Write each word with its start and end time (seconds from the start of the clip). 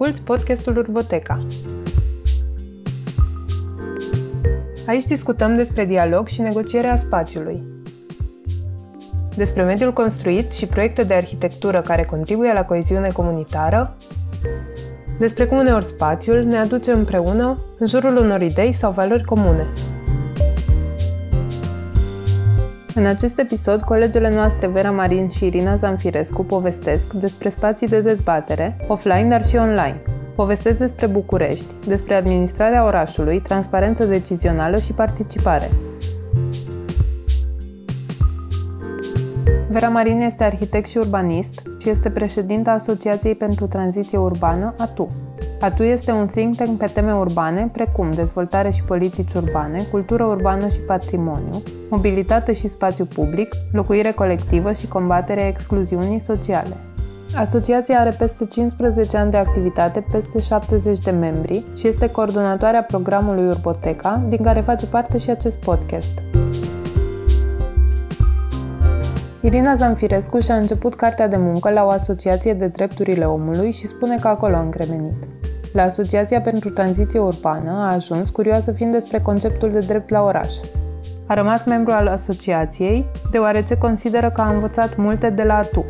Asculți 0.00 0.24
podcastul 0.24 0.76
Urboteca. 0.76 1.46
Aici 4.86 5.04
discutăm 5.04 5.56
despre 5.56 5.84
dialog 5.84 6.26
și 6.26 6.40
negocierea 6.40 6.96
spațiului. 6.96 7.62
Despre 9.36 9.62
mediul 9.62 9.92
construit 9.92 10.52
și 10.52 10.66
proiecte 10.66 11.02
de 11.02 11.14
arhitectură 11.14 11.82
care 11.82 12.04
contribuie 12.04 12.52
la 12.52 12.64
coeziune 12.64 13.08
comunitară, 13.08 13.96
despre 15.18 15.46
cum 15.46 15.58
uneori 15.58 15.86
spațiul 15.86 16.42
ne 16.42 16.56
aduce 16.56 16.92
împreună 16.92 17.58
în 17.78 17.86
jurul 17.86 18.16
unor 18.16 18.40
idei 18.40 18.72
sau 18.72 18.92
valori 18.92 19.24
comune. 19.24 19.66
În 23.00 23.06
acest 23.06 23.38
episod, 23.38 23.82
colegele 23.82 24.34
noastre 24.34 24.66
Vera 24.66 24.90
Marin 24.90 25.28
și 25.28 25.44
Irina 25.44 25.74
Zanfirescu 25.74 26.44
povestesc 26.44 27.12
despre 27.12 27.48
spații 27.48 27.88
de 27.88 28.00
dezbatere, 28.00 28.76
offline, 28.88 29.28
dar 29.28 29.44
și 29.44 29.56
online. 29.56 30.02
Povestesc 30.34 30.78
despre 30.78 31.06
București, 31.06 31.66
despre 31.86 32.14
administrarea 32.14 32.84
orașului, 32.84 33.40
transparență 33.40 34.04
decizională 34.04 34.76
și 34.76 34.92
participare. 34.92 35.70
Vera 39.68 39.88
Marin 39.88 40.20
este 40.20 40.44
arhitect 40.44 40.88
și 40.88 40.98
urbanist 40.98 41.68
și 41.80 41.88
este 41.88 42.10
președinta 42.10 42.70
Asociației 42.70 43.34
pentru 43.34 43.66
Tranziție 43.66 44.18
Urbană, 44.18 44.74
ATU. 44.78 45.08
ATU 45.60 45.82
este 45.82 46.12
un 46.12 46.26
think 46.26 46.56
tank 46.56 46.78
pe 46.78 46.86
teme 46.86 47.14
urbane, 47.14 47.68
precum 47.72 48.12
dezvoltare 48.12 48.70
și 48.70 48.82
politici 48.82 49.32
urbane, 49.32 49.82
cultură 49.90 50.24
urbană 50.24 50.68
și 50.68 50.78
patrimoniu, 50.78 51.62
mobilitate 51.90 52.52
și 52.52 52.68
spațiu 52.68 53.04
public, 53.04 53.54
locuire 53.72 54.12
colectivă 54.12 54.72
și 54.72 54.88
combaterea 54.88 55.46
excluziunii 55.46 56.18
sociale. 56.18 56.76
Asociația 57.36 57.98
are 57.98 58.10
peste 58.18 58.46
15 58.46 59.16
ani 59.16 59.30
de 59.30 59.36
activitate, 59.36 60.04
peste 60.10 60.40
70 60.40 60.98
de 60.98 61.10
membri 61.10 61.64
și 61.76 61.88
este 61.88 62.10
coordonatoarea 62.10 62.82
programului 62.82 63.46
Urboteca, 63.46 64.22
din 64.28 64.42
care 64.42 64.60
face 64.60 64.86
parte 64.86 65.18
și 65.18 65.30
acest 65.30 65.56
podcast. 65.56 66.22
Irina 69.40 69.74
Zanfirescu 69.74 70.40
și-a 70.40 70.56
început 70.56 70.94
cartea 70.94 71.28
de 71.28 71.36
muncă 71.36 71.70
la 71.70 71.84
o 71.84 71.88
asociație 71.88 72.54
de 72.54 72.66
drepturile 72.66 73.24
omului 73.24 73.70
și 73.70 73.86
spune 73.86 74.16
că 74.18 74.28
acolo 74.28 74.56
a 74.56 74.60
încremenit. 74.60 75.39
La 75.72 75.82
Asociația 75.82 76.40
pentru 76.40 76.70
Tranziție 76.70 77.18
Urbană 77.18 77.70
a 77.70 77.92
ajuns 77.92 78.30
curioasă 78.30 78.72
fiind 78.72 78.92
despre 78.92 79.18
conceptul 79.18 79.70
de 79.70 79.78
drept 79.78 80.10
la 80.10 80.22
oraș. 80.22 80.54
A 81.26 81.34
rămas 81.34 81.64
membru 81.64 81.92
al 81.92 82.06
asociației, 82.06 83.06
deoarece 83.30 83.78
consideră 83.78 84.30
că 84.30 84.40
a 84.40 84.52
învățat 84.52 84.96
multe 84.96 85.30
de 85.30 85.42
la 85.42 85.56
ATU. 85.56 85.84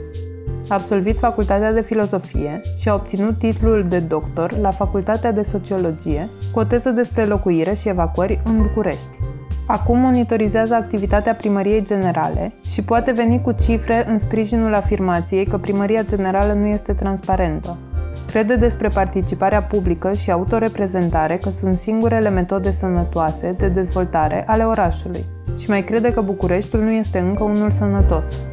A 0.68 0.74
absolvit 0.74 1.18
facultatea 1.18 1.72
de 1.72 1.80
filozofie 1.80 2.60
și 2.78 2.88
a 2.88 2.94
obținut 2.94 3.38
titlul 3.38 3.84
de 3.88 3.98
doctor 3.98 4.58
la 4.58 4.70
Facultatea 4.70 5.32
de 5.32 5.42
Sociologie, 5.42 6.28
cu 6.52 6.58
o 6.58 6.64
teză 6.64 6.90
despre 6.90 7.24
locuire 7.24 7.74
și 7.74 7.88
evacuări 7.88 8.40
în 8.44 8.62
București. 8.62 9.18
Acum 9.66 9.98
monitorizează 9.98 10.74
activitatea 10.74 11.34
Primăriei 11.34 11.84
Generale 11.84 12.52
și 12.64 12.82
poate 12.82 13.12
veni 13.12 13.40
cu 13.40 13.52
cifre 13.52 14.04
în 14.08 14.18
sprijinul 14.18 14.74
afirmației 14.74 15.46
că 15.46 15.58
Primăria 15.58 16.02
Generală 16.02 16.52
nu 16.52 16.66
este 16.66 16.92
transparentă. 16.92 17.78
Crede 18.26 18.56
despre 18.56 18.88
participarea 18.88 19.62
publică 19.62 20.12
și 20.12 20.30
autoreprezentare 20.30 21.36
că 21.36 21.50
sunt 21.50 21.78
singurele 21.78 22.28
metode 22.28 22.70
sănătoase 22.70 23.54
de 23.58 23.68
dezvoltare 23.68 24.44
ale 24.46 24.62
orașului 24.62 25.20
și 25.58 25.68
mai 25.68 25.84
crede 25.84 26.12
că 26.12 26.20
Bucureștiul 26.20 26.82
nu 26.82 26.90
este 26.90 27.18
încă 27.18 27.42
unul 27.44 27.70
sănătos. 27.70 28.50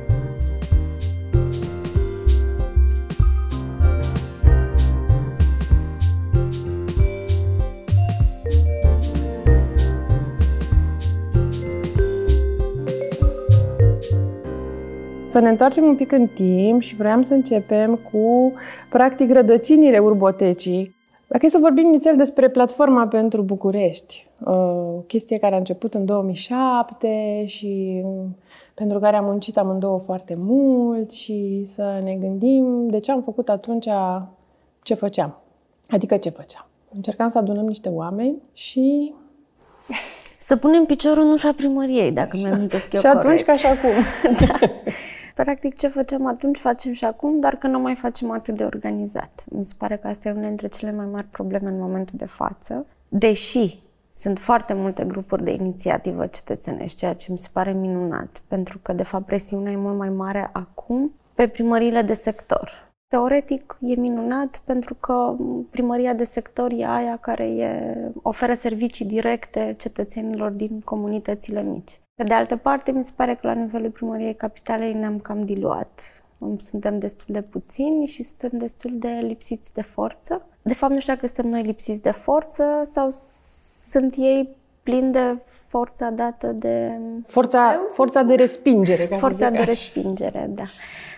Să 15.38 15.44
ne 15.44 15.50
întoarcem 15.50 15.84
un 15.84 15.96
pic 15.96 16.12
în 16.12 16.28
timp 16.28 16.82
și 16.82 16.96
vreau 16.96 17.22
să 17.22 17.34
începem 17.34 17.96
cu, 18.12 18.54
practic, 18.90 19.32
rădăcinile 19.32 20.00
urbotecii. 20.00 20.96
Dacă 21.28 21.46
e 21.46 21.50
să 21.50 21.58
vorbim 21.62 21.86
inițial 21.86 22.16
despre 22.16 22.50
platforma 22.50 23.08
pentru 23.08 23.42
București, 23.42 24.28
o 24.44 24.54
chestie 25.08 25.38
care 25.38 25.56
a 25.56 25.58
început 25.58 25.94
în 25.94 26.06
2007 26.06 27.44
și 27.46 28.04
pentru 28.74 29.00
care 29.00 29.16
am 29.16 29.26
muncit 29.26 29.58
amândouă 29.58 30.00
foarte 30.00 30.36
mult 30.38 31.12
și 31.12 31.62
să 31.66 32.00
ne 32.04 32.14
gândim 32.14 32.88
de 32.90 33.00
ce 33.00 33.12
am 33.12 33.22
făcut 33.22 33.50
atunci 33.50 33.88
ce 34.82 34.94
făceam. 34.94 35.42
Adică 35.90 36.18
ce 36.18 36.30
făceam. 36.30 36.68
Încercam 36.96 37.28
să 37.28 37.38
adunăm 37.38 37.66
niște 37.66 37.90
oameni 37.90 38.42
și 38.54 39.14
să 40.40 40.56
punem 40.56 40.86
piciorul 40.86 41.24
în 41.24 41.32
ușa 41.32 41.52
primăriei, 41.52 42.12
dacă 42.12 42.38
mi-am 42.38 42.54
amintesc 42.54 42.94
eu 42.94 43.00
Și 43.04 43.08
atunci 43.08 43.24
corect. 43.24 43.46
ca 43.46 43.56
și 43.56 43.66
acum. 43.66 43.90
da. 44.48 44.68
Practic 45.44 45.78
ce 45.78 45.88
făceam 45.88 46.26
atunci, 46.26 46.58
facem 46.58 46.92
și 46.92 47.06
acum, 47.06 47.40
dar 47.40 47.56
că 47.56 47.68
nu 47.68 47.80
mai 47.80 47.96
facem 47.96 48.32
atât 48.32 48.56
de 48.56 48.64
organizat. 48.64 49.44
Mi 49.50 49.66
se 49.66 49.74
pare 49.78 49.98
că 49.98 50.08
asta 50.08 50.30
e 50.30 50.32
una 50.32 50.48
dintre 50.48 50.68
cele 50.68 50.92
mai 50.92 51.06
mari 51.06 51.26
probleme 51.26 51.70
în 51.70 51.80
momentul 51.80 52.16
de 52.18 52.26
față. 52.26 52.86
Deși 53.08 53.80
sunt 54.14 54.40
foarte 54.40 54.74
multe 54.74 55.04
grupuri 55.04 55.44
de 55.44 55.52
inițiativă 55.52 56.26
cetățenești, 56.26 56.98
ceea 56.98 57.14
ce 57.14 57.32
mi 57.32 57.38
se 57.38 57.50
pare 57.52 57.72
minunat, 57.72 58.42
pentru 58.48 58.80
că, 58.82 58.94
de 58.94 59.04
fapt, 59.04 59.26
presiunea 59.26 59.72
e 59.72 59.76
mult 59.76 59.98
mai 59.98 60.10
mare 60.10 60.50
acum 60.54 61.12
pe 61.34 61.48
primările 61.48 62.02
de 62.02 62.14
sector. 62.14 62.92
Teoretic 63.08 63.78
e 63.82 63.96
minunat 63.96 64.62
pentru 64.66 64.96
că 64.96 65.36
primăria 65.70 66.14
de 66.14 66.24
sector 66.24 66.72
e 66.72 66.86
aia 66.86 67.18
care 67.22 67.44
e, 67.44 67.96
oferă 68.22 68.54
servicii 68.54 69.06
directe 69.06 69.76
cetățenilor 69.78 70.52
din 70.52 70.80
comunitățile 70.80 71.62
mici. 71.62 72.00
Pe 72.18 72.24
de 72.24 72.34
altă 72.34 72.56
parte, 72.56 72.92
mi 72.92 73.04
se 73.04 73.12
pare 73.16 73.34
că 73.34 73.48
la 73.48 73.54
nivelul 73.54 73.90
primăriei 73.90 74.36
capitalei 74.36 74.94
ne-am 74.94 75.20
cam 75.20 75.42
diluat. 75.42 76.24
Suntem 76.58 77.00
destul 77.00 77.26
de 77.28 77.42
puțini 77.42 78.06
și 78.06 78.24
suntem 78.24 78.60
destul 78.60 78.92
de 78.94 79.08
lipsiți 79.08 79.74
de 79.74 79.82
forță. 79.82 80.46
De 80.62 80.74
fapt, 80.74 80.94
nu 80.94 81.00
știu 81.00 81.14
dacă 81.14 81.26
suntem 81.26 81.52
noi 81.52 81.62
lipsiți 81.62 82.02
de 82.02 82.12
forță 82.12 82.64
sau 82.84 83.08
sunt 83.90 84.14
ei 84.18 84.50
plini 84.84 85.12
de 85.12 85.38
forța 85.68 86.10
dată 86.10 86.48
de... 86.48 86.92
Forța, 87.28 87.80
forța 87.90 88.22
de 88.22 88.36
respingere. 88.36 89.06
Forța 89.06 89.50
de 89.50 89.60
respingere, 89.60 90.50
da. 90.56 90.66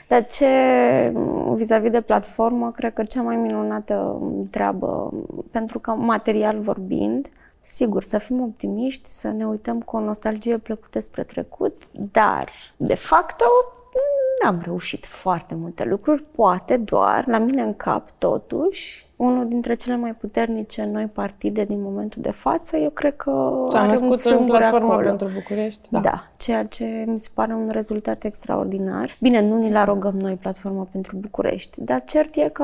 Dar 0.07 0.25
ce, 0.25 0.47
vis-a-vis 1.55 1.91
de 1.91 2.01
platformă, 2.01 2.71
cred 2.71 2.93
că 2.93 3.03
cea 3.03 3.21
mai 3.21 3.35
minunată 3.35 4.21
treabă, 4.49 5.13
pentru 5.51 5.79
că 5.79 5.91
material 5.91 6.59
vorbind, 6.59 7.27
Sigur, 7.71 8.03
să 8.03 8.17
fim 8.17 8.41
optimiști, 8.41 9.09
să 9.09 9.27
ne 9.27 9.47
uităm 9.47 9.81
cu 9.81 9.95
o 9.95 9.99
nostalgie 9.99 10.57
plăcută 10.57 10.99
spre 10.99 11.23
trecut, 11.23 11.81
dar, 11.91 12.51
de 12.77 12.95
facto, 12.95 13.45
n-am 14.43 14.61
reușit 14.63 15.05
foarte 15.05 15.55
multe 15.55 15.85
lucruri, 15.85 16.23
poate 16.23 16.77
doar, 16.77 17.23
la 17.27 17.37
mine 17.37 17.61
în 17.61 17.73
cap, 17.75 18.09
totuși, 18.17 19.07
unul 19.15 19.47
dintre 19.47 19.75
cele 19.75 19.95
mai 19.95 20.13
puternice 20.13 20.89
noi 20.91 21.05
partide 21.05 21.63
din 21.63 21.81
momentul 21.81 22.21
de 22.21 22.31
față, 22.31 22.77
eu 22.77 22.89
cred 22.89 23.15
că 23.15 23.65
S-a 23.67 23.79
are 23.79 23.89
născut 23.89 24.31
un 24.31 24.37
în 24.39 24.45
platforma 24.45 24.93
acolo. 24.93 25.07
pentru 25.07 25.27
București. 25.33 25.89
Da. 25.91 25.99
da, 25.99 26.27
ceea 26.37 26.65
ce 26.65 27.03
mi 27.07 27.19
se 27.19 27.29
pare 27.33 27.53
un 27.53 27.69
rezultat 27.71 28.23
extraordinar. 28.23 29.17
Bine, 29.19 29.41
nu 29.41 29.57
ni 29.57 29.71
la 29.71 29.83
rogăm 29.83 30.17
noi 30.19 30.33
platforma 30.35 30.87
pentru 30.91 31.15
București, 31.15 31.81
dar 31.83 32.03
cert 32.03 32.35
e 32.35 32.49
că 32.49 32.63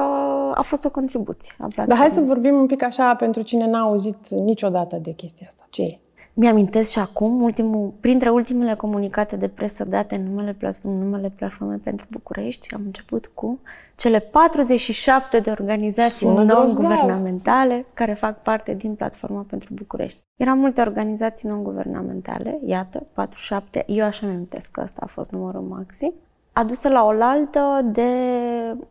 a 0.54 0.62
fost 0.62 0.86
o 0.86 0.90
contribuție 0.90 1.52
a 1.54 1.56
platformei. 1.56 1.88
Dar 1.88 1.98
hai 1.98 2.12
să 2.12 2.22
vorbim 2.22 2.56
un 2.56 2.66
pic 2.66 2.84
așa 2.84 3.16
pentru 3.16 3.42
cine 3.42 3.68
n-a 3.68 3.82
auzit 3.82 4.30
niciodată 4.30 4.96
de 4.96 5.12
chestia 5.12 5.46
asta. 5.50 5.68
Ce 5.70 5.82
e? 5.82 6.00
Mi-amintesc 6.38 6.92
și 6.92 7.00
acum, 7.00 7.42
ultimul, 7.42 7.94
printre 8.00 8.30
ultimele 8.30 8.74
comunicate 8.74 9.36
de 9.36 9.48
presă 9.48 9.84
date 9.84 10.16
în 10.16 10.24
numele, 10.24 10.58
în 10.82 10.94
numele 10.94 11.34
Platformei 11.38 11.78
pentru 11.78 12.06
București, 12.10 12.74
am 12.74 12.82
început 12.86 13.32
cu 13.34 13.60
cele 13.96 14.20
47 14.20 15.40
de 15.40 15.50
organizații 15.50 16.28
non-guvernamentale 16.28 17.86
care 17.94 18.14
fac 18.14 18.42
parte 18.42 18.74
din 18.74 18.96
Platforma 18.96 19.46
pentru 19.50 19.74
București. 19.74 20.20
Erau 20.36 20.56
multe 20.56 20.82
organizații 20.82 21.50
non-guvernamentale, 21.50 22.60
iată, 22.66 23.06
47, 23.14 23.84
eu 23.88 24.06
așa 24.06 24.26
mi-amintesc 24.26 24.72
că 24.72 24.82
ăsta 24.84 25.02
a 25.04 25.08
fost 25.08 25.32
numărul 25.32 25.62
maxim, 25.62 26.14
adusă 26.52 26.90
la 26.90 27.06
oaltă 27.06 27.82
de 27.84 28.10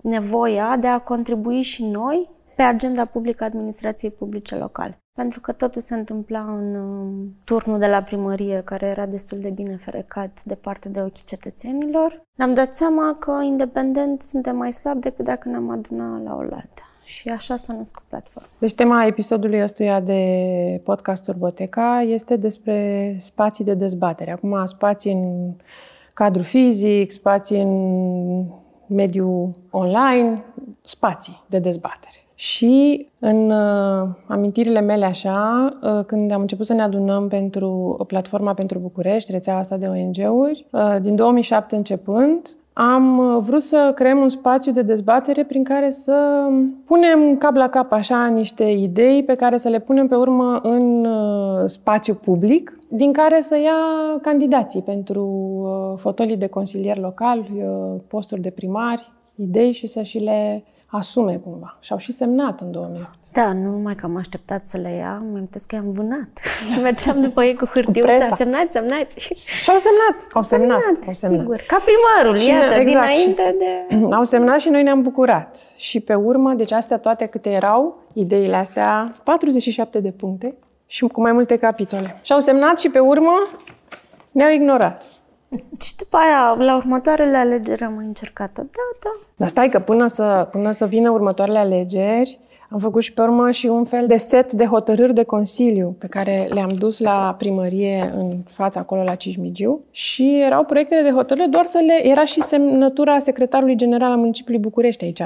nevoia 0.01 0.77
de 0.77 0.87
a 0.87 0.99
contribui 0.99 1.63
și 1.63 1.85
noi 1.85 2.29
pe 2.57 2.63
agenda 2.63 3.05
publică 3.05 3.43
a 3.43 3.47
administrației 3.47 4.11
publice 4.11 4.57
locale 4.57 4.99
pentru 5.15 5.41
că 5.41 5.53
totul 5.53 5.81
se 5.81 5.95
întâmpla 5.95 6.41
în 6.41 6.75
um, 6.75 7.35
turnul 7.45 7.79
de 7.79 7.87
la 7.87 8.03
primărie, 8.03 8.63
care 8.65 8.87
era 8.87 9.07
destul 9.07 9.39
de 9.39 9.51
bine 9.51 9.77
ferecat 9.77 10.43
departe 10.45 10.89
de 10.89 11.01
ochii 11.01 11.25
cetățenilor. 11.25 12.23
Ne-am 12.35 12.55
dat 12.55 12.77
seama 12.77 13.17
că, 13.19 13.41
independent, 13.45 14.23
suntem 14.23 14.57
mai 14.57 14.73
slabi 14.73 15.01
decât 15.01 15.25
dacă 15.25 15.49
ne-am 15.49 15.71
adunat 15.71 16.23
la 16.23 16.35
oaltă. 16.35 16.83
Și 17.05 17.29
așa 17.29 17.57
s-a 17.57 17.73
născut 17.73 18.03
platforma. 18.09 18.49
Deci 18.59 18.75
tema 18.75 19.07
episodului 19.07 19.63
ăstuia 19.63 20.01
de 20.01 20.81
podcast 20.85 21.29
Urboteca 21.29 22.01
este 22.01 22.37
despre 22.37 23.17
spații 23.21 23.65
de 23.65 23.75
dezbatere. 23.75 24.33
Acum 24.33 24.65
spații 24.67 25.13
în 25.13 25.53
cadru 26.15 26.43
fizic, 26.43 27.11
spații 27.11 27.61
în 27.61 28.45
mediul 28.87 29.51
online, 29.71 30.45
spații 30.83 31.43
de 31.47 31.59
dezbatere. 31.59 32.24
Și 32.45 33.07
în 33.19 33.51
uh, 33.51 34.09
amintirile 34.27 34.81
mele 34.81 35.05
așa, 35.05 35.69
uh, 35.83 36.05
când 36.07 36.31
am 36.31 36.41
început 36.41 36.67
să 36.67 36.73
ne 36.73 36.83
adunăm 36.83 37.29
pentru 37.29 38.05
platforma 38.07 38.55
pentru 38.55 38.79
București, 38.79 39.33
rețeaua 39.33 39.59
asta 39.59 39.77
de 39.77 39.87
ONG-uri, 39.87 40.67
uh, 40.71 40.97
din 41.01 41.15
2007 41.17 41.77
începând, 41.77 42.57
am 42.73 43.19
uh, 43.19 43.43
vrut 43.43 43.65
să 43.65 43.93
creăm 43.95 44.19
un 44.19 44.29
spațiu 44.29 44.73
de 44.73 44.83
dezbatere 44.83 45.45
prin 45.45 45.65
care 45.65 45.91
să 45.91 46.49
punem 46.87 47.37
cap 47.37 47.55
la 47.55 47.69
cap 47.69 47.93
așa 47.93 48.27
niște 48.27 48.65
idei 48.65 49.25
pe 49.25 49.35
care 49.35 49.57
să 49.57 49.69
le 49.69 49.81
punem 49.81 50.09
pe 50.09 50.15
urmă 50.15 50.61
în 50.63 51.05
uh, 51.05 51.63
spațiu 51.67 52.15
public, 52.15 52.79
din 52.89 53.13
care 53.13 53.41
să 53.41 53.57
ia 53.57 54.19
candidații 54.23 54.83
pentru 54.83 55.25
uh, 55.25 55.99
fotolii 55.99 56.37
de 56.37 56.47
consilier 56.47 56.99
local, 56.99 57.47
posturi 58.09 58.41
de 58.41 58.51
primari, 58.51 59.13
idei 59.35 59.73
și 59.73 59.87
să 59.87 60.03
și 60.03 60.19
le 60.19 60.65
asume 60.97 61.37
cumva. 61.37 61.79
Și 61.81 61.93
au 61.93 61.99
și 61.99 62.13
semnat 62.13 62.61
în 62.61 62.71
2008. 62.71 63.09
Da, 63.33 63.53
nu 63.53 63.71
numai 63.71 63.95
că 63.95 64.07
am 64.07 64.17
așteptat 64.17 64.67
să 64.67 64.77
le 64.77 64.91
ia, 64.91 65.23
mi-am 65.31 65.49
că 65.67 65.75
i-am 65.75 65.93
vânat. 65.93 66.41
Mergeam 66.83 67.21
după 67.21 67.45
ei 67.45 67.55
cu 67.55 67.67
hârtiuța, 67.67 68.35
semnați, 68.35 68.73
semnați. 68.73 69.15
Și 69.63 69.71
au 69.71 69.77
semnat, 69.77 70.27
au 70.33 70.43
semnat, 70.43 70.79
semnat, 70.79 71.07
au 71.07 71.13
semnat. 71.13 71.41
sigur. 71.41 71.61
Ca 71.67 71.83
primarul, 71.85 72.39
și 72.39 72.49
iată, 72.49 72.75
exact, 72.75 73.09
dinainte 73.09 73.57
de... 73.59 73.97
Au 74.19 74.25
semnat 74.25 74.61
și 74.61 74.69
noi 74.69 74.83
ne-am 74.83 75.03
bucurat. 75.03 75.59
Și 75.77 76.01
pe 76.01 76.15
urmă, 76.15 76.53
deci 76.53 76.73
astea 76.73 76.99
toate 76.99 77.27
câte 77.27 77.51
erau, 77.51 78.03
ideile 78.13 78.57
astea, 78.57 79.15
47 79.25 80.01
de 80.01 80.11
puncte 80.11 80.55
și 80.87 81.07
cu 81.07 81.21
mai 81.21 81.33
multe 81.33 81.57
capitole. 81.57 82.21
Și 82.23 82.33
au 82.33 82.41
semnat 82.41 82.79
și 82.79 82.91
pe 82.91 82.99
urmă 82.99 83.33
ne-au 84.31 84.51
ignorat. 84.51 85.05
Și 85.81 85.97
după 85.97 86.17
aia, 86.17 86.65
la 86.65 86.77
următoarele 86.77 87.37
alegeri 87.37 87.83
am 87.83 87.93
mai 87.93 88.05
încercat 88.05 88.53
Da, 88.55 88.63
da. 89.03 89.21
Dar 89.37 89.49
stai 89.49 89.69
că 89.69 89.79
până 89.79 90.07
să, 90.07 90.49
până 90.51 90.71
să 90.71 90.87
vină 90.87 91.11
următoarele 91.11 91.59
alegeri, 91.59 92.39
am 92.75 92.81
făcut 92.81 93.03
și 93.03 93.13
pe 93.13 93.21
urmă 93.21 93.51
și 93.51 93.67
un 93.67 93.85
fel 93.85 94.07
de 94.07 94.17
set 94.17 94.53
de 94.53 94.65
hotărâri 94.65 95.15
de 95.15 95.23
Consiliu 95.23 95.97
pe 95.99 96.07
care 96.07 96.49
le-am 96.51 96.69
dus 96.69 96.99
la 96.99 97.35
primărie 97.39 98.13
în 98.17 98.31
fața 98.51 98.81
acolo 98.81 99.03
la 99.03 99.15
Cismigiu 99.15 99.81
și 99.91 100.41
erau 100.41 100.65
proiectele 100.65 101.03
de 101.03 101.11
hotărâre 101.11 101.47
doar 101.47 101.67
să 101.67 101.79
le... 101.87 102.09
Era 102.09 102.25
și 102.25 102.43
semnătura 102.43 103.19
secretarului 103.19 103.77
general 103.77 104.11
al 104.11 104.17
municipiului 104.17 104.61
București 104.61 105.05
aici. 105.05 105.23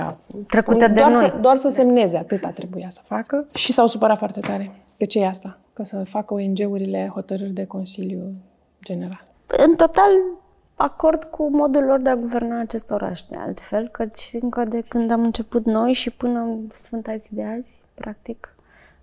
Trecută 0.47 0.87
de 0.87 0.93
doar 0.93 1.13
noi. 1.13 1.29
Să, 1.29 1.39
doar 1.41 1.57
să 1.57 1.69
semneze, 1.69 2.17
atâta 2.17 2.49
trebuia 2.49 2.89
să 2.91 3.01
facă 3.05 3.47
și 3.55 3.73
s-au 3.73 3.87
supărat 3.87 4.19
foarte 4.19 4.41
tare. 4.41 4.71
Că 4.99 5.05
ce 5.05 5.21
e 5.21 5.27
asta? 5.27 5.59
Că 5.73 5.85
să 5.85 6.03
facă 6.05 6.35
ONG-urile 6.35 7.11
hotărâri 7.15 7.53
de 7.53 7.65
Consiliu 7.65 8.33
General. 8.85 9.28
În 9.57 9.77
total, 9.77 10.11
acord 10.75 11.25
cu 11.25 11.51
modul 11.51 11.85
lor 11.85 12.01
de 12.01 12.11
a 12.11 12.17
guverna 12.17 12.61
acest 12.61 12.91
oraș, 12.91 13.23
de 13.23 13.37
altfel, 13.39 13.89
căci 13.89 14.31
încă 14.41 14.63
de 14.63 14.85
când 14.89 15.11
am 15.11 15.23
început 15.23 15.65
noi 15.65 15.93
și 15.93 16.11
până 16.11 16.39
în 16.39 16.59
Sfânta 16.73 17.17
zi 17.17 17.29
de 17.31 17.43
azi, 17.43 17.83
practic, 17.95 18.55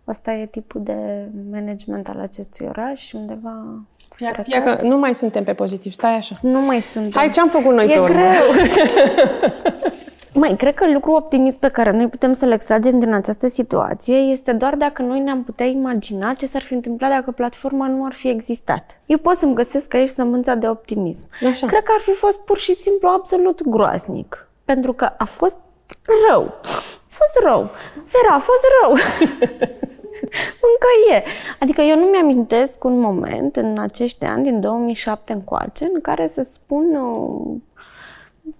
asta 0.03 0.31
e 0.31 0.45
tipul 0.45 0.83
de 0.83 1.29
management 1.51 2.09
al 2.09 2.19
acestui 2.19 2.65
oraș, 2.67 3.13
undeva 3.13 3.81
Ia, 4.17 4.43
ia 4.45 4.63
că 4.63 4.87
nu 4.87 4.97
mai 4.97 5.15
suntem 5.15 5.43
pe 5.43 5.53
pozitiv, 5.53 5.91
stai 5.91 6.15
așa. 6.15 6.35
Nu 6.41 6.61
mai 6.61 6.79
suntem. 6.81 7.11
Hai, 7.15 7.29
ce 7.29 7.39
am 7.39 7.49
făcut 7.49 7.73
noi 7.73 7.85
e 7.85 7.93
pe 7.93 7.99
urmă? 7.99 8.15
greu. 8.15 8.43
Mai, 10.37 10.55
cred 10.55 10.73
că 10.73 10.91
lucrul 10.91 11.15
optimist 11.15 11.59
pe 11.59 11.69
care 11.69 11.91
noi 11.91 12.07
putem 12.07 12.33
să-l 12.33 12.51
extragem 12.51 12.99
din 12.99 13.13
această 13.13 13.47
situație 13.47 14.15
este 14.15 14.51
doar 14.51 14.75
dacă 14.75 15.01
noi 15.01 15.19
ne-am 15.19 15.43
putea 15.43 15.65
imagina 15.65 16.33
ce 16.33 16.45
s-ar 16.45 16.61
fi 16.61 16.73
întâmplat 16.73 17.09
dacă 17.09 17.31
platforma 17.31 17.87
nu 17.87 18.05
ar 18.05 18.13
fi 18.13 18.29
existat. 18.29 18.99
Eu 19.05 19.17
pot 19.17 19.35
să-mi 19.35 19.53
găsesc 19.53 19.93
aici 19.93 20.07
sămânța 20.07 20.55
de 20.55 20.67
optimism. 20.67 21.27
Așa. 21.51 21.67
Cred 21.67 21.83
că 21.83 21.91
ar 21.95 22.01
fi 22.01 22.11
fost 22.11 22.45
pur 22.45 22.57
și 22.57 22.73
simplu 22.73 23.07
absolut 23.07 23.67
groaznic. 23.67 24.49
Pentru 24.65 24.93
că 24.93 25.09
a 25.17 25.25
fost 25.25 25.57
rău. 26.29 26.53
A 26.63 27.21
fost 27.21 27.45
rău. 27.45 27.69
Vera, 27.93 28.35
a 28.35 28.39
fost 28.39 28.63
rău. 28.81 28.91
Încă 30.69 31.13
e. 31.13 31.23
Adică 31.59 31.81
eu 31.81 31.99
nu 31.99 32.05
mi-amintesc 32.05 32.83
un 32.83 32.99
moment 32.99 33.55
în 33.55 33.75
acești 33.79 34.25
ani, 34.25 34.43
din 34.43 34.59
2007 34.59 35.33
încoace, 35.33 35.89
în 35.93 36.01
care 36.01 36.27
să 36.27 36.47
spun 36.53 36.95
uh, 36.95 37.61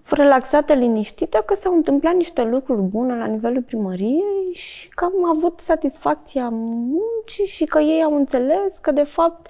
relaxată, 0.09 0.73
liniștită, 0.73 1.43
că 1.45 1.53
s-au 1.53 1.73
întâmplat 1.73 2.13
niște 2.13 2.43
lucruri 2.43 2.81
bune 2.81 3.17
la 3.17 3.25
nivelul 3.25 3.61
primăriei 3.61 4.51
și 4.53 4.89
că 4.89 5.03
am 5.03 5.37
avut 5.37 5.59
satisfacția 5.59 6.49
muncii 6.51 7.45
și 7.45 7.65
că 7.65 7.79
ei 7.79 8.03
au 8.03 8.15
înțeles 8.15 8.77
că, 8.81 8.91
de 8.91 9.03
fapt, 9.03 9.47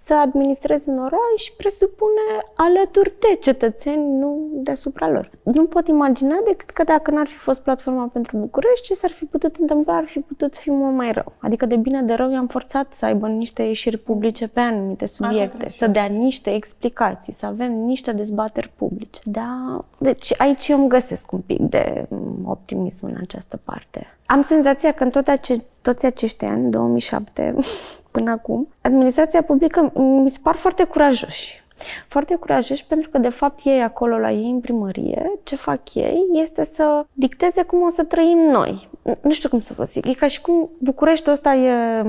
să 0.00 0.14
administrezi 0.14 0.88
un 0.88 0.98
oraș 0.98 1.42
presupune 1.56 2.26
alături 2.54 3.12
de 3.18 3.38
cetățeni, 3.40 4.18
nu 4.18 4.48
deasupra 4.52 5.08
lor. 5.10 5.30
Nu 5.42 5.64
pot 5.64 5.88
imagina 5.88 6.36
decât 6.46 6.70
că 6.70 6.84
dacă 6.84 7.10
n-ar 7.10 7.26
fi 7.26 7.34
fost 7.34 7.62
platforma 7.62 8.10
pentru 8.12 8.36
București, 8.36 8.86
ce 8.86 8.94
s-ar 8.94 9.10
fi 9.10 9.24
putut 9.24 9.56
întâmpla, 9.56 9.96
ar 9.96 10.06
fi 10.06 10.20
putut 10.20 10.56
fi 10.56 10.70
mult 10.70 10.94
mai 10.94 11.12
rău. 11.12 11.32
Adică 11.38 11.66
de 11.66 11.76
bine 11.76 12.02
de 12.02 12.12
rău 12.12 12.30
i-am 12.30 12.46
forțat 12.46 12.92
să 12.92 13.04
aibă 13.04 13.28
niște 13.28 13.62
ieșiri 13.62 13.98
publice 13.98 14.48
pe 14.48 14.60
anumite 14.60 15.06
subiecte, 15.06 15.68
să 15.68 15.86
dea 15.86 16.04
niște 16.04 16.54
explicații, 16.54 17.32
să 17.32 17.46
avem 17.46 17.72
niște 17.72 18.12
dezbateri 18.12 18.72
publice. 18.76 19.20
Da, 19.24 19.84
deci 19.98 20.40
aici 20.40 20.68
eu 20.68 20.78
îmi 20.78 20.88
găsesc 20.88 21.32
un 21.32 21.40
pic 21.40 21.58
de 21.58 22.06
optimism 22.44 23.06
în 23.06 23.16
această 23.20 23.60
parte. 23.64 24.17
Am 24.30 24.42
senzația 24.42 24.92
că 24.92 25.04
în 25.04 25.10
tot 25.10 25.28
ace- 25.28 25.64
toți 25.82 26.06
acești 26.06 26.44
ani, 26.44 26.70
2007, 26.70 27.54
până 28.10 28.30
acum, 28.30 28.68
administrația 28.80 29.42
publică 29.42 29.92
mi 29.94 30.30
se 30.30 30.38
par 30.42 30.54
foarte 30.54 30.84
curajoși. 30.84 31.64
Foarte 32.08 32.34
curajoși 32.34 32.86
pentru 32.86 33.10
că, 33.10 33.18
de 33.18 33.28
fapt, 33.28 33.60
ei 33.64 33.82
acolo 33.82 34.18
la 34.18 34.30
ei 34.30 34.50
în 34.50 34.60
primărie, 34.60 35.32
ce 35.42 35.56
fac 35.56 35.94
ei 35.94 36.26
este 36.32 36.64
să 36.64 37.04
dicteze 37.12 37.62
cum 37.62 37.82
o 37.82 37.88
să 37.88 38.04
trăim 38.04 38.38
noi. 38.38 38.88
Nu 39.20 39.30
știu 39.30 39.48
cum 39.48 39.60
să 39.60 39.72
vă 39.76 39.84
zic. 39.84 40.06
E 40.06 40.12
ca 40.14 40.26
și 40.26 40.40
cum 40.40 40.70
Bucureștiul 40.78 41.34
ăsta 41.34 41.54
e 41.54 42.02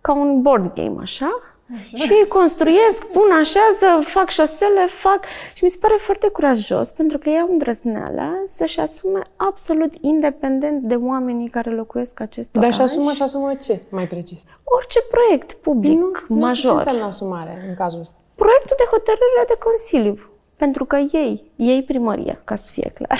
ca 0.00 0.12
un 0.12 0.42
board 0.42 0.74
game, 0.74 0.96
așa? 1.00 1.28
Așa. 1.78 1.96
Și 1.96 2.12
ei 2.12 2.26
construiesc, 2.28 3.04
pun, 3.04 3.30
așează, 3.30 4.08
fac 4.08 4.28
șosele, 4.28 4.86
fac... 4.86 5.24
Și 5.54 5.64
mi 5.64 5.70
se 5.70 5.76
pare 5.80 5.94
foarte 5.98 6.28
curajos, 6.28 6.90
pentru 6.90 7.18
că 7.18 7.28
ei 7.28 7.40
au 7.40 7.48
îndrăzneala 7.50 8.42
să-și 8.46 8.80
asume 8.80 9.20
absolut 9.36 9.92
independent 10.00 10.82
de 10.82 10.94
oamenii 10.94 11.48
care 11.48 11.70
locuiesc 11.70 12.20
acest 12.20 12.56
oraș. 12.56 12.68
Dar 12.68 12.78
și 12.78 12.92
asumă 12.92 13.12
și 13.12 13.22
asumă 13.22 13.54
ce, 13.54 13.80
mai 13.90 14.06
precis? 14.06 14.44
Orice 14.64 14.98
proiect 15.10 15.52
public, 15.52 15.98
nu, 16.28 16.36
major. 16.36 16.46
Nu 16.46 16.54
ce 16.54 16.68
înseamnă 16.68 17.04
asumare 17.04 17.64
în 17.68 17.74
cazul 17.74 18.00
ăsta? 18.00 18.18
Proiectul 18.34 18.76
de 18.78 18.84
hotărâre 18.90 19.44
de 19.46 19.58
Consiliu. 19.64 20.18
Pentru 20.56 20.84
că 20.84 20.96
ei, 20.96 21.52
ei 21.56 21.82
primăria, 21.82 22.40
ca 22.44 22.54
să 22.54 22.70
fie 22.72 22.90
clar. 22.94 23.18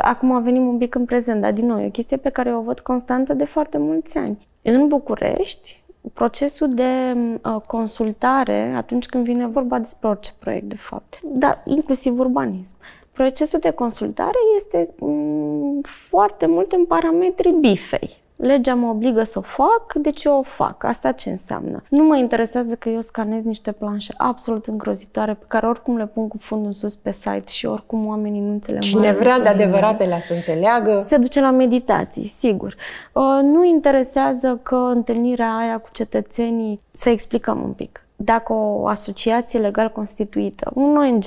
Acum 0.00 0.42
venim 0.42 0.66
un 0.66 0.78
pic 0.78 0.94
în 0.94 1.04
prezent, 1.04 1.40
dar 1.40 1.52
din 1.52 1.66
nou, 1.66 1.80
e 1.80 1.86
o 1.86 1.90
chestie 1.90 2.16
pe 2.16 2.28
care 2.28 2.54
o 2.54 2.60
văd 2.60 2.80
constantă 2.80 3.34
de 3.34 3.44
foarte 3.44 3.78
mulți 3.78 4.18
ani. 4.18 4.48
În 4.62 4.88
București, 4.88 5.81
procesul 6.12 6.74
de 6.74 7.16
uh, 7.44 7.56
consultare 7.66 8.72
atunci 8.76 9.06
când 9.06 9.24
vine 9.24 9.46
vorba 9.46 9.78
despre 9.78 10.08
orice 10.08 10.30
proiect, 10.40 10.68
de 10.68 10.76
fapt, 10.76 11.20
da, 11.22 11.62
inclusiv 11.64 12.18
urbanism. 12.18 12.74
Procesul 13.12 13.58
de 13.58 13.70
consultare 13.70 14.38
este 14.56 14.94
um, 14.98 15.80
foarte 15.82 16.46
mult 16.46 16.72
în 16.72 16.84
parametrii 16.84 17.52
bifei. 17.52 18.21
Legea 18.42 18.74
mă 18.74 18.86
obligă 18.86 19.22
să 19.22 19.38
o 19.38 19.42
fac, 19.42 19.92
deci 19.94 20.24
eu 20.24 20.38
o 20.38 20.42
fac. 20.42 20.84
Asta 20.84 21.12
ce 21.12 21.30
înseamnă? 21.30 21.82
Nu 21.88 22.04
mă 22.04 22.16
interesează 22.16 22.74
că 22.74 22.88
eu 22.88 23.00
scanez 23.00 23.42
niște 23.42 23.72
planșe 23.72 24.14
absolut 24.16 24.66
îngrozitoare 24.66 25.34
pe 25.34 25.44
care 25.48 25.66
oricum 25.66 25.96
le 25.96 26.06
pun 26.06 26.28
cu 26.28 26.36
fundul 26.38 26.72
sus 26.72 26.94
pe 26.94 27.12
site 27.12 27.44
și 27.46 27.66
oricum 27.66 28.06
oamenii 28.06 28.40
nu 28.40 28.50
înțeleg. 28.50 28.80
Cine 28.80 29.12
vrea 29.12 29.40
de 29.40 29.48
adevăratele 29.48 30.20
să 30.20 30.32
înțeleagă. 30.32 30.94
Se 30.94 31.16
duce 31.16 31.40
la 31.40 31.50
meditații, 31.50 32.26
sigur. 32.26 32.74
Uh, 33.12 33.22
nu 33.42 33.64
interesează 33.64 34.60
că 34.62 34.74
întâlnirea 34.74 35.56
aia 35.56 35.78
cu 35.78 35.88
cetățenii, 35.92 36.80
să 36.90 37.08
explicăm 37.08 37.62
un 37.62 37.72
pic. 37.72 38.04
Dacă 38.16 38.52
o 38.52 38.86
asociație 38.86 39.58
legal 39.58 39.88
constituită, 39.88 40.70
un 40.74 40.96
ONG, 40.96 41.24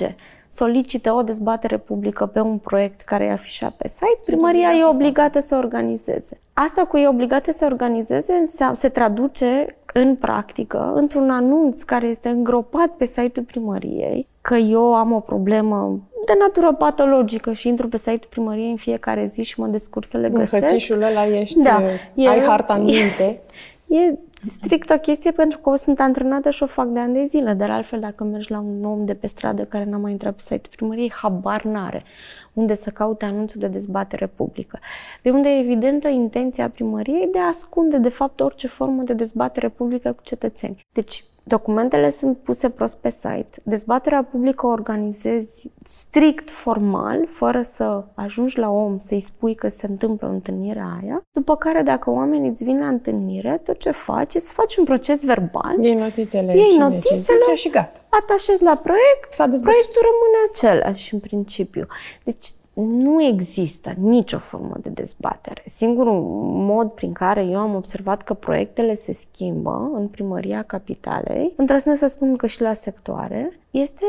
solicită 0.56 1.12
o 1.12 1.22
dezbatere 1.22 1.78
publică 1.78 2.26
pe 2.26 2.40
un 2.40 2.58
proiect 2.58 3.00
care 3.00 3.24
e 3.24 3.32
afișat 3.32 3.72
pe 3.72 3.88
site, 3.88 4.20
primăria 4.24 4.72
e 4.72 4.84
obligată 4.84 5.40
să 5.40 5.56
organizeze. 5.56 6.40
Asta 6.52 6.84
cu 6.84 6.96
e 6.96 7.08
obligată 7.08 7.50
să 7.50 7.64
organizeze 7.64 8.32
se 8.72 8.88
traduce 8.88 9.76
în 9.92 10.16
practică 10.16 10.92
într-un 10.94 11.30
anunț 11.30 11.82
care 11.82 12.06
este 12.06 12.28
îngropat 12.28 12.88
pe 12.88 13.04
site-ul 13.04 13.46
primăriei 13.46 14.26
că 14.40 14.54
eu 14.54 14.94
am 14.94 15.12
o 15.12 15.20
problemă 15.20 16.00
de 16.26 16.32
natură 16.38 16.72
patologică 16.72 17.52
și 17.52 17.68
intru 17.68 17.88
pe 17.88 17.96
site-ul 17.96 18.28
primăriei 18.28 18.70
în 18.70 18.76
fiecare 18.76 19.24
zi 19.24 19.42
și 19.42 19.60
mă 19.60 19.66
descurc 19.66 20.06
să 20.06 20.16
le 20.16 20.28
găsesc. 20.28 20.62
În 20.62 20.68
hățișul 20.68 21.02
ăla 21.02 21.26
ești, 21.26 21.60
da, 21.60 21.82
e, 22.14 22.28
ai 22.28 22.40
harta 22.40 22.74
în 22.74 22.82
minte. 22.82 23.38
E 23.88 24.14
strict 24.46 24.90
o 24.90 24.98
chestie 24.98 25.30
pentru 25.30 25.58
că 25.58 25.70
o 25.70 25.74
sunt 25.74 26.00
antrenată 26.00 26.50
și 26.50 26.62
o 26.62 26.66
fac 26.66 26.86
de 26.86 26.98
ani 26.98 27.14
de 27.14 27.24
zile, 27.24 27.52
dar 27.54 27.70
altfel 27.70 28.00
dacă 28.00 28.24
mergi 28.24 28.50
la 28.50 28.58
un 28.58 28.84
om 28.84 29.04
de 29.04 29.14
pe 29.14 29.26
stradă 29.26 29.64
care 29.64 29.84
n-a 29.84 29.96
mai 29.96 30.10
intrat 30.10 30.34
pe 30.34 30.40
site-ul 30.40 30.74
primăriei, 30.76 31.12
habar 31.12 31.64
n-are 31.64 32.04
unde 32.52 32.74
să 32.74 32.90
caute 32.90 33.24
anunțul 33.24 33.60
de 33.60 33.66
dezbatere 33.66 34.26
publică. 34.26 34.78
De 35.22 35.30
unde 35.30 35.48
e 35.48 35.58
evidentă 35.58 36.08
intenția 36.08 36.70
primăriei 36.70 37.28
de 37.32 37.38
a 37.38 37.46
ascunde, 37.46 37.96
de 37.98 38.08
fapt, 38.08 38.40
orice 38.40 38.66
formă 38.66 39.02
de 39.02 39.12
dezbatere 39.12 39.68
publică 39.68 40.12
cu 40.12 40.22
cetățeni. 40.22 40.86
Deci, 40.92 41.24
Documentele 41.48 42.10
sunt 42.10 42.38
puse 42.38 42.70
prost 42.70 42.96
pe 42.96 43.10
site. 43.10 43.50
Dezbaterea 43.64 44.22
publică 44.22 44.66
o 44.66 44.68
organizezi 44.68 45.70
strict 45.84 46.50
formal, 46.50 47.26
fără 47.28 47.62
să 47.62 48.04
ajungi 48.14 48.58
la 48.58 48.70
om 48.70 48.98
să-i 48.98 49.20
spui 49.20 49.54
că 49.54 49.68
se 49.68 49.86
întâmplă 49.86 50.28
întâlnirea 50.28 50.98
aia. 51.02 51.22
După 51.32 51.56
care, 51.56 51.82
dacă 51.82 52.10
oamenii 52.10 52.48
îți 52.48 52.64
vin 52.64 52.78
la 52.78 52.86
întâlnire, 52.86 53.60
tot 53.64 53.78
ce 53.78 53.90
faci 53.90 54.34
e 54.34 54.38
să 54.38 54.52
faci 54.52 54.76
un 54.76 54.84
proces 54.84 55.24
verbal. 55.24 55.74
Iei 55.80 55.94
notițele, 55.94 56.56
Iei 56.56 56.76
notițele, 56.78 57.18
zice 57.18 57.54
și 57.54 57.68
gata. 57.68 58.00
Atașezi 58.08 58.62
la 58.62 58.76
proiect, 58.76 59.36
proiectul 59.36 60.02
rămâne 60.10 60.38
același 60.50 61.14
în 61.14 61.20
principiu. 61.20 61.86
Deci 62.24 62.46
nu 62.82 63.22
există 63.22 63.94
nicio 63.96 64.38
formă 64.38 64.76
de 64.80 64.88
dezbatere. 64.88 65.62
Singurul 65.66 66.20
mod 66.50 66.90
prin 66.90 67.12
care 67.12 67.44
eu 67.44 67.58
am 67.58 67.74
observat 67.74 68.22
că 68.22 68.34
proiectele 68.34 68.94
se 68.94 69.12
schimbă 69.12 69.90
în 69.94 70.08
primăria 70.08 70.62
capitalei, 70.62 71.52
îndrăznesc 71.56 71.98
să 71.98 72.06
spun 72.06 72.36
că 72.36 72.46
și 72.46 72.62
la 72.62 72.72
sectoare, 72.72 73.50
este 73.70 74.06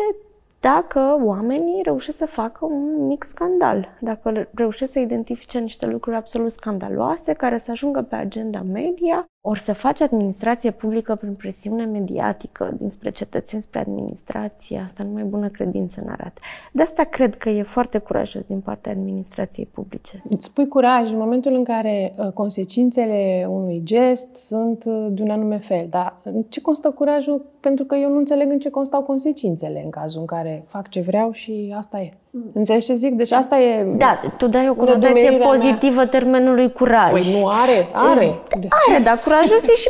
dacă 0.59 1.19
oamenii 1.23 1.81
reușesc 1.83 2.17
să 2.17 2.25
facă 2.25 2.65
un 2.65 3.05
mic 3.05 3.23
scandal, 3.23 3.89
dacă 3.99 4.47
reușesc 4.53 4.91
să 4.91 4.99
identifice 4.99 5.59
niște 5.59 5.85
lucruri 5.85 6.15
absolut 6.15 6.51
scandaloase 6.51 7.33
care 7.33 7.57
să 7.57 7.71
ajungă 7.71 8.01
pe 8.01 8.15
agenda 8.15 8.61
media, 8.61 9.25
ori 9.49 9.59
să 9.59 9.73
faci 9.73 10.01
administrație 10.01 10.71
publică 10.71 11.15
prin 11.15 11.33
presiune 11.33 11.85
mediatică 11.85 12.73
dinspre 12.77 13.09
cetățeni 13.09 13.61
spre 13.61 13.79
administrație, 13.79 14.81
asta 14.85 15.03
nu 15.03 15.11
mai 15.11 15.23
bună 15.23 15.47
credință 15.47 16.01
în 16.03 16.09
arată. 16.11 16.41
De 16.71 16.81
asta 16.81 17.03
cred 17.03 17.35
că 17.35 17.49
e 17.49 17.63
foarte 17.63 17.97
curajos 17.97 18.45
din 18.45 18.59
partea 18.59 18.91
administrației 18.91 19.65
publice. 19.65 20.21
Îți 20.29 20.45
spui 20.45 20.67
curaj 20.67 21.11
în 21.11 21.17
momentul 21.17 21.53
în 21.53 21.63
care 21.63 22.13
uh, 22.17 22.31
consecințele 22.31 23.45
unui 23.49 23.81
gest 23.83 24.35
sunt 24.35 24.83
uh, 24.85 25.07
de 25.09 25.21
un 25.21 25.29
anume 25.29 25.57
fel, 25.57 25.87
dar 25.89 26.17
în 26.23 26.43
ce 26.49 26.61
constă 26.61 26.89
curajul? 26.89 27.45
Pentru 27.59 27.85
că 27.85 27.95
eu 27.95 28.09
nu 28.09 28.17
înțeleg 28.17 28.51
în 28.51 28.59
ce 28.59 28.69
constau 28.69 29.01
consecințele 29.01 29.81
în 29.83 29.89
cazul 29.89 30.19
în 30.19 30.25
care 30.25 30.63
fac 30.67 30.89
ce 30.89 31.01
vreau 31.01 31.31
și 31.31 31.73
asta 31.77 31.99
e. 31.99 32.13
Înțelegi 32.53 32.85
ce 32.85 32.93
zic? 32.93 33.13
Deci 33.13 33.31
asta 33.31 33.59
e... 33.59 33.83
Da, 33.83 34.19
tu 34.37 34.47
dai 34.47 34.69
o 34.69 34.73
conotație 34.73 35.31
pozitivă 35.31 35.95
mea. 35.95 36.07
termenului 36.07 36.71
curaj. 36.71 37.11
Păi 37.11 37.39
nu 37.39 37.47
are, 37.47 37.89
are. 37.93 38.41
Deci... 38.59 38.71
Are, 38.87 39.03
dar 39.03 39.19
curajos 39.19 39.67
e 39.67 39.75
și 39.75 39.89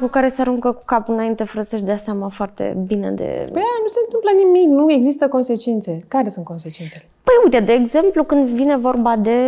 cu 0.00 0.06
care 0.06 0.28
se 0.28 0.40
aruncă 0.40 0.72
cu 0.72 0.82
capul 0.84 1.14
înainte 1.14 1.44
fără 1.44 1.64
să-și 1.64 1.82
dea 1.82 1.96
seama 1.96 2.28
foarte 2.28 2.76
bine 2.86 3.10
de... 3.10 3.44
Păi 3.52 3.62
nu 3.82 3.88
se 3.88 4.00
întâmplă 4.04 4.30
nimic, 4.44 4.68
nu 4.68 4.92
există 4.92 5.28
consecințe. 5.28 5.96
Care 6.08 6.28
sunt 6.28 6.44
consecințele? 6.44 7.04
Păi 7.30 7.34
uite, 7.44 7.60
de 7.60 7.72
exemplu, 7.72 8.24
când 8.24 8.46
vine 8.46 8.76
vorba 8.76 9.16
de 9.16 9.38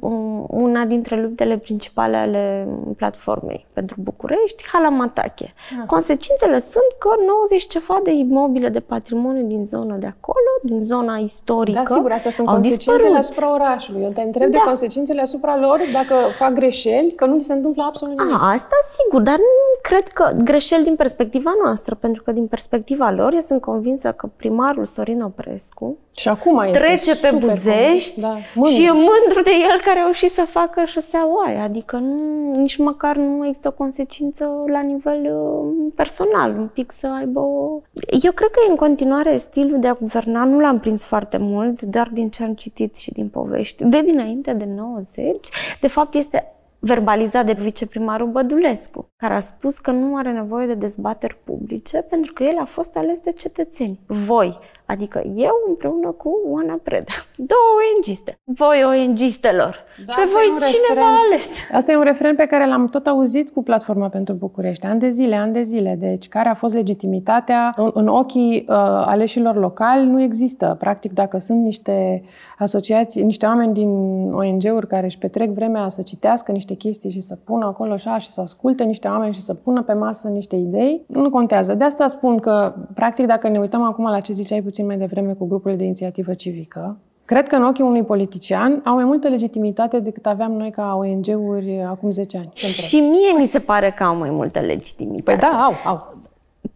um, 0.00 0.46
una 0.48 0.84
dintre 0.84 1.20
luptele 1.20 1.58
principale 1.58 2.16
ale 2.16 2.68
platformei 2.96 3.66
pentru 3.72 3.96
București, 4.00 4.64
Halamatache. 4.72 5.54
Ah. 5.80 5.86
Consecințele 5.86 6.58
sunt 6.58 6.90
că 6.98 7.08
90 7.26 7.66
ceva 7.66 8.00
de 8.04 8.12
imobile 8.12 8.68
de 8.68 8.80
patrimoniu 8.80 9.46
din 9.46 9.64
zona 9.64 9.94
de 9.94 10.06
acolo, 10.06 10.50
din 10.62 10.82
zona 10.82 11.16
istorică, 11.16 11.79
Da, 11.88 11.94
sigur, 11.94 12.12
astea 12.12 12.30
sunt 12.30 12.46
consecințele 12.46 12.96
dispărut. 12.96 13.18
asupra 13.18 13.52
orașului. 13.52 14.02
Eu 14.02 14.10
te 14.10 14.20
întreb 14.20 14.50
da. 14.50 14.58
de 14.58 14.64
consecințele 14.64 15.20
asupra 15.20 15.58
lor 15.58 15.80
dacă 15.92 16.14
fac 16.38 16.52
greșeli, 16.52 17.12
că 17.16 17.26
nu 17.26 17.40
se 17.40 17.52
întâmplă 17.52 17.82
absolut 17.86 18.18
nimic. 18.18 18.34
A, 18.34 18.52
asta 18.52 18.76
sigur, 18.98 19.20
dar 19.20 19.36
nu 19.36 19.78
cred 19.82 20.08
că 20.08 20.32
greșeli 20.44 20.84
din 20.84 20.94
perspectiva 20.94 21.52
noastră, 21.64 21.94
pentru 21.94 22.22
că 22.22 22.32
din 22.32 22.46
perspectiva 22.46 23.10
lor, 23.10 23.32
eu 23.32 23.38
sunt 23.38 23.60
convinsă 23.60 24.12
că 24.12 24.28
primarul 24.36 24.84
Sorin 24.84 25.20
Oprescu 25.20 25.96
și 26.20 26.28
acum 26.28 26.58
este 26.58 26.78
trece 26.78 27.16
pe 27.16 27.36
Buzești 27.38 28.20
da, 28.20 28.36
și 28.64 28.84
e 28.84 28.90
mândru 28.90 29.42
de 29.44 29.50
el 29.70 29.80
care 29.84 29.98
a 29.98 30.02
reușit 30.02 30.30
să 30.30 30.44
facă 30.48 30.82
șoseaua 30.84 31.44
aia. 31.46 31.62
Adică 31.62 31.96
nu, 31.96 32.54
nici 32.56 32.76
măcar 32.76 33.16
nu 33.16 33.46
există 33.46 33.68
o 33.68 33.72
consecință 33.82 34.64
la 34.66 34.80
nivel 34.80 35.20
uh, 35.24 35.92
personal, 35.94 36.50
un 36.58 36.68
pic 36.72 36.92
să 36.92 37.06
aibă 37.18 37.40
o... 37.40 37.80
Eu 38.22 38.32
cred 38.32 38.50
că 38.50 38.60
e 38.66 38.70
în 38.70 38.76
continuare 38.76 39.36
stilul 39.36 39.80
de 39.80 39.88
a 39.88 39.96
guverna, 40.00 40.44
nu 40.44 40.60
l-am 40.60 40.78
prins 40.78 41.04
foarte 41.04 41.36
mult, 41.36 41.69
doar 41.80 42.08
din 42.12 42.28
ce 42.28 42.44
am 42.44 42.54
citit 42.54 42.96
și 42.96 43.12
din 43.12 43.28
povești. 43.28 43.84
De 43.84 44.02
dinainte 44.02 44.52
de 44.52 44.64
90, 44.64 45.48
de 45.80 45.86
fapt 45.86 46.14
este 46.14 46.52
verbalizat 46.80 47.46
de 47.46 47.52
viceprimarul 47.52 48.28
Bădulescu, 48.28 49.08
care 49.16 49.34
a 49.34 49.40
spus 49.40 49.78
că 49.78 49.90
nu 49.90 50.16
are 50.16 50.32
nevoie 50.32 50.66
de 50.66 50.74
dezbateri 50.74 51.36
publice 51.44 52.02
pentru 52.02 52.32
că 52.32 52.42
el 52.42 52.58
a 52.58 52.64
fost 52.64 52.96
ales 52.96 53.18
de 53.20 53.32
cetățeni. 53.32 53.98
Voi, 54.06 54.58
adică 54.90 55.22
eu 55.34 55.56
împreună 55.68 56.10
cu 56.10 56.30
Oana 56.52 56.78
Preda, 56.82 57.12
două 57.36 57.70
ONG-iste. 57.80 58.38
Voi 58.44 58.84
ONG-istelor, 58.84 59.84
da, 60.06 60.14
pe 60.14 60.22
voi 60.32 60.68
cine 60.68 61.00
v-a 61.00 61.14
ales? 61.26 61.48
Asta 61.72 61.92
e 61.92 61.96
un 61.96 62.02
referent 62.02 62.36
pe 62.36 62.46
care 62.46 62.66
l-am 62.66 62.86
tot 62.86 63.06
auzit 63.06 63.50
cu 63.50 63.62
Platforma 63.62 64.08
pentru 64.08 64.34
București, 64.34 64.86
ani 64.86 65.00
de 65.00 65.10
zile, 65.10 65.36
ani 65.36 65.52
de 65.52 65.62
zile. 65.62 65.96
Deci, 65.98 66.28
care 66.28 66.48
a 66.48 66.54
fost 66.54 66.74
legitimitatea 66.74 67.74
în, 67.76 67.90
în 67.94 68.08
ochii 68.08 68.64
uh, 68.68 68.74
aleșilor 69.06 69.56
locali 69.56 70.06
nu 70.06 70.22
există. 70.22 70.76
Practic, 70.78 71.12
dacă 71.12 71.38
sunt 71.38 71.62
niște 71.62 72.22
asociații, 72.58 73.22
niște 73.22 73.46
oameni 73.46 73.72
din 73.72 73.88
ONG-uri 74.32 74.86
care 74.86 75.06
își 75.06 75.18
petrec 75.18 75.50
vremea 75.50 75.88
să 75.88 76.02
citească 76.02 76.52
niște 76.52 76.74
chestii 76.74 77.10
și 77.10 77.20
să 77.20 77.36
pună 77.44 77.66
acolo 77.66 77.92
așa 77.92 78.18
și 78.18 78.30
să 78.30 78.40
asculte 78.40 78.84
niște 78.84 79.08
oameni 79.08 79.34
și 79.34 79.40
să 79.40 79.54
pună 79.54 79.82
pe 79.82 79.92
masă 79.92 80.28
niște 80.28 80.56
idei, 80.56 81.04
nu 81.06 81.30
contează. 81.30 81.74
De 81.74 81.84
asta 81.84 82.06
spun 82.06 82.38
că, 82.38 82.74
practic, 82.94 83.26
dacă 83.26 83.48
ne 83.48 83.58
uităm 83.58 83.82
acum 83.82 84.04
la 84.04 84.20
ce 84.20 84.32
ziceai 84.32 84.62
puțin 84.62 84.79
mai 84.82 84.98
devreme 84.98 85.32
cu 85.32 85.46
grupurile 85.46 85.78
de 85.78 85.84
inițiativă 85.84 86.34
civică, 86.34 86.98
Cred 87.30 87.48
că 87.48 87.56
în 87.56 87.64
ochii 87.64 87.84
unui 87.84 88.04
politician 88.04 88.80
au 88.84 88.94
mai 88.94 89.04
multă 89.04 89.28
legitimitate 89.28 90.00
decât 90.00 90.26
aveam 90.26 90.52
noi 90.52 90.70
ca 90.70 90.94
ONG-uri 90.96 91.82
acum 91.82 92.10
10 92.10 92.36
ani. 92.36 92.50
Și 92.54 92.96
mie 93.00 93.38
mi 93.38 93.46
se 93.46 93.58
pare 93.58 93.90
că 93.90 94.02
au 94.02 94.16
mai 94.16 94.30
multă 94.30 94.60
legitimitate. 94.60 95.38
Păi 95.38 95.50
da, 95.50 95.64
au, 95.64 95.72
au. 95.84 96.16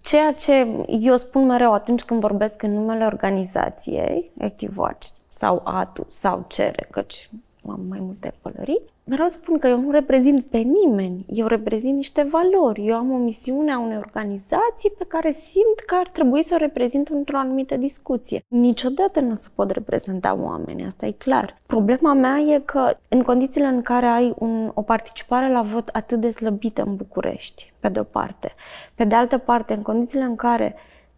Ceea 0.03 0.33
ce 0.33 0.67
eu 1.01 1.17
spun 1.17 1.47
mereu 1.47 1.73
atunci 1.73 2.03
când 2.03 2.21
vorbesc 2.21 2.63
în 2.63 2.73
numele 2.73 3.05
organizației, 3.05 4.31
ActiveWatch 4.41 5.09
sau 5.29 5.61
ATU 5.65 6.05
sau 6.09 6.45
CERE, 6.49 6.89
căci 6.91 7.31
am 7.71 7.81
mai 7.89 7.99
multe 8.01 8.35
pălării, 8.43 8.81
mereu 9.05 9.27
spun 9.27 9.59
că 9.59 9.67
eu 9.67 9.81
nu 9.81 9.91
reprezint 9.91 10.45
pe 10.45 10.59
nimeni, 10.59 11.25
eu 11.29 11.47
reprezint 11.47 11.97
niște 11.97 12.23
valori. 12.31 12.87
Eu 12.87 12.97
am 12.97 13.11
o 13.11 13.17
misiune 13.17 13.73
a 13.73 13.79
unei 13.79 13.97
organizații 13.97 14.91
pe 14.99 15.05
care 15.09 15.33
simt 15.33 15.79
că 15.87 15.95
ar 15.95 16.09
trebui 16.09 16.43
să 16.43 16.55
o 16.55 16.59
reprezint 16.59 17.09
într-o 17.09 17.39
anumită 17.39 17.77
discuție. 17.77 18.45
Niciodată 18.49 19.21
nu 19.21 19.35
se 19.35 19.49
pot 19.55 19.71
reprezenta 19.71 20.37
oamenii, 20.41 20.85
asta 20.85 21.07
e 21.07 21.11
clar. 21.11 21.61
Problema 21.67 22.13
mea 22.13 22.39
e 22.39 22.63
că 22.65 22.97
în 23.09 23.23
condițiile 23.23 23.67
în 23.67 23.83
care 23.83 24.07
ai 24.07 24.35
un, 24.39 24.71
o 24.75 24.83
participare 24.83 25.53
la 25.53 25.63
vot 25.63 25.89
atât 25.89 26.21
de 26.21 26.31
slăbită 26.31 26.83
în 26.83 26.97
București, 26.97 27.73
pe 27.81 27.89
de 27.89 28.01
o 28.01 28.05
parte, 28.05 28.55
pe 28.95 29.05
de 29.05 29.15
altă 29.15 29.39
parte, 29.39 29.75
în 29.75 29.83
condițiile 29.83 30.25
în 30.25 30.37
care 30.37 30.75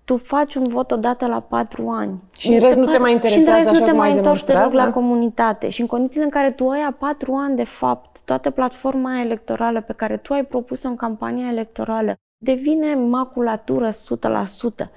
tu 0.06 0.16
faci 0.16 0.54
un 0.54 0.64
vot 0.68 0.90
odată 0.90 1.26
la 1.26 1.40
patru 1.40 1.88
ani. 1.88 2.22
Și 2.38 2.52
în 2.52 2.60
rest 2.60 2.76
nu 2.76 2.86
te 2.86 2.98
mai 2.98 3.12
interesează 3.12 3.60
și 3.60 3.66
în 3.66 3.72
rest 3.72 3.80
nu 3.80 3.86
te 3.86 3.92
mai 3.92 4.12
întorci 4.12 4.44
deloc 4.44 4.72
da? 4.72 4.84
la 4.84 4.90
comunitate. 4.90 5.68
Și 5.68 5.80
în 5.80 5.86
condițiile 5.86 6.24
în 6.24 6.30
care 6.30 6.50
tu 6.50 6.68
ai 6.68 6.80
a 6.80 6.92
patru 6.98 7.32
ani, 7.32 7.56
de 7.56 7.64
fapt, 7.64 8.20
toată 8.24 8.50
platforma 8.50 9.20
electorală 9.20 9.80
pe 9.80 9.92
care 9.92 10.16
tu 10.16 10.32
ai 10.32 10.44
propus-o 10.44 10.88
în 10.88 10.96
campania 10.96 11.48
electorală 11.50 12.14
devine 12.38 12.94
maculatură 12.94 13.90
100%. 13.90 13.92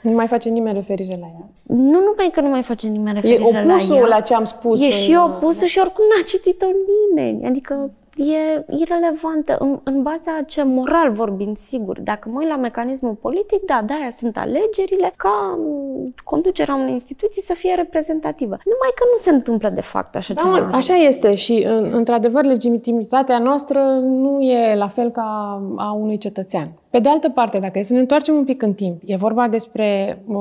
Nu 0.02 0.12
mai 0.12 0.28
face 0.28 0.50
nimeni 0.50 0.76
referire 0.76 1.18
la 1.20 1.26
ea. 1.26 1.50
Nu 1.68 2.00
numai 2.00 2.30
că 2.32 2.42
nu 2.42 2.50
mai 2.50 2.64
face 2.64 2.88
nimeni 2.88 3.16
referire 3.16 3.42
la 3.42 3.50
ea. 3.50 3.62
E 3.62 3.66
opusul 3.66 4.08
la 4.08 4.20
ce 4.20 4.34
am 4.34 4.44
spus. 4.44 4.82
E 4.82 4.86
în... 4.86 4.92
și 4.92 5.16
opusul 5.16 5.68
și 5.68 5.80
oricum 5.80 6.04
n-a 6.16 6.24
citit-o 6.26 6.66
nimeni. 6.66 7.46
Adică 7.46 7.92
e 8.20 8.66
irelevantă 8.78 9.56
în, 9.60 9.80
în 9.84 10.02
baza 10.02 10.42
ce 10.48 10.64
moral 10.64 11.12
vorbind, 11.12 11.58
sigur. 11.58 12.00
Dacă 12.00 12.30
mă 12.30 12.40
uit 12.40 12.48
la 12.48 12.56
mecanismul 12.56 13.14
politic, 13.14 13.66
da, 13.66 13.82
de-aia 13.86 14.12
sunt 14.18 14.38
alegerile 14.38 15.14
ca 15.16 15.58
mm, 15.58 16.14
conducerea 16.24 16.76
unei 16.76 16.94
instituții 16.94 17.42
să 17.42 17.54
fie 17.54 17.74
reprezentativă. 17.76 18.58
Numai 18.66 18.92
că 18.96 19.04
nu 19.12 19.18
se 19.18 19.30
întâmplă 19.30 19.70
de 19.70 19.82
fapt 19.82 20.16
așa 20.16 20.34
da, 20.34 20.42
ceva. 20.42 20.70
Așa 20.72 20.94
este 20.94 21.36
și, 21.36 21.68
într-adevăr, 21.92 22.44
legitimitatea 22.44 23.40
noastră 23.40 23.80
nu 24.02 24.40
e 24.42 24.76
la 24.76 24.88
fel 24.88 25.10
ca 25.10 25.62
a 25.78 25.92
unui 25.92 26.18
cetățean. 26.18 26.72
Pe 26.90 27.00
de 27.00 27.10
altă 27.10 27.30
parte, 27.30 27.60
dacă 27.60 27.80
e 27.80 27.82
să 27.82 27.94
ne 27.94 28.00
întoarcem 28.00 28.36
un 28.36 28.46
pic 28.46 28.62
în 28.62 28.74
timp, 28.74 29.02
e 29.06 29.16
vorba 29.16 29.48
despre 29.48 30.20
uh, 30.28 30.36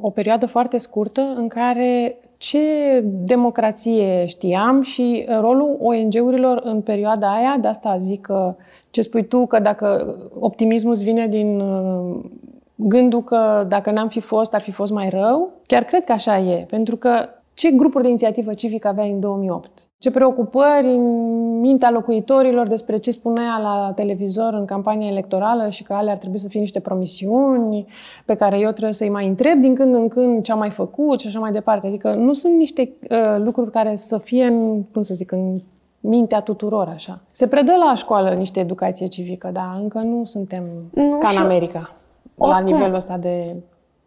o 0.00 0.10
perioadă 0.10 0.46
foarte 0.46 0.78
scurtă 0.78 1.20
în 1.36 1.48
care 1.48 2.16
ce 2.36 3.00
democrație 3.04 4.26
știam 4.26 4.82
și 4.82 5.26
rolul 5.40 5.78
ONG-urilor 5.80 6.60
în 6.64 6.80
perioada 6.80 7.34
aia, 7.34 7.56
de 7.60 7.68
asta 7.68 7.96
zic 7.96 8.20
că 8.20 8.54
ce 8.90 9.02
spui 9.02 9.26
tu, 9.26 9.46
că 9.46 9.58
dacă 9.58 10.16
optimismul 10.38 10.92
îți 10.92 11.04
vine 11.04 11.26
din 11.26 11.60
uh, 11.60 12.16
gândul 12.74 13.22
că 13.22 13.64
dacă 13.68 13.90
n-am 13.90 14.08
fi 14.08 14.20
fost, 14.20 14.54
ar 14.54 14.60
fi 14.60 14.70
fost 14.70 14.92
mai 14.92 15.08
rău, 15.08 15.50
chiar 15.66 15.84
cred 15.84 16.04
că 16.04 16.12
așa 16.12 16.38
e, 16.38 16.66
pentru 16.70 16.96
că 16.96 17.28
ce 17.56 17.70
grupuri 17.70 18.02
de 18.02 18.08
inițiativă 18.08 18.54
civică 18.54 18.88
aveai 18.88 19.10
în 19.10 19.20
2008? 19.20 19.70
Ce 19.98 20.10
preocupări 20.10 20.86
în 20.86 21.60
mintea 21.60 21.90
locuitorilor 21.90 22.68
despre 22.68 22.96
ce 22.96 23.10
spunea 23.10 23.58
la 23.62 23.92
televizor 23.94 24.54
în 24.54 24.64
campania 24.64 25.08
electorală 25.08 25.68
și 25.68 25.82
că 25.82 25.92
alea 25.92 26.12
ar 26.12 26.18
trebui 26.18 26.38
să 26.38 26.48
fie 26.48 26.60
niște 26.60 26.80
promisiuni 26.80 27.86
pe 28.24 28.34
care 28.34 28.58
eu 28.58 28.70
trebuie 28.70 28.92
să-i 28.92 29.10
mai 29.10 29.26
întreb 29.26 29.60
din 29.60 29.74
când 29.74 29.94
în 29.94 30.08
când 30.08 30.42
ce 30.42 30.52
am 30.52 30.58
mai 30.58 30.70
făcut 30.70 31.20
și 31.20 31.26
așa 31.26 31.38
mai 31.38 31.52
departe. 31.52 31.86
Adică 31.86 32.14
nu 32.14 32.32
sunt 32.32 32.56
niște 32.56 32.92
uh, 33.10 33.36
lucruri 33.38 33.70
care 33.70 33.94
să 33.94 34.18
fie 34.18 34.44
în, 34.44 34.82
cum 34.82 35.02
să 35.02 35.14
zic, 35.14 35.32
în 35.32 35.58
mintea 36.00 36.40
tuturor 36.40 36.88
așa. 36.88 37.20
Se 37.30 37.46
predă 37.46 37.72
la 37.86 37.94
școală 37.94 38.34
niște 38.34 38.60
educație 38.60 39.06
civică, 39.06 39.50
dar 39.52 39.78
încă 39.80 39.98
nu 39.98 40.24
suntem 40.24 40.64
nu, 40.92 41.18
ca 41.18 41.28
în 41.28 41.42
America. 41.42 41.96
Oricum. 42.36 42.60
la 42.60 42.70
nivelul 42.70 42.94
ăsta 42.94 43.16
de 43.16 43.56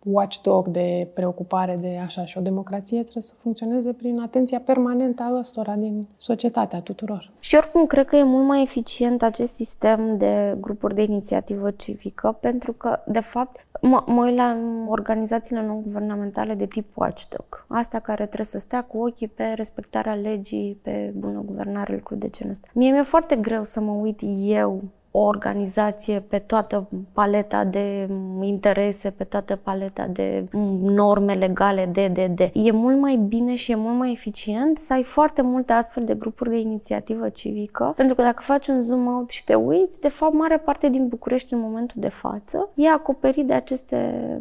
watchdog, 0.03 0.67
de 0.67 1.07
preocupare 1.13 1.77
de 1.81 1.99
așa 2.03 2.25
și 2.25 2.37
o 2.37 2.41
democrație 2.41 3.01
trebuie 3.01 3.23
să 3.23 3.33
funcționeze 3.41 3.93
prin 3.93 4.19
atenția 4.19 4.59
permanentă 4.59 5.23
a 5.23 5.37
ăstora 5.37 5.73
din 5.73 6.07
societatea 6.17 6.81
tuturor. 6.81 7.31
Și 7.39 7.55
oricum 7.55 7.85
cred 7.85 8.05
că 8.05 8.15
e 8.15 8.23
mult 8.23 8.47
mai 8.47 8.61
eficient 8.61 9.21
acest 9.21 9.53
sistem 9.53 10.17
de 10.17 10.57
grupuri 10.59 10.95
de 10.95 11.03
inițiativă 11.03 11.71
civică 11.71 12.37
pentru 12.39 12.73
că, 12.73 12.99
de 13.05 13.19
fapt, 13.19 13.67
mă, 13.81 14.03
mă 14.05 14.25
uit 14.25 14.35
la 14.35 14.57
organizațiile 14.87 15.61
non-guvernamentale 15.61 16.53
de 16.53 16.65
tip 16.65 16.97
watchdog. 16.97 17.65
Asta 17.67 17.99
care 17.99 18.25
trebuie 18.25 18.45
să 18.45 18.57
stea 18.57 18.83
cu 18.83 18.97
ochii 18.97 19.27
pe 19.27 19.53
respectarea 19.55 20.13
legii, 20.13 20.79
pe 20.81 21.13
bună 21.17 21.43
guvernare, 21.45 21.93
lucruri 21.93 22.19
de 22.19 22.29
genul 22.29 22.51
ăsta. 22.51 22.67
Mie 22.73 22.91
mi-e 22.91 23.01
foarte 23.01 23.35
greu 23.35 23.63
să 23.63 23.79
mă 23.79 23.91
uit 23.91 24.19
eu 24.43 24.83
o 25.11 25.19
organizație 25.19 26.19
pe 26.19 26.39
toată 26.39 26.89
paleta 27.13 27.63
de 27.63 28.07
interese, 28.41 29.09
pe 29.09 29.23
toată 29.23 29.55
paleta 29.55 30.07
de 30.07 30.45
norme 30.81 31.33
legale, 31.33 31.89
de, 31.91 32.07
de, 32.07 32.31
de. 32.35 32.51
E 32.53 32.71
mult 32.71 32.99
mai 32.99 33.15
bine 33.15 33.55
și 33.55 33.71
e 33.71 33.75
mult 33.75 33.97
mai 33.97 34.11
eficient 34.11 34.77
să 34.77 34.93
ai 34.93 35.03
foarte 35.03 35.41
multe 35.41 35.73
astfel 35.73 36.03
de 36.03 36.15
grupuri 36.15 36.49
de 36.49 36.59
inițiativă 36.59 37.29
civică, 37.29 37.93
pentru 37.95 38.15
că 38.15 38.21
dacă 38.21 38.41
faci 38.41 38.67
un 38.67 38.81
zoom 38.81 39.07
out 39.07 39.29
și 39.29 39.43
te 39.43 39.55
uiți, 39.55 39.99
de 39.99 40.07
fapt, 40.07 40.33
mare 40.33 40.57
parte 40.57 40.89
din 40.89 41.07
București 41.07 41.53
în 41.53 41.59
momentul 41.59 42.01
de 42.01 42.09
față 42.09 42.69
e 42.75 42.89
acoperit 42.89 43.47
de 43.47 43.53
aceste 43.53 44.37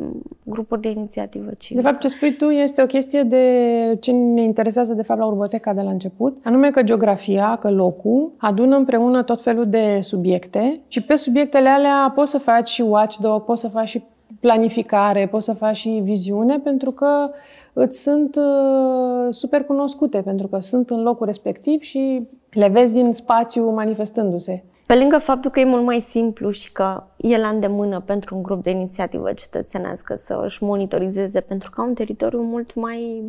grupuri 0.48 0.80
de 0.80 0.90
inițiativă 0.90 1.50
civică. 1.58 1.80
De 1.82 1.88
fapt, 1.88 2.00
ce 2.00 2.08
spui 2.08 2.36
tu 2.36 2.44
este 2.44 2.82
o 2.82 2.86
chestie 2.86 3.22
de 3.22 3.96
ce 4.00 4.12
ne 4.12 4.42
interesează, 4.42 4.94
de 4.94 5.02
fapt, 5.02 5.20
la 5.20 5.26
Urboteca 5.26 5.72
de 5.72 5.82
la 5.82 5.90
început, 5.90 6.36
anume 6.44 6.70
că 6.70 6.82
geografia, 6.82 7.56
că 7.60 7.70
locul 7.70 8.32
adună 8.36 8.76
împreună 8.76 9.22
tot 9.22 9.42
felul 9.42 9.66
de 9.68 9.98
subiecte 10.00 10.16
subiecte 10.28 10.80
și 10.88 11.02
pe 11.02 11.16
subiectele 11.16 11.68
alea 11.68 12.12
poți 12.14 12.30
să 12.30 12.38
faci 12.38 12.68
și 12.68 12.82
watchdog, 12.82 13.44
poți 13.44 13.60
să 13.60 13.68
faci 13.68 13.88
și 13.88 14.02
planificare, 14.40 15.26
poți 15.26 15.44
să 15.44 15.52
faci 15.52 15.76
și 15.76 16.00
viziune, 16.02 16.58
pentru 16.58 16.90
că 16.90 17.30
îți 17.72 18.02
sunt 18.02 18.36
uh, 18.36 19.28
super 19.30 19.64
cunoscute, 19.64 20.20
pentru 20.20 20.46
că 20.46 20.58
sunt 20.58 20.90
în 20.90 21.02
locul 21.02 21.26
respectiv 21.26 21.80
și 21.80 22.28
le 22.50 22.68
vezi 22.68 22.98
în 22.98 23.12
spațiu 23.12 23.70
manifestându-se. 23.70 24.64
Pe 24.88 24.94
lângă 24.94 25.18
faptul 25.18 25.50
că 25.50 25.60
e 25.60 25.64
mult 25.64 25.84
mai 25.84 26.00
simplu 26.00 26.50
și 26.50 26.72
că 26.72 27.02
e 27.16 27.38
la 27.38 27.48
îndemână 27.48 28.00
pentru 28.00 28.36
un 28.36 28.42
grup 28.42 28.62
de 28.62 28.70
inițiativă 28.70 29.32
cetățenească 29.32 30.14
să 30.14 30.40
își 30.44 30.62
monitorizeze, 30.62 31.40
pentru 31.40 31.70
că 31.70 31.80
au 31.80 31.86
un 31.86 31.94
teritoriu 31.94 32.42
mult 32.42 32.74
mai, 32.74 33.22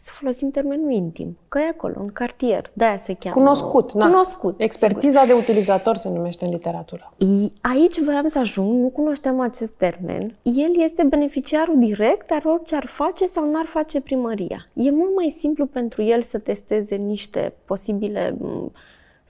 să 0.00 0.10
folosim 0.12 0.50
termenul 0.50 0.90
intim, 0.90 1.38
că 1.48 1.58
e 1.58 1.68
acolo, 1.68 1.94
în 2.00 2.08
cartier, 2.12 2.70
de-aia 2.72 2.96
se 2.96 3.14
cheamă. 3.14 3.34
Cunoscut, 3.34 3.92
na. 3.92 4.06
Cunoscut. 4.06 4.60
Expertiza 4.60 5.20
sigur. 5.20 5.34
de 5.34 5.40
utilizator 5.40 5.96
se 5.96 6.08
numește 6.08 6.44
în 6.44 6.50
literatură. 6.50 7.12
Aici 7.60 8.00
voiam 8.00 8.26
să 8.26 8.38
ajung, 8.38 8.80
nu 8.80 8.88
cunoșteam 8.88 9.40
acest 9.40 9.72
termen. 9.72 10.36
El 10.42 10.70
este 10.76 11.02
beneficiarul 11.02 11.78
direct, 11.78 12.26
dar 12.26 12.42
orice 12.44 12.76
ar 12.76 12.86
face 12.86 13.26
sau 13.26 13.50
n-ar 13.50 13.66
face 13.66 14.00
primăria. 14.00 14.66
E 14.74 14.90
mult 14.90 15.14
mai 15.14 15.34
simplu 15.38 15.66
pentru 15.66 16.02
el 16.02 16.22
să 16.22 16.38
testeze 16.38 16.94
niște 16.94 17.54
posibile 17.64 18.36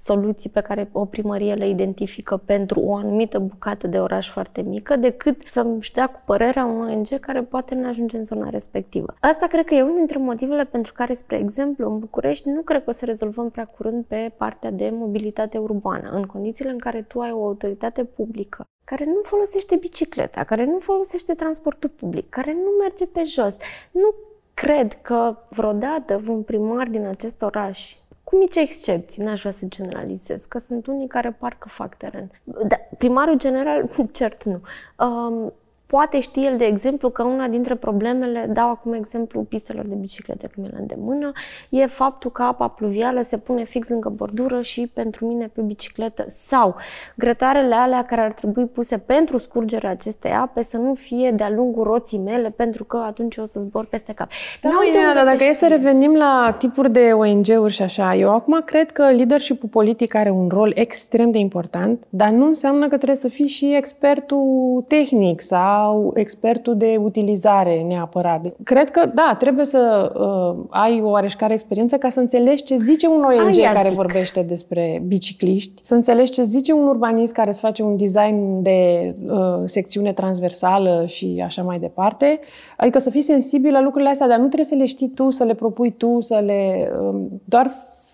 soluții 0.00 0.50
pe 0.50 0.60
care 0.60 0.88
o 0.92 1.04
primărie 1.04 1.54
le 1.54 1.68
identifică 1.68 2.36
pentru 2.36 2.80
o 2.80 2.94
anumită 2.94 3.38
bucată 3.38 3.86
de 3.86 3.98
oraș 3.98 4.30
foarte 4.30 4.62
mică, 4.62 4.96
decât 4.96 5.42
să-mi 5.46 5.82
știa 5.82 6.06
cu 6.06 6.20
părerea 6.24 6.64
un 6.64 6.80
ONG 6.80 7.18
care 7.20 7.42
poate 7.42 7.74
nu 7.74 7.88
ajunge 7.88 8.16
în 8.16 8.24
zona 8.24 8.48
respectivă. 8.48 9.14
Asta 9.20 9.46
cred 9.46 9.64
că 9.64 9.74
e 9.74 9.82
unul 9.82 9.96
dintre 9.96 10.18
motivele 10.18 10.64
pentru 10.64 10.92
care, 10.92 11.12
spre 11.12 11.38
exemplu, 11.38 11.90
în 11.90 11.98
București 11.98 12.48
nu 12.48 12.60
cred 12.60 12.84
că 12.84 12.90
o 12.90 12.92
să 12.92 13.04
rezolvăm 13.04 13.50
prea 13.50 13.64
curând 13.64 14.04
pe 14.04 14.32
partea 14.36 14.70
de 14.70 14.90
mobilitate 14.92 15.58
urbană, 15.58 16.10
în 16.10 16.22
condițiile 16.22 16.70
în 16.70 16.78
care 16.78 17.02
tu 17.02 17.20
ai 17.20 17.32
o 17.32 17.44
autoritate 17.44 18.04
publică 18.04 18.64
care 18.84 19.04
nu 19.04 19.20
folosește 19.22 19.76
bicicleta, 19.76 20.44
care 20.44 20.64
nu 20.64 20.78
folosește 20.78 21.34
transportul 21.34 21.88
public, 21.88 22.28
care 22.28 22.52
nu 22.52 22.70
merge 22.80 23.06
pe 23.06 23.24
jos. 23.24 23.56
Nu 23.90 24.14
cred 24.54 24.92
că 25.02 25.36
vreodată 25.48 26.18
vreun 26.22 26.42
primar 26.42 26.88
din 26.88 27.06
acest 27.06 27.42
oraș 27.42 27.96
cu 28.30 28.36
mici 28.36 28.56
excepții, 28.56 29.22
n-aș 29.22 29.40
vrea 29.40 29.52
să 29.52 29.66
generalizez, 29.68 30.44
că 30.44 30.58
sunt 30.58 30.86
unii 30.86 31.06
care 31.06 31.30
parcă 31.30 31.68
fac 31.68 31.96
teren. 31.96 32.30
Da, 32.44 32.76
primarul 32.98 33.38
general, 33.38 33.88
cert 34.12 34.44
nu. 34.44 34.60
Um, 35.06 35.52
Poate 35.90 36.20
știe 36.20 36.48
el, 36.50 36.56
de 36.56 36.64
exemplu, 36.64 37.10
că 37.10 37.22
una 37.22 37.46
dintre 37.46 37.74
problemele, 37.74 38.50
dau 38.52 38.70
acum 38.70 38.92
exemplu 38.92 39.40
pistelor 39.40 39.84
de 39.86 39.94
biciclete, 39.94 40.50
cum 40.54 40.64
e 40.64 40.68
la 40.72 40.78
îndemână, 40.80 41.32
e 41.68 41.86
faptul 41.86 42.30
că 42.30 42.42
apa 42.42 42.68
pluvială 42.68 43.22
se 43.22 43.36
pune 43.36 43.64
fix 43.64 43.88
lângă 43.88 44.08
bordură 44.08 44.60
și 44.60 44.90
pentru 44.94 45.26
mine 45.26 45.50
pe 45.54 45.60
bicicletă. 45.60 46.24
Sau 46.28 46.74
grătarele 47.16 47.74
alea 47.74 48.04
care 48.04 48.20
ar 48.20 48.32
trebui 48.32 48.66
puse 48.66 48.98
pentru 48.98 49.38
scurgerea 49.38 49.90
acestei 49.90 50.32
ape 50.32 50.62
să 50.62 50.76
nu 50.76 50.94
fie 50.94 51.30
de-a 51.30 51.50
lungul 51.50 51.84
roții 51.84 52.18
mele, 52.18 52.50
pentru 52.50 52.84
că 52.84 52.96
atunci 53.06 53.36
o 53.36 53.44
să 53.44 53.60
zbor 53.60 53.86
peste 53.86 54.12
cap. 54.12 54.28
Da, 54.62 54.68
N-au 54.68 55.14
dar 55.14 55.24
dacă 55.24 55.44
e 55.44 55.52
să 55.52 55.66
revenim 55.68 56.14
la 56.14 56.56
tipuri 56.58 56.90
de 56.90 57.10
ONG-uri 57.12 57.72
și 57.72 57.82
așa, 57.82 58.14
eu 58.14 58.34
acum 58.34 58.62
cred 58.64 58.90
că 58.90 59.02
leadership-ul 59.02 59.68
politic 59.68 60.14
are 60.14 60.30
un 60.30 60.48
rol 60.48 60.72
extrem 60.74 61.30
de 61.30 61.38
important, 61.38 62.04
dar 62.08 62.28
nu 62.28 62.46
înseamnă 62.46 62.88
că 62.88 62.96
trebuie 62.96 63.16
să 63.16 63.28
fii 63.28 63.46
și 63.46 63.74
expertul 63.76 64.84
tehnic 64.88 65.40
sau 65.40 65.78
sau 65.80 66.10
expertul 66.14 66.76
de 66.76 66.96
utilizare 67.02 67.82
neapărat. 67.82 68.40
Cred 68.64 68.90
că, 68.90 69.10
da, 69.14 69.36
trebuie 69.38 69.64
să 69.64 70.12
uh, 70.14 70.64
ai 70.70 71.00
o 71.02 71.08
oareșcare 71.08 71.52
experiență 71.52 71.96
ca 71.96 72.08
să 72.08 72.20
înțelegi 72.20 72.62
ce 72.62 72.76
zice 72.76 73.06
un 73.06 73.22
ONG 73.22 73.58
Aia 73.58 73.72
care 73.72 73.88
zic. 73.88 73.96
vorbește 73.96 74.42
despre 74.42 75.02
bicicliști, 75.06 75.80
să 75.84 75.94
înțelegi 75.94 76.30
ce 76.32 76.42
zice 76.42 76.72
un 76.72 76.86
urbanist 76.86 77.32
care 77.32 77.48
îți 77.48 77.60
face 77.60 77.82
un 77.82 77.96
design 77.96 78.62
de 78.62 79.14
uh, 79.26 79.62
secțiune 79.64 80.12
transversală 80.12 81.04
și 81.06 81.42
așa 81.44 81.62
mai 81.62 81.78
departe. 81.78 82.40
Adică 82.76 82.98
să 82.98 83.10
fii 83.10 83.22
sensibil 83.22 83.72
la 83.72 83.82
lucrurile 83.82 84.10
astea, 84.10 84.28
dar 84.28 84.38
nu 84.38 84.46
trebuie 84.46 84.64
să 84.64 84.74
le 84.74 84.86
știi 84.86 85.08
tu, 85.08 85.30
să 85.30 85.44
le 85.44 85.54
propui 85.54 85.90
tu, 85.90 86.20
să 86.20 86.42
le... 86.44 86.90
Uh, 87.00 87.20
doar 87.44 87.66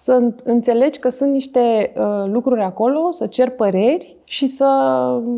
să 0.02 0.32
înțelegi 0.44 0.98
că 0.98 1.08
sunt 1.08 1.32
niște 1.32 1.92
uh, 1.96 2.30
lucruri 2.32 2.62
acolo, 2.62 3.10
să 3.10 3.26
cer 3.26 3.50
păreri 3.50 4.16
și 4.24 4.46
să 4.46 4.68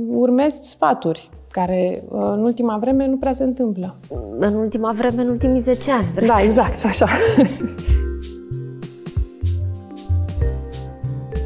urmezi 0.09 0.69
sfaturi 0.69 1.31
care 1.51 2.03
uh, 2.09 2.21
în 2.33 2.43
ultima 2.43 2.79
vreme 2.79 3.07
nu 3.07 3.17
prea 3.17 3.33
se 3.33 3.45
întâmplă. 3.45 3.95
În 4.39 4.55
ultima 4.55 4.93
vreme, 4.93 5.23
în 5.23 5.29
ultimii 5.29 5.61
10 5.61 5.91
ani. 5.93 6.27
Da, 6.27 6.43
exact, 6.43 6.85
așa. 6.85 7.07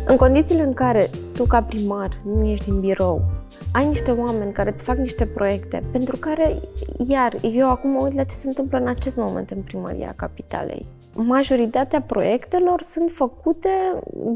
în 0.06 0.16
condițiile 0.16 0.62
în 0.62 0.72
care 0.72 1.06
tu, 1.34 1.44
ca 1.44 1.62
primar, 1.62 2.20
nu 2.24 2.44
ești 2.44 2.64
din 2.64 2.80
birou, 2.80 3.22
ai 3.72 3.86
niște 3.86 4.10
oameni 4.10 4.52
care 4.52 4.70
îți 4.70 4.82
fac 4.82 4.96
niște 4.96 5.26
proiecte 5.26 5.82
pentru 5.92 6.16
care, 6.16 6.54
iar, 7.08 7.36
eu 7.52 7.70
acum 7.70 7.90
mă 7.90 8.02
uit 8.02 8.14
la 8.14 8.24
ce 8.24 8.34
se 8.34 8.46
întâmplă 8.46 8.78
în 8.78 8.86
acest 8.86 9.16
moment 9.16 9.50
în 9.50 9.60
primăria 9.60 10.12
capitalei. 10.16 10.86
Majoritatea 11.14 12.00
proiectelor 12.00 12.82
sunt 12.82 13.10
făcute, 13.10 13.68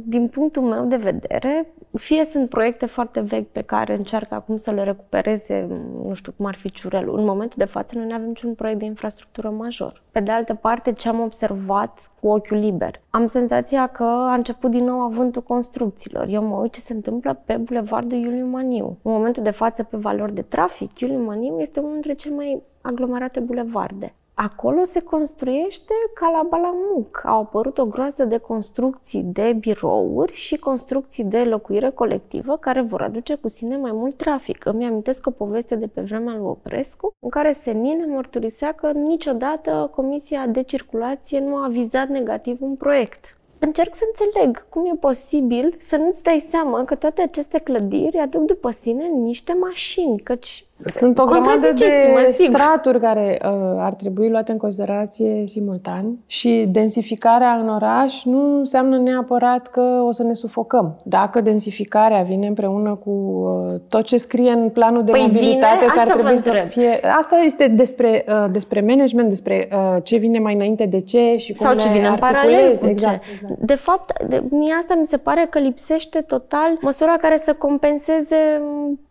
din 0.05 0.29
punctul 0.29 0.63
meu 0.63 0.85
de 0.85 0.97
vedere, 0.97 1.67
fie 1.97 2.25
sunt 2.25 2.49
proiecte 2.49 2.87
foarte 2.87 3.21
vechi 3.21 3.49
pe 3.49 3.63
care 3.63 3.95
încearcă 3.95 4.35
acum 4.35 4.57
să 4.57 4.71
le 4.71 4.83
recupereze, 4.83 5.67
nu 6.05 6.15
știu 6.15 6.33
cum 6.37 6.47
ar 6.47 6.55
fi 6.55 6.71
Ciurelul. 6.71 7.19
În 7.19 7.25
momentul 7.25 7.57
de 7.59 7.65
față 7.65 7.97
noi 7.97 8.07
nu 8.07 8.15
avem 8.15 8.27
niciun 8.27 8.55
proiect 8.55 8.79
de 8.79 8.85
infrastructură 8.85 9.51
major. 9.51 10.03
Pe 10.11 10.21
de 10.21 10.31
altă 10.31 10.55
parte, 10.55 10.93
ce 10.93 11.09
am 11.09 11.21
observat 11.21 12.11
cu 12.21 12.29
ochiul 12.29 12.59
liber, 12.59 13.01
am 13.11 13.27
senzația 13.27 13.87
că 13.87 14.03
a 14.03 14.35
început 14.35 14.71
din 14.71 14.85
nou 14.85 15.01
avântul 15.01 15.43
construcțiilor. 15.43 16.27
Eu 16.29 16.43
mă 16.43 16.57
uit 16.57 16.73
ce 16.73 16.81
se 16.81 16.93
întâmplă 16.93 17.41
pe 17.45 17.57
Bulevardul 17.57 18.19
Iuliu 18.19 18.47
Maniu. 18.47 18.99
În 19.03 19.13
momentul 19.13 19.43
de 19.43 19.51
față, 19.51 19.83
pe 19.83 19.97
valori 19.97 20.35
de 20.35 20.43
trafic, 20.43 20.99
Iuliu 20.99 21.25
Maniu 21.25 21.61
este 21.61 21.81
unul 21.81 21.93
dintre 21.93 22.15
cele 22.15 22.35
mai 22.35 22.63
aglomerate 22.81 23.41
bulevarde. 23.41 24.15
Acolo 24.39 24.85
se 24.85 25.01
construiește 25.01 25.95
ca 26.15 26.31
la 26.31 26.47
Balamuc. 26.49 27.23
Au 27.25 27.41
apărut 27.41 27.79
o 27.79 27.87
groază 27.87 28.25
de 28.25 28.39
construcții 28.39 29.23
de 29.23 29.53
birouri 29.53 30.33
și 30.33 30.57
construcții 30.59 31.25
de 31.25 31.45
locuire 31.45 31.91
colectivă 31.91 32.57
care 32.57 32.81
vor 32.81 33.03
aduce 33.03 33.35
cu 33.35 33.49
sine 33.49 33.77
mai 33.77 33.93
mult 33.93 34.17
trafic. 34.17 34.65
Îmi 34.65 34.85
amintesc 34.85 35.27
o 35.27 35.31
poveste 35.31 35.75
de 35.75 35.87
pe 35.87 36.01
vremea 36.01 36.35
lui 36.35 36.47
Oprescu 36.47 37.13
în 37.19 37.29
care 37.29 37.53
Senine 37.53 38.07
mărturisea 38.07 38.73
că 38.73 38.91
niciodată 38.91 39.91
Comisia 39.95 40.47
de 40.47 40.63
Circulație 40.63 41.41
nu 41.41 41.57
a 41.57 41.69
vizat 41.69 42.09
negativ 42.09 42.63
un 42.63 42.75
proiect. 42.75 43.37
Încerc 43.59 43.95
să 43.95 44.03
înțeleg 44.07 44.69
cum 44.69 44.87
e 44.87 44.97
posibil 45.01 45.77
să 45.79 45.97
nu-ți 45.97 46.23
dai 46.23 46.47
seama 46.49 46.85
că 46.85 46.95
toate 46.95 47.23
aceste 47.23 47.59
clădiri 47.59 48.19
aduc 48.19 48.43
după 48.43 48.71
sine 48.71 49.07
niște 49.07 49.53
mașini, 49.53 50.21
căci 50.21 50.66
sunt 50.85 51.19
o 51.19 51.25
grămadă 51.25 51.73
de 51.75 52.29
straturi 52.31 53.01
care 53.01 53.41
uh, 53.45 53.51
ar 53.79 53.95
trebui 53.95 54.31
luate 54.31 54.53
în 54.53 54.59
considerație 54.59 55.47
simultan 55.47 56.17
și 56.27 56.67
densificarea 56.69 57.53
în 57.53 57.69
oraș 57.69 58.25
nu 58.25 58.59
înseamnă 58.59 58.99
neapărat 58.99 59.67
că 59.67 59.81
o 60.07 60.13
să 60.13 60.23
ne 60.23 60.33
sufocăm. 60.33 60.99
Dacă 61.03 61.41
densificarea 61.41 62.23
vine 62.23 62.47
împreună 62.47 62.95
cu 63.05 63.11
uh, 63.11 63.81
tot 63.89 64.05
ce 64.05 64.17
scrie 64.17 64.51
în 64.51 64.69
planul 64.69 65.05
de 65.05 65.11
păi 65.11 65.21
mobilitate 65.21 65.79
vine, 65.79 65.93
care 65.95 66.11
trebuie 66.11 66.37
să 66.37 66.65
fie... 66.69 67.01
Asta 67.19 67.37
este 67.45 67.69
despre, 67.69 68.25
uh, 68.29 68.51
despre 68.51 68.81
management, 68.81 69.29
despre 69.29 69.69
uh, 69.73 69.97
ce 70.03 70.17
vine 70.17 70.39
mai 70.39 70.55
înainte 70.55 70.85
de 70.85 71.01
ce 71.01 71.37
și 71.37 71.53
cum 71.53 71.67
Sau 71.67 71.79
ce 71.79 71.89
vine 71.89 72.07
în 72.07 72.17
paralel 72.17 72.77
cu 72.79 72.87
exact, 72.87 73.23
ce. 73.23 73.31
Exact. 73.33 73.59
De 73.59 73.75
fapt, 73.75 74.23
de, 74.29 74.43
mie 74.51 74.75
asta 74.79 74.95
mi 74.95 75.07
se 75.07 75.17
pare 75.17 75.47
că 75.51 75.59
lipsește 75.59 76.21
total 76.21 76.79
măsura 76.81 77.17
care 77.21 77.37
să 77.45 77.53
compenseze 77.53 78.63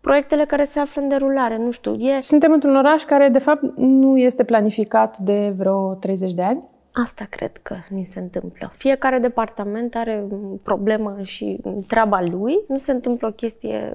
proiectele 0.01 0.45
care 0.45 0.63
se 0.63 0.79
află 0.79 1.01
în 1.01 1.07
derulare 1.07 1.54
care, 1.55 1.67
nu 1.67 1.71
știu, 1.71 1.93
e... 1.93 2.19
Suntem 2.21 2.51
într-un 2.51 2.75
oraș 2.75 3.03
care, 3.03 3.29
de 3.29 3.39
fapt, 3.39 3.63
nu 3.75 4.17
este 4.17 4.43
planificat 4.43 5.17
de 5.17 5.53
vreo 5.57 5.93
30 5.93 6.33
de 6.33 6.41
ani. 6.41 6.63
Asta 6.93 7.25
cred 7.29 7.57
că 7.57 7.75
ni 7.89 8.03
se 8.03 8.19
întâmplă. 8.19 8.71
Fiecare 8.75 9.19
departament 9.19 9.95
are 9.95 10.27
problemă 10.63 11.17
și 11.21 11.59
treaba 11.87 12.21
lui. 12.21 12.59
Nu 12.67 12.77
se 12.77 12.91
întâmplă 12.91 13.27
o 13.27 13.31
chestie... 13.31 13.93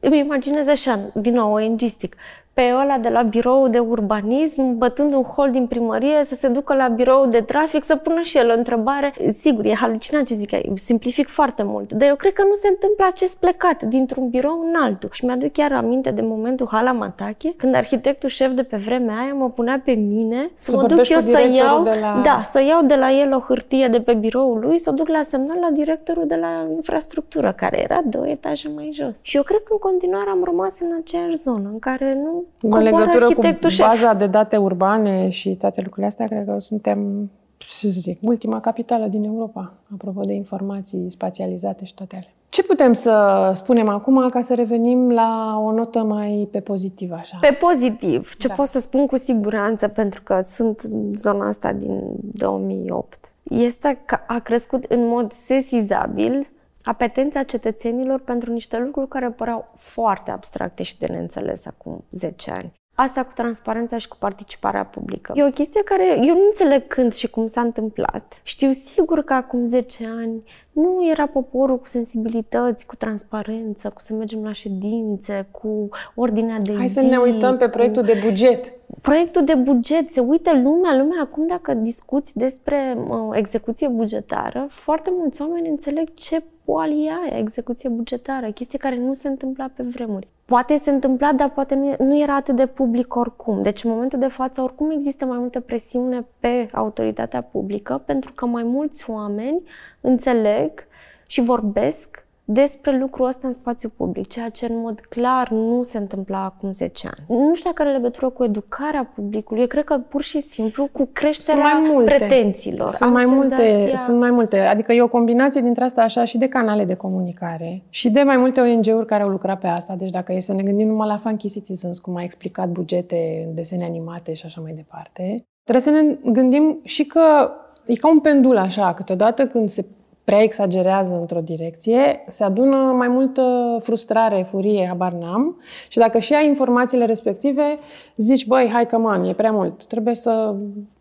Îmi 0.00 0.18
imaginez 0.18 0.68
așa, 0.68 1.10
din 1.14 1.34
nou, 1.34 1.52
ONG-istic 1.52 2.16
pe 2.56 2.74
ăla 2.82 2.98
de 2.98 3.08
la 3.08 3.22
birou 3.22 3.68
de 3.68 3.78
urbanism, 3.78 4.78
bătând 4.78 5.12
un 5.12 5.22
hol 5.22 5.50
din 5.50 5.66
primărie, 5.66 6.24
să 6.24 6.34
se 6.34 6.48
ducă 6.48 6.74
la 6.74 6.88
birou 6.88 7.26
de 7.26 7.40
trafic, 7.40 7.84
să 7.84 7.96
pună 7.96 8.20
și 8.20 8.38
el 8.38 8.50
o 8.50 8.56
întrebare. 8.56 9.12
Sigur, 9.30 9.64
e 9.64 9.74
halucinant 9.74 10.26
ce 10.26 10.34
zic 10.34 10.52
aici, 10.52 10.78
simplific 10.78 11.28
foarte 11.28 11.62
mult, 11.62 11.92
dar 11.92 12.08
eu 12.08 12.14
cred 12.16 12.32
că 12.32 12.42
nu 12.42 12.54
se 12.54 12.68
întâmplă 12.68 13.04
acest 13.08 13.36
plecat 13.38 13.82
dintr-un 13.82 14.28
birou 14.28 14.60
în 14.68 14.74
altul. 14.80 15.08
Și 15.12 15.24
mi-aduc 15.24 15.52
chiar 15.52 15.72
aminte 15.72 16.10
de 16.10 16.22
momentul 16.22 16.68
Hala 16.70 16.92
Matache, 16.92 17.54
când 17.56 17.74
arhitectul 17.74 18.28
șef 18.28 18.50
de 18.50 18.62
pe 18.62 18.76
vremea 18.76 19.18
aia 19.18 19.34
mă 19.34 19.50
punea 19.50 19.82
pe 19.84 19.92
mine 19.92 20.50
să, 20.54 20.70
să 20.70 20.76
mă 20.76 20.86
duc 20.86 21.08
eu 21.08 21.20
să 21.20 21.40
iau, 21.40 21.82
la... 21.82 22.20
da, 22.24 22.40
să 22.42 22.60
iau 22.60 22.82
de 22.82 22.94
la 22.94 23.12
el 23.12 23.34
o 23.34 23.40
hârtie 23.40 23.88
de 23.88 24.00
pe 24.00 24.14
biroul 24.14 24.58
lui, 24.60 24.78
să 24.78 24.90
o 24.90 24.94
duc 24.94 25.08
la 25.08 25.22
semnal 25.22 25.58
la 25.60 25.70
directorul 25.72 26.26
de 26.26 26.34
la 26.34 26.66
infrastructură, 26.74 27.52
care 27.52 27.82
era 27.82 28.00
două 28.04 28.28
etaje 28.28 28.68
mai 28.74 28.90
jos. 28.94 29.18
Și 29.22 29.36
eu 29.36 29.42
cred 29.42 29.62
că 29.62 29.72
în 29.72 29.78
continuare 29.78 30.30
am 30.30 30.44
rămas 30.44 30.80
în 30.80 30.96
aceeași 31.00 31.36
zonă, 31.36 31.68
în 31.72 31.78
care 31.78 32.14
nu 32.14 32.44
în 32.60 32.82
legătură 32.82 33.26
cu 33.26 33.40
baza 33.78 34.14
de 34.14 34.26
date 34.26 34.56
urbane 34.56 35.28
și 35.28 35.56
toate 35.56 35.80
lucrurile 35.80 36.06
astea, 36.06 36.26
cred 36.26 36.44
că 36.44 36.56
suntem, 36.58 37.30
să 37.58 37.88
zic, 37.88 38.18
ultima 38.22 38.60
capitală 38.60 39.06
din 39.06 39.24
Europa, 39.24 39.72
apropo 39.94 40.20
de 40.20 40.32
informații 40.32 41.10
spațializate 41.10 41.84
și 41.84 41.94
toate 41.94 42.16
alea. 42.16 42.30
Ce 42.48 42.62
putem 42.62 42.92
să 42.92 43.50
spunem 43.54 43.88
acum 43.88 44.28
ca 44.28 44.40
să 44.40 44.54
revenim 44.54 45.10
la 45.10 45.60
o 45.64 45.72
notă 45.72 46.02
mai 46.02 46.48
pe 46.50 46.60
pozitiv 46.60 47.12
așa? 47.12 47.38
Pe 47.40 47.56
pozitiv. 47.60 48.34
Ce 48.38 48.48
da. 48.48 48.54
pot 48.54 48.66
să 48.66 48.80
spun 48.80 49.06
cu 49.06 49.16
siguranță, 49.16 49.88
pentru 49.88 50.22
că 50.22 50.42
sunt 50.46 50.80
în 50.80 51.10
zona 51.18 51.48
asta 51.48 51.72
din 51.72 52.00
2008, 52.32 53.32
este 53.42 54.02
că 54.04 54.18
a 54.26 54.38
crescut 54.38 54.84
în 54.84 55.08
mod 55.08 55.32
sesizabil 55.32 56.46
apetența 56.86 57.42
cetățenilor 57.42 58.20
pentru 58.20 58.52
niște 58.52 58.78
lucruri 58.78 59.08
care 59.08 59.30
păreau 59.30 59.72
foarte 59.76 60.30
abstracte 60.30 60.82
și 60.82 60.98
de 60.98 61.06
neînțeles 61.06 61.66
acum 61.66 62.04
10 62.10 62.50
ani. 62.50 62.72
Asta 62.94 63.24
cu 63.24 63.32
transparența 63.32 63.98
și 63.98 64.08
cu 64.08 64.16
participarea 64.16 64.84
publică. 64.84 65.32
E 65.36 65.44
o 65.44 65.50
chestie 65.50 65.82
care 65.82 66.08
eu 66.08 66.34
nu 66.34 66.44
înțeleg 66.44 66.86
când 66.86 67.14
și 67.14 67.30
cum 67.30 67.46
s-a 67.46 67.60
întâmplat. 67.60 68.40
Știu 68.42 68.72
sigur 68.72 69.22
că 69.22 69.32
acum 69.32 69.66
10 69.66 70.06
ani 70.06 70.42
nu 70.76 71.08
era 71.10 71.26
poporul 71.26 71.78
cu 71.78 71.86
sensibilități, 71.86 72.86
cu 72.86 72.96
transparență, 72.96 73.88
cu 73.88 74.00
să 74.00 74.14
mergem 74.14 74.42
la 74.44 74.52
ședințe, 74.52 75.46
cu 75.50 75.88
ordinea 76.14 76.58
de 76.58 76.74
Hai 76.76 76.86
zi. 76.86 76.94
să 76.94 77.00
ne 77.00 77.16
uităm 77.16 77.56
pe 77.56 77.68
proiectul 77.68 78.02
cu... 78.02 78.12
de 78.12 78.20
buget. 78.24 78.74
Proiectul 79.00 79.44
de 79.44 79.54
buget. 79.54 80.12
Se 80.12 80.20
uită 80.20 80.50
lumea. 80.52 80.96
Lumea 80.96 81.20
acum, 81.22 81.46
dacă 81.46 81.74
discuți 81.74 82.38
despre 82.38 82.98
uh, 83.08 83.16
execuție 83.32 83.88
bugetară, 83.88 84.66
foarte 84.68 85.10
mulți 85.12 85.42
oameni 85.42 85.68
înțeleg 85.68 86.14
ce 86.14 86.42
poali 86.64 87.10
aia, 87.22 87.38
execuție 87.38 87.88
bugetară, 87.88 88.50
chestie 88.50 88.78
care 88.78 88.98
nu 88.98 89.12
se 89.12 89.28
întâmpla 89.28 89.70
pe 89.76 89.82
vremuri. 89.82 90.28
Poate 90.44 90.78
se 90.78 90.90
întâmpla, 90.90 91.32
dar 91.32 91.50
poate 91.50 91.74
nu, 91.74 91.94
nu 91.98 92.18
era 92.18 92.34
atât 92.34 92.56
de 92.56 92.66
public 92.66 93.14
oricum. 93.16 93.62
Deci, 93.62 93.84
în 93.84 93.90
momentul 93.90 94.18
de 94.18 94.26
față, 94.26 94.62
oricum 94.62 94.90
există 94.90 95.24
mai 95.24 95.38
multă 95.38 95.60
presiune 95.60 96.26
pe 96.40 96.66
autoritatea 96.72 97.42
publică, 97.42 98.02
pentru 98.06 98.32
că 98.32 98.46
mai 98.46 98.62
mulți 98.62 99.10
oameni 99.10 99.62
înțeleg 100.06 100.86
și 101.26 101.40
vorbesc 101.40 102.26
despre 102.48 102.98
lucrul 102.98 103.26
ăsta 103.26 103.46
în 103.46 103.52
spațiu 103.52 103.92
public, 103.96 104.28
ceea 104.28 104.48
ce 104.48 104.66
în 104.70 104.80
mod 104.80 105.00
clar 105.00 105.48
nu 105.50 105.82
se 105.82 105.98
întâmpla 105.98 106.44
acum 106.44 106.72
10 106.72 107.06
ani. 107.16 107.40
Nu 107.46 107.54
știu 107.54 107.70
dacă 107.70 107.82
are 107.82 107.96
legătură 107.96 108.28
cu 108.28 108.44
educarea 108.44 109.10
publicului, 109.14 109.60
eu 109.60 109.66
cred 109.66 109.84
că 109.84 109.98
pur 109.98 110.22
și 110.22 110.40
simplu 110.40 110.88
cu 110.92 111.08
creșterea 111.12 111.62
sunt 111.62 111.82
mai 111.82 111.90
multe. 111.92 112.14
pretențiilor. 112.14 112.88
Sunt 112.88 113.12
mai, 113.12 113.24
senzația... 113.24 113.64
multe, 113.74 113.96
sunt 113.96 114.18
mai 114.18 114.30
multe, 114.30 114.58
adică 114.58 114.92
e 114.92 115.02
o 115.02 115.08
combinație 115.08 115.60
dintre 115.60 115.84
asta 115.84 116.02
așa 116.02 116.24
și 116.24 116.38
de 116.38 116.48
canale 116.48 116.84
de 116.84 116.94
comunicare 116.94 117.82
și 117.88 118.10
de 118.10 118.22
mai 118.22 118.36
multe 118.36 118.60
ONG-uri 118.60 119.06
care 119.06 119.22
au 119.22 119.28
lucrat 119.28 119.60
pe 119.60 119.66
asta. 119.66 119.94
Deci 119.94 120.10
dacă 120.10 120.32
e 120.32 120.40
să 120.40 120.52
ne 120.52 120.62
gândim 120.62 120.86
numai 120.86 121.08
la 121.08 121.16
Funky 121.16 121.50
Citizens, 121.50 121.98
cum 121.98 122.16
a 122.16 122.22
explicat 122.22 122.68
bugete, 122.68 123.48
desene 123.54 123.84
animate 123.84 124.34
și 124.34 124.46
așa 124.46 124.60
mai 124.60 124.72
departe, 124.72 125.44
trebuie 125.62 125.84
să 125.84 125.90
ne 125.90 126.30
gândim 126.32 126.80
și 126.84 127.04
că 127.04 127.50
e 127.86 127.94
ca 127.94 128.10
un 128.10 128.20
pendul 128.20 128.56
așa, 128.56 128.94
câteodată 128.94 129.46
când 129.46 129.68
se 129.68 129.86
prea 130.26 130.42
exagerează 130.42 131.14
într-o 131.14 131.40
direcție, 131.40 132.24
se 132.28 132.44
adună 132.44 132.76
mai 132.76 133.08
multă 133.08 133.76
frustrare, 133.82 134.42
furie, 134.48 134.86
habar 134.88 135.12
n-am 135.12 135.60
și 135.88 135.98
dacă 135.98 136.18
și 136.18 136.34
ai 136.34 136.46
informațiile 136.46 137.04
respective, 137.04 137.78
zici, 138.16 138.46
băi, 138.46 138.70
hai 138.72 138.86
că 138.86 138.98
man, 138.98 139.24
e 139.24 139.32
prea 139.32 139.50
mult, 139.50 139.86
trebuie 139.86 140.14
să 140.14 140.54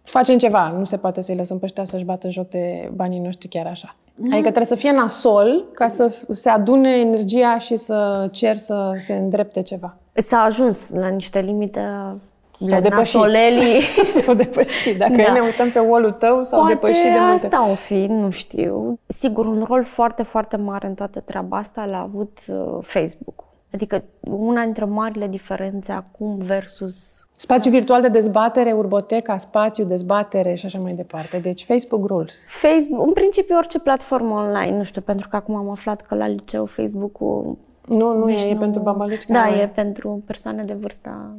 facem 0.04 0.38
ceva, 0.38 0.76
nu 0.78 0.84
se 0.84 0.98
poate 0.98 1.22
să-i 1.22 1.36
lăsăm 1.36 1.60
pe 1.60 1.66
ăștia 1.66 1.86
să-și 1.86 2.06
bată 2.06 2.30
joc 2.30 2.50
de 2.50 2.92
banii 2.96 3.20
noștri 3.20 3.48
chiar 3.48 3.66
așa. 3.66 3.96
Mm. 4.16 4.26
Adică 4.26 4.42
trebuie 4.42 4.66
să 4.66 4.76
fie 4.76 4.92
nasol 4.92 5.66
ca 5.74 5.88
să 5.88 6.16
se 6.32 6.50
adune 6.50 6.90
energia 6.90 7.58
și 7.58 7.76
să 7.76 8.28
cer 8.32 8.58
să 8.58 8.94
se 8.98 9.14
îndrepte 9.14 9.62
ceva. 9.62 9.98
S-a 10.14 10.38
ajuns 10.38 10.90
la 10.90 11.08
niște 11.08 11.42
limite 11.42 11.82
S-au 12.68 12.82
depășit. 12.82 13.20
s-au 14.24 14.34
depășit. 14.34 14.98
Dacă 14.98 15.16
da. 15.16 15.32
ne 15.32 15.40
uităm 15.40 15.70
pe 15.72 15.80
wall 15.80 16.12
tău, 16.12 16.44
s-au 16.44 16.60
Poate 16.60 16.74
depășit 16.74 17.04
de 17.04 17.20
multe. 17.20 17.46
asta 17.46 17.70
o 17.70 17.74
fi, 17.74 18.06
nu 18.06 18.30
știu. 18.30 19.00
Sigur, 19.08 19.46
un 19.46 19.64
rol 19.68 19.84
foarte, 19.84 20.24
foarte 20.24 20.58
mare 20.58 20.88
în 20.88 20.94
toată 20.94 21.20
treaba 21.20 21.58
asta 21.58 21.86
l-a 21.86 22.02
avut 22.02 22.38
uh, 22.48 22.78
Facebook. 22.82 23.44
Adică 23.74 24.04
una 24.22 24.64
dintre 24.64 24.86
marile 24.86 25.28
diferențe 25.28 25.92
acum 25.92 26.38
versus... 26.38 27.28
Spațiu 27.38 27.72
virtual 27.72 28.02
de 28.02 28.08
dezbatere, 28.08 28.72
urboteca, 28.72 29.38
spațiu, 29.38 29.84
dezbatere 29.84 30.56
și 30.56 30.66
așa 30.66 30.80
mai 30.80 30.94
departe. 30.94 31.38
Deci 31.38 31.66
Facebook 31.66 32.08
Rules. 32.08 32.46
Facebook, 32.48 33.08
în 33.08 33.14
principiu 33.14 33.56
orice 33.56 33.80
platformă 33.80 34.36
online, 34.36 34.78
nu 34.78 34.84
știu, 34.84 35.02
pentru 35.02 35.28
că 35.30 35.36
acum 35.36 35.56
am 35.56 35.70
aflat 35.70 36.02
că 36.02 36.16
la 36.16 36.28
liceu 36.28 36.66
Facebook-ul 36.66 37.58
nu, 37.88 38.18
nu 38.18 38.26
deci 38.26 38.42
e, 38.42 38.46
nu... 38.46 38.50
e 38.50 38.56
pentru 38.56 38.82
babalici. 38.82 39.26
Da, 39.26 39.62
e 39.62 39.68
pentru 39.68 40.24
persoane 40.26 40.64
de 40.64 40.74
vârsta 40.74 41.36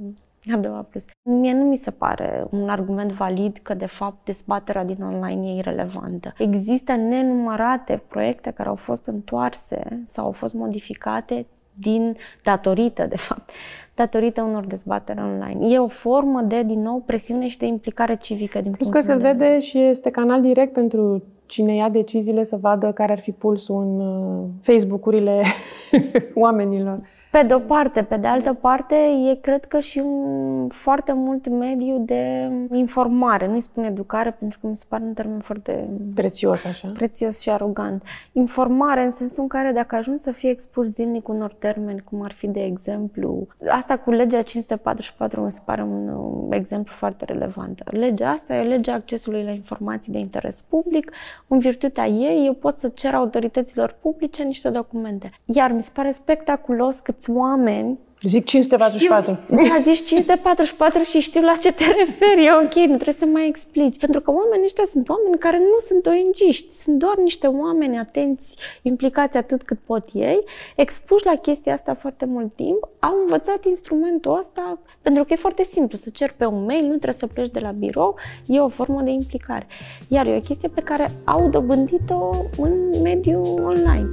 a 0.52 0.56
doua 0.56 0.86
plus. 0.90 1.04
Mie 1.22 1.52
nu 1.52 1.64
mi 1.64 1.76
se 1.76 1.90
pare 1.90 2.46
un 2.50 2.68
argument 2.68 3.12
valid 3.12 3.58
că, 3.62 3.74
de 3.74 3.86
fapt, 3.86 4.24
dezbaterea 4.24 4.84
din 4.84 5.02
online 5.02 5.50
e 5.50 5.56
irrelevantă. 5.56 6.34
Există 6.38 6.92
nenumărate 6.92 8.02
proiecte 8.08 8.50
care 8.50 8.68
au 8.68 8.74
fost 8.74 9.06
întoarse 9.06 10.02
sau 10.04 10.24
au 10.24 10.32
fost 10.32 10.54
modificate 10.54 11.46
din 11.78 12.16
datorită, 12.42 13.06
de 13.06 13.16
fapt, 13.16 13.50
datorită 13.94 14.42
unor 14.42 14.66
dezbateri 14.66 15.20
online. 15.20 15.74
E 15.74 15.78
o 15.78 15.86
formă 15.86 16.40
de, 16.40 16.62
din 16.62 16.82
nou, 16.82 17.02
presiune 17.06 17.48
și 17.48 17.58
de 17.58 17.66
implicare 17.66 18.16
civică. 18.16 18.60
Din 18.60 18.72
Plus 18.72 18.88
că 18.88 19.00
se 19.00 19.14
vede 19.14 19.60
și 19.60 19.78
este 19.78 20.10
canal 20.10 20.40
direct 20.40 20.72
pentru 20.72 21.22
cine 21.46 21.74
ia 21.74 21.88
deciziile 21.88 22.42
să 22.42 22.56
vadă 22.56 22.92
care 22.92 23.12
ar 23.12 23.20
fi 23.20 23.32
pulsul 23.32 23.82
în 23.82 24.00
uh, 24.00 24.44
Facebook-urile 24.62 25.42
oamenilor. 26.34 27.00
Pe 27.36 27.42
de 27.42 27.54
o 27.54 27.58
parte. 27.58 28.02
Pe 28.02 28.16
de 28.16 28.26
altă 28.26 28.52
parte, 28.52 28.94
e 29.30 29.34
cred 29.34 29.64
că 29.64 29.78
și 29.78 29.98
un 29.98 30.68
foarte 30.68 31.12
mult 31.12 31.48
mediu 31.48 31.98
de 31.98 32.50
informare. 32.72 33.46
Nu-i 33.46 33.60
spun 33.60 33.84
educare, 33.84 34.30
pentru 34.30 34.58
că 34.60 34.66
mi 34.66 34.76
se 34.76 34.84
pare 34.88 35.04
un 35.04 35.12
termen 35.12 35.38
foarte... 35.38 35.88
Prețios, 36.14 36.64
așa. 36.64 36.88
Prețios 36.94 37.40
și 37.40 37.50
arogant. 37.50 38.02
Informare 38.32 39.04
în 39.04 39.10
sensul 39.10 39.42
în 39.42 39.48
care 39.48 39.72
dacă 39.72 39.96
ajungi 39.96 40.22
să 40.22 40.30
fii 40.30 40.50
expus 40.50 40.86
zilnic 40.86 41.28
unor 41.28 41.52
termeni, 41.58 42.00
cum 42.00 42.22
ar 42.22 42.32
fi, 42.32 42.46
de 42.46 42.64
exemplu, 42.64 43.46
asta 43.70 43.96
cu 43.96 44.10
legea 44.10 44.42
544 44.42 45.40
mi 45.40 45.52
se 45.52 45.60
pare 45.64 45.82
un 45.82 46.52
exemplu 46.52 46.92
foarte 46.96 47.24
relevant. 47.24 47.82
Legea 47.92 48.30
asta 48.30 48.54
e 48.54 48.62
legea 48.62 48.92
accesului 48.92 49.44
la 49.44 49.50
informații 49.50 50.12
de 50.12 50.18
interes 50.18 50.64
public. 50.68 51.12
În 51.48 51.58
virtutea 51.58 52.06
ei, 52.06 52.46
eu 52.46 52.52
pot 52.52 52.78
să 52.78 52.88
cer 52.88 53.14
autorităților 53.14 53.96
publice 54.00 54.42
niște 54.42 54.68
documente. 54.68 55.30
Iar 55.44 55.72
mi 55.72 55.82
se 55.82 55.90
pare 55.94 56.10
spectaculos 56.10 57.00
cât 57.00 57.24
câți 57.26 57.38
oameni 57.38 57.98
Zic 58.22 58.44
544. 58.44 59.38
Știu, 59.44 59.56
da, 59.56 59.78
zici 59.82 60.04
544 60.04 61.02
și 61.02 61.20
știu 61.20 61.42
la 61.42 61.56
ce 61.60 61.72
te 61.72 61.84
referi. 61.84 62.44
E 62.44 62.52
ok, 62.52 62.74
nu 62.74 62.96
trebuie 62.98 63.14
să 63.18 63.26
mai 63.26 63.48
explici. 63.48 63.98
Pentru 63.98 64.20
că 64.20 64.30
oamenii 64.30 64.64
ăștia 64.64 64.84
sunt 64.90 65.08
oameni 65.08 65.38
care 65.38 65.58
nu 65.58 65.78
sunt 65.88 66.06
ong 66.06 66.34
sunt 66.72 66.98
doar 66.98 67.16
niște 67.16 67.46
oameni 67.46 67.98
atenți, 67.98 68.56
implicați 68.82 69.36
atât 69.36 69.62
cât 69.62 69.78
pot 69.86 70.08
ei, 70.12 70.44
expuși 70.76 71.24
la 71.24 71.34
chestia 71.34 71.72
asta 71.72 71.94
foarte 71.94 72.24
mult 72.24 72.54
timp, 72.54 72.88
au 72.98 73.14
învățat 73.20 73.64
instrumentul 73.64 74.38
ăsta 74.38 74.78
pentru 75.02 75.24
că 75.24 75.32
e 75.32 75.36
foarte 75.36 75.64
simplu 75.64 75.98
să 75.98 76.10
cer 76.10 76.34
pe 76.36 76.44
un 76.44 76.64
mail, 76.64 76.82
nu 76.82 76.88
trebuie 76.88 77.18
să 77.18 77.26
pleci 77.26 77.50
de 77.50 77.60
la 77.60 77.70
birou, 77.70 78.14
e 78.46 78.60
o 78.60 78.68
formă 78.68 79.00
de 79.02 79.10
implicare. 79.10 79.66
Iar 80.08 80.26
e 80.26 80.36
o 80.36 80.40
chestie 80.40 80.68
pe 80.68 80.80
care 80.82 81.10
au 81.24 81.48
dobândit-o 81.48 82.30
în 82.56 82.72
mediul 83.02 83.62
online. 83.64 84.08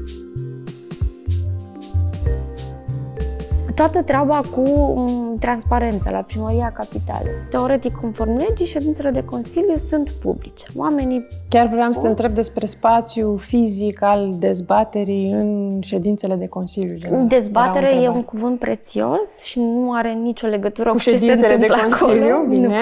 Toată 3.75 4.01
treaba 4.01 4.41
cu 4.55 4.61
um, 4.95 5.37
transparența 5.39 6.11
la 6.11 6.21
Primăria 6.21 6.71
Capitală. 6.71 7.27
Teoretic, 7.49 7.95
conform 7.95 8.37
legii, 8.37 8.65
ședințele 8.65 9.09
de 9.11 9.23
Consiliu 9.23 9.75
sunt 9.75 10.09
publice. 10.21 10.65
Oamenii 10.75 11.27
Chiar 11.49 11.67
vreau 11.67 11.91
să 11.91 11.99
te 12.01 12.07
întreb 12.07 12.31
despre 12.31 12.65
spațiu 12.65 13.37
fizic 13.37 14.01
al 14.01 14.29
dezbaterii 14.39 15.29
în 15.29 15.79
ședințele 15.81 16.35
de 16.35 16.47
Consiliu 16.47 16.95
General. 16.97 17.27
Dezbatere 17.27 17.85
Era 17.85 17.95
o 17.95 18.01
e 18.01 18.07
un 18.07 18.15
întrebare. 18.15 18.25
cuvânt 18.25 18.59
prețios 18.59 19.43
și 19.43 19.59
nu 19.59 19.93
are 19.93 20.11
nicio 20.13 20.47
legătură 20.47 20.89
cu, 20.89 20.95
cu 20.95 21.01
ce 21.01 21.09
se 21.09 21.17
ședințele 21.17 21.55
de 21.57 21.65
întâmplă 21.65 21.95
Consiliu, 21.97 22.33
acolo. 22.33 22.47
bine. 22.49 22.67
Nu. 22.67 22.73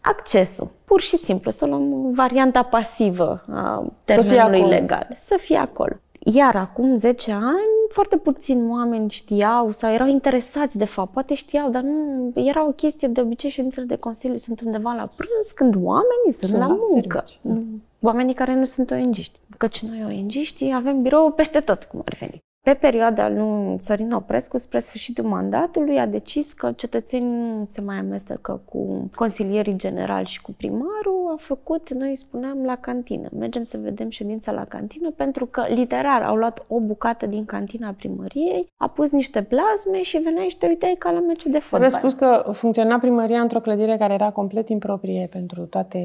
Accesul. 0.00 0.70
Pur 0.84 1.00
și 1.00 1.16
simplu, 1.16 1.50
să 1.50 1.66
luăm 1.66 2.12
varianta 2.14 2.62
pasivă 2.62 3.44
a 3.52 3.84
Să 4.04 4.20
fie 4.20 4.22
termenului 4.30 4.58
acolo. 4.60 4.74
legal. 4.74 5.06
Să 5.26 5.36
fie 5.40 5.56
acolo. 5.56 5.92
Iar 6.24 6.56
acum 6.56 6.96
10 6.96 7.32
ani, 7.32 7.72
foarte 7.88 8.16
puțini 8.16 8.70
oameni 8.70 9.10
știau 9.10 9.70
sau 9.70 9.90
erau 9.92 10.06
interesați 10.06 10.78
de 10.78 10.84
fapt. 10.84 11.12
Poate 11.12 11.34
știau, 11.34 11.70
dar 11.70 11.82
nu 11.82 12.32
era 12.34 12.66
o 12.66 12.70
chestie 12.72 13.08
de 13.08 13.20
obicei 13.20 13.50
ședințele 13.50 13.86
de 13.86 13.96
Consiliu 13.96 14.36
sunt 14.36 14.60
undeva 14.60 14.92
la 14.92 15.10
prânz, 15.16 15.50
când 15.54 15.74
oamenii 15.74 16.32
sunt, 16.38 16.50
Sunt 16.50 16.60
la 16.60 16.66
la 16.66 16.76
muncă. 16.90 17.24
serviciu, 17.26 17.38
Nu. 17.40 17.62
Oamenii 18.00 18.34
care 18.34 18.54
nu 18.54 18.64
sunt 18.64 18.90
ONG-ști. 18.90 19.38
Căci 19.58 19.82
noi 19.82 20.04
ONG-știi 20.04 20.74
avem 20.74 21.02
birou 21.02 21.30
peste 21.30 21.60
tot, 21.60 21.84
cum 21.84 22.02
ar 22.04 22.16
veni. 22.18 22.38
Pe 22.64 22.74
perioada 22.74 23.28
lui 23.28 23.76
Sorin 23.78 24.12
Oprescu, 24.12 24.56
spre 24.58 24.78
sfârșitul 24.78 25.24
mandatului, 25.24 25.98
a 25.98 26.06
decis 26.06 26.52
că 26.52 26.72
cetățenii 26.72 27.28
nu 27.28 27.66
se 27.68 27.80
mai 27.80 27.96
amestecă 27.96 28.60
cu 28.64 29.10
consilierii 29.14 29.76
generali 29.76 30.26
și 30.26 30.42
cu 30.42 30.52
primarul. 30.56 31.30
A 31.32 31.36
făcut, 31.38 31.92
noi 31.92 32.16
spuneam, 32.16 32.64
la 32.64 32.76
cantină. 32.76 33.28
Mergem 33.38 33.62
să 33.62 33.78
vedem 33.82 34.08
ședința 34.10 34.52
la 34.52 34.64
cantină 34.64 35.10
pentru 35.10 35.46
că, 35.46 35.64
literar, 35.68 36.22
au 36.22 36.36
luat 36.36 36.64
o 36.68 36.80
bucată 36.80 37.26
din 37.26 37.44
cantina 37.44 37.94
primăriei, 37.98 38.66
a 38.76 38.88
pus 38.88 39.10
niște 39.10 39.42
plazme 39.42 40.02
și 40.02 40.18
veneai 40.18 40.48
și 40.48 40.58
te 40.58 40.66
uitai 40.66 40.96
ca 40.98 41.10
la 41.10 41.20
meciul 41.20 41.52
de 41.52 41.58
fotbal. 41.58 41.90
Trebuie 41.90 42.10
spus 42.10 42.26
că 42.28 42.52
funcționa 42.52 42.98
primăria 42.98 43.40
într-o 43.40 43.60
clădire 43.60 43.96
care 43.96 44.12
era 44.14 44.30
complet 44.30 44.68
improprie 44.68 45.28
pentru 45.30 45.62
toate 45.62 46.00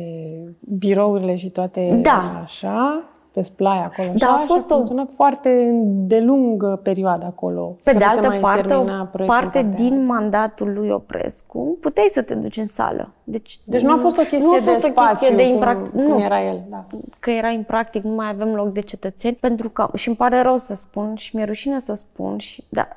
birourile 0.59 1.35
și 1.35 1.49
toate 1.49 1.99
Da. 2.01 2.41
așa, 2.43 3.03
pe 3.37 3.43
splaia 3.43 3.91
acolo. 3.93 4.07
Da, 4.17 4.25
așa, 4.25 4.33
a 4.33 4.37
fost 4.37 4.65
și 4.65 4.71
o- 4.71 4.75
funcționa 4.75 5.07
foarte 5.13 5.69
de 5.83 6.19
lungă 6.19 6.79
perioadă 6.83 7.25
acolo. 7.25 7.75
Pe 7.83 7.91
că 7.91 7.97
de 7.97 8.03
nu 8.03 8.09
se 8.09 8.15
altă 8.17 8.27
mai 8.29 8.39
parte, 8.39 8.61
o 8.73 8.77
termina 8.77 9.03
proiectul 9.11 9.25
parte 9.39 9.57
în 9.57 9.63
partea 9.65 9.83
din 9.85 9.93
aia. 9.93 10.03
mandatul 10.03 10.73
lui 10.73 10.89
Oprescu, 10.89 11.77
puteai 11.81 12.07
să 12.09 12.21
te 12.21 12.35
duci 12.35 12.57
în 12.57 12.65
sală. 12.67 13.09
Deci, 13.23 13.59
Deci 13.63 13.81
nu 13.81 13.91
a 13.93 13.97
fost 13.97 14.17
o 14.17 14.21
chestie 14.21 14.47
nu 14.47 14.53
a 14.53 14.59
de 14.59 14.63
fost 14.71 14.85
o 14.85 14.89
spațiu, 14.89 15.15
chestie 15.17 15.35
de 15.35 15.43
cum, 15.43 15.51
impract- 15.53 15.91
cum 15.91 16.01
nu, 16.03 16.19
era 16.21 16.43
el. 16.43 16.61
Da. 16.69 16.85
că 17.19 17.29
era 17.29 17.49
impractic, 17.49 18.03
nu 18.03 18.15
mai 18.15 18.29
avem 18.29 18.53
loc 18.55 18.71
de 18.73 18.79
cetățeni, 18.81 19.35
pentru 19.35 19.69
că, 19.69 19.89
și 19.95 20.07
îmi 20.07 20.17
pare 20.17 20.41
rău 20.41 20.57
să 20.57 20.75
spun 20.75 21.15
și 21.15 21.35
mi-e 21.35 21.45
rușine 21.45 21.79
să 21.79 21.93
spun, 21.93 22.37
și, 22.37 22.63
da, 22.69 22.87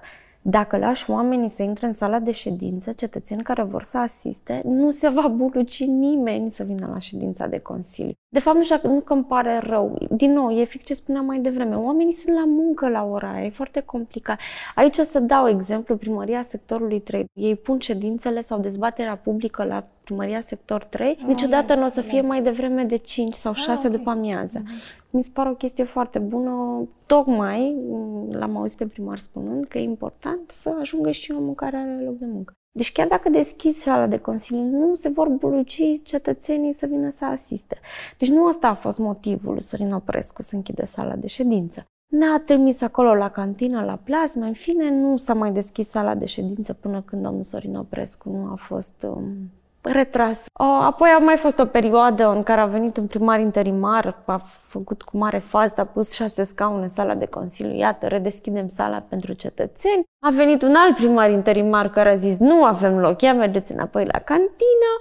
dacă 0.43 0.77
lași 0.77 1.11
oamenii 1.11 1.49
să 1.49 1.63
intre 1.63 1.87
în 1.87 1.93
sala 1.93 2.19
de 2.19 2.31
ședință, 2.31 2.93
cetățeni 2.93 3.43
care 3.43 3.63
vor 3.63 3.83
să 3.83 3.99
asiste, 3.99 4.63
nu 4.65 4.91
se 4.91 5.09
va 5.09 5.29
buluci 5.29 5.85
nimeni 5.85 6.51
să 6.51 6.63
vină 6.63 6.89
la 6.93 6.99
ședința 6.99 7.47
de 7.47 7.59
Consiliu. 7.59 8.13
De 8.29 8.39
fapt, 8.39 8.57
nu 8.57 8.63
știu 8.63 8.77
dacă 8.77 8.89
nu 8.89 9.01
că 9.01 9.13
îmi 9.13 9.25
pare 9.25 9.59
rău. 9.59 9.99
Din 10.11 10.33
nou, 10.33 10.51
e 10.51 10.65
fix 10.65 10.85
ce 10.85 10.95
spuneam 10.95 11.25
mai 11.25 11.39
devreme. 11.39 11.75
Oamenii 11.75 12.13
sunt 12.13 12.37
la 12.37 12.45
muncă 12.47 12.89
la 12.89 13.05
ora 13.05 13.33
aia, 13.33 13.45
e 13.45 13.51
foarte 13.51 13.81
complicat. 13.81 14.39
Aici 14.75 14.99
o 14.99 15.03
să 15.03 15.19
dau 15.19 15.49
exemplu 15.49 15.97
primăria 15.97 16.43
sectorului 16.43 17.01
3. 17.01 17.25
Ei 17.33 17.57
pun 17.57 17.79
ședințele 17.79 18.43
sau 18.43 18.59
dezbaterea 18.59 19.17
publică 19.17 19.65
la 19.65 19.87
primăria 20.11 20.41
sector 20.41 20.85
3. 20.85 21.19
Niciodată 21.27 21.75
nu 21.75 21.85
o 21.85 21.89
să 21.89 22.01
fie 22.01 22.21
mai 22.21 22.43
devreme 22.43 22.85
de 22.85 22.97
5 22.97 23.35
sau 23.35 23.53
6 23.53 23.89
după 23.89 24.11
amiază. 24.11 24.63
Mi 25.11 25.25
se 25.25 25.31
pare 25.35 25.49
o 25.49 25.55
chestie 25.55 25.85
foarte 25.85 26.19
bună. 26.19 26.89
Tocmai 27.07 27.77
m, 27.89 28.33
l-am 28.33 28.57
auzit 28.57 28.79
pe 28.79 28.87
primar 28.87 29.19
spunând 29.19 29.67
că 29.67 29.79
e 29.79 29.83
important 29.83 30.51
să 30.51 30.77
ajungă 30.81 31.11
și 31.11 31.33
omul 31.33 31.55
care 31.55 31.77
are 31.77 32.03
loc 32.05 32.19
de 32.19 32.27
muncă. 32.27 32.53
Deci 32.73 32.93
chiar 32.93 33.07
dacă 33.07 33.29
deschizi 33.29 33.81
sala 33.81 34.07
de 34.07 34.19
consiliu, 34.19 34.63
nu 34.63 34.95
se 34.95 35.09
vor 35.09 35.29
buluci 35.29 35.83
cetățenii 36.03 36.73
să 36.73 36.87
vină 36.87 37.11
să 37.11 37.25
asiste. 37.25 37.79
Deci 38.19 38.31
nu 38.31 38.45
ăsta 38.45 38.69
a 38.69 38.75
fost 38.75 38.99
motivul 38.99 39.53
lui 39.53 39.63
Sorin 39.63 39.93
Oprescu 39.93 40.43
să 40.43 40.55
închide 40.55 40.85
sala 40.85 41.15
de 41.17 41.27
ședință. 41.27 41.85
Ne-a 42.11 42.43
trimis 42.45 42.81
acolo 42.81 43.15
la 43.15 43.31
cantină, 43.31 43.85
la 43.85 43.97
plasmă, 44.05 44.45
în 44.45 44.53
fine 44.53 44.91
nu 44.91 45.17
s-a 45.17 45.35
mai 45.35 45.53
deschis 45.53 45.89
sala 45.89 46.15
de 46.15 46.25
ședință 46.25 46.73
până 46.73 47.03
când 47.03 47.23
domnul 47.23 47.43
Sorin 47.43 47.77
Oprescu 47.77 48.29
nu 48.29 48.53
a 48.53 48.55
fost 48.55 49.07
um, 49.09 49.51
retras. 49.83 50.45
A, 50.53 50.85
Apoi 50.87 51.09
a 51.09 51.19
mai 51.19 51.37
fost 51.37 51.59
o 51.59 51.65
perioadă 51.65 52.29
în 52.29 52.43
care 52.43 52.61
a 52.61 52.67
venit 52.67 52.97
un 52.97 53.07
primar 53.07 53.41
interimar, 53.41 54.23
a 54.25 54.41
făcut 54.67 55.03
cu 55.03 55.17
mare 55.17 55.39
fază, 55.39 55.75
a 55.77 55.85
pus 55.85 56.13
șase 56.13 56.45
scaune 56.45 56.83
în 56.83 56.89
sala 56.89 57.15
de 57.15 57.27
consiliu, 57.27 57.75
iată, 57.75 58.07
redeschidem 58.07 58.69
sala 58.69 59.05
pentru 59.09 59.33
cetățeni. 59.33 60.05
A 60.27 60.31
venit 60.31 60.63
un 60.63 60.75
alt 60.77 60.95
primar 60.95 61.31
interimar 61.31 61.91
care 61.91 62.11
a 62.11 62.17
zis 62.17 62.39
nu 62.39 62.65
avem 62.65 62.99
loc, 62.99 63.23
ia 63.23 63.35
mergeți 63.35 63.73
înapoi 63.73 64.05
la 64.05 64.19
cantină. 64.19 64.93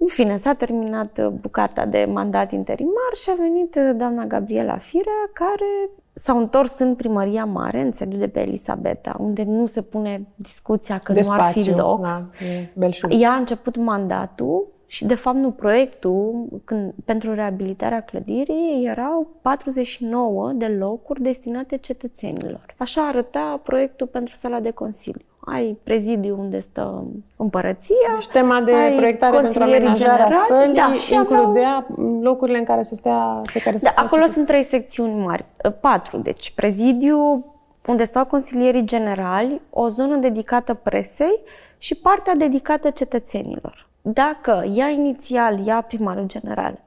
În 0.00 0.06
fine, 0.06 0.36
s-a 0.36 0.54
terminat 0.54 1.18
uh, 1.18 1.26
bucata 1.26 1.86
de 1.86 2.08
mandat 2.12 2.52
interimar 2.52 3.12
și 3.14 3.30
a 3.30 3.34
venit 3.38 3.74
uh, 3.74 3.90
doamna 3.96 4.24
Gabriela 4.24 4.76
Firea, 4.76 5.30
care 5.32 5.90
s-au 6.18 6.38
întors 6.38 6.78
în 6.78 6.94
primăria 6.94 7.44
mare, 7.44 7.80
în 7.80 7.92
sediul 7.92 8.18
de 8.18 8.28
pe 8.28 8.40
Elisabeta, 8.40 9.16
unde 9.18 9.42
nu 9.44 9.66
se 9.66 9.82
pune 9.82 10.26
discuția 10.34 10.98
că 10.98 11.12
De 11.12 11.20
nu 11.26 11.32
ar 11.32 11.52
fi 11.52 11.60
spațiu. 11.60 11.76
loc. 11.76 12.00
Da, 12.00 12.24
e 12.44 12.68
belșug. 12.74 13.10
Ea 13.12 13.30
a 13.30 13.36
început 13.36 13.76
mandatul 13.76 14.66
și, 14.86 15.06
de 15.06 15.14
fapt, 15.14 15.36
nu 15.36 15.50
proiectul 15.50 16.46
când, 16.64 16.92
pentru 17.04 17.34
reabilitarea 17.34 18.00
clădirii 18.00 18.84
erau 18.86 19.26
49 19.42 20.52
de 20.52 20.66
locuri 20.66 21.22
destinate 21.22 21.76
cetățenilor. 21.76 22.74
Așa 22.76 23.06
arăta 23.06 23.60
proiectul 23.62 24.06
pentru 24.06 24.34
sala 24.34 24.60
de 24.60 24.70
consiliu. 24.70 25.24
Ai 25.52 25.78
prezidiu 25.84 26.36
unde 26.38 26.60
stă 26.60 27.04
împărăția, 27.36 27.96
Deci 28.12 28.26
tema 28.28 28.60
de 28.60 28.72
ai 28.74 28.96
proiectare 28.96 29.32
pentru 29.36 29.58
consilierii 29.58 29.86
amenajarea 29.86 30.16
generali, 30.16 30.34
sălii 30.48 30.74
da, 30.74 30.94
și 30.94 31.16
aveau- 31.18 31.38
includea 31.40 31.86
locurile 32.22 32.58
în 32.58 32.64
care 32.64 32.82
să 32.82 32.94
stea, 32.94 33.40
pe 33.52 33.58
care 33.60 33.76
să 33.78 33.84
Da, 33.84 33.90
stea 33.90 34.02
acolo 34.02 34.22
cetățenii. 34.22 34.34
sunt 34.34 34.46
trei 34.46 34.62
secțiuni 34.62 35.24
mari, 35.24 35.44
Uh, 35.64 35.72
patru. 35.80 36.16
Deci 36.18 36.50
prezidiu 36.54 37.44
unde 37.86 38.04
stau 38.04 38.24
consilierii 38.24 38.84
generali, 38.84 39.60
o 39.70 39.88
zonă 39.88 40.16
dedicată 40.16 40.74
presei 40.74 41.40
și 41.78 41.94
partea 41.94 42.34
dedicată 42.34 42.90
cetățenilor. 42.90 43.87
Dacă 44.12 44.64
ea 44.74 44.88
inițial, 44.88 45.66
ea 45.66 45.80
primarul 45.80 46.26
general, 46.26 46.78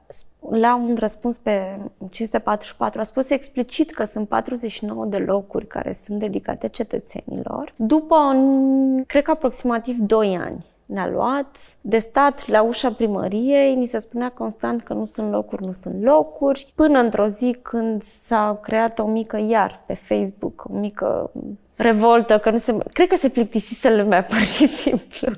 la 0.50 0.74
un 0.76 0.96
răspuns 0.98 1.38
pe 1.38 1.76
544 2.10 3.00
a 3.00 3.02
spus 3.02 3.30
explicit 3.30 3.90
că 3.90 4.04
sunt 4.04 4.28
49 4.28 5.04
de 5.04 5.16
locuri 5.16 5.66
care 5.66 5.92
sunt 5.92 6.18
dedicate 6.18 6.68
cetățenilor, 6.68 7.72
după, 7.76 8.14
un, 8.14 9.04
cred 9.04 9.22
că 9.22 9.30
aproximativ 9.30 9.98
2 9.98 10.36
ani, 10.36 10.64
ne-a 10.92 11.08
luat 11.08 11.56
de 11.80 11.98
stat 11.98 12.48
la 12.48 12.62
ușa 12.62 12.92
primăriei, 12.92 13.74
ni 13.74 13.86
se 13.86 13.98
spunea 13.98 14.30
constant 14.30 14.82
că 14.82 14.92
nu 14.92 15.04
sunt 15.04 15.30
locuri, 15.30 15.66
nu 15.66 15.72
sunt 15.72 16.02
locuri, 16.02 16.72
până 16.74 16.98
într-o 16.98 17.26
zi 17.26 17.56
când 17.62 18.02
s-a 18.02 18.58
creat 18.62 18.98
o 18.98 19.06
mică 19.06 19.46
iar 19.48 19.82
pe 19.86 19.94
Facebook, 19.94 20.64
o 20.72 20.78
mică 20.78 21.30
revoltă, 21.76 22.38
că 22.38 22.50
nu 22.50 22.58
se... 22.58 22.76
Cred 22.92 23.08
că 23.08 23.16
se 23.16 23.28
plictisise 23.28 23.96
lumea, 23.96 24.22
pur 24.30 24.36
și 24.36 24.66
simplu, 24.66 25.28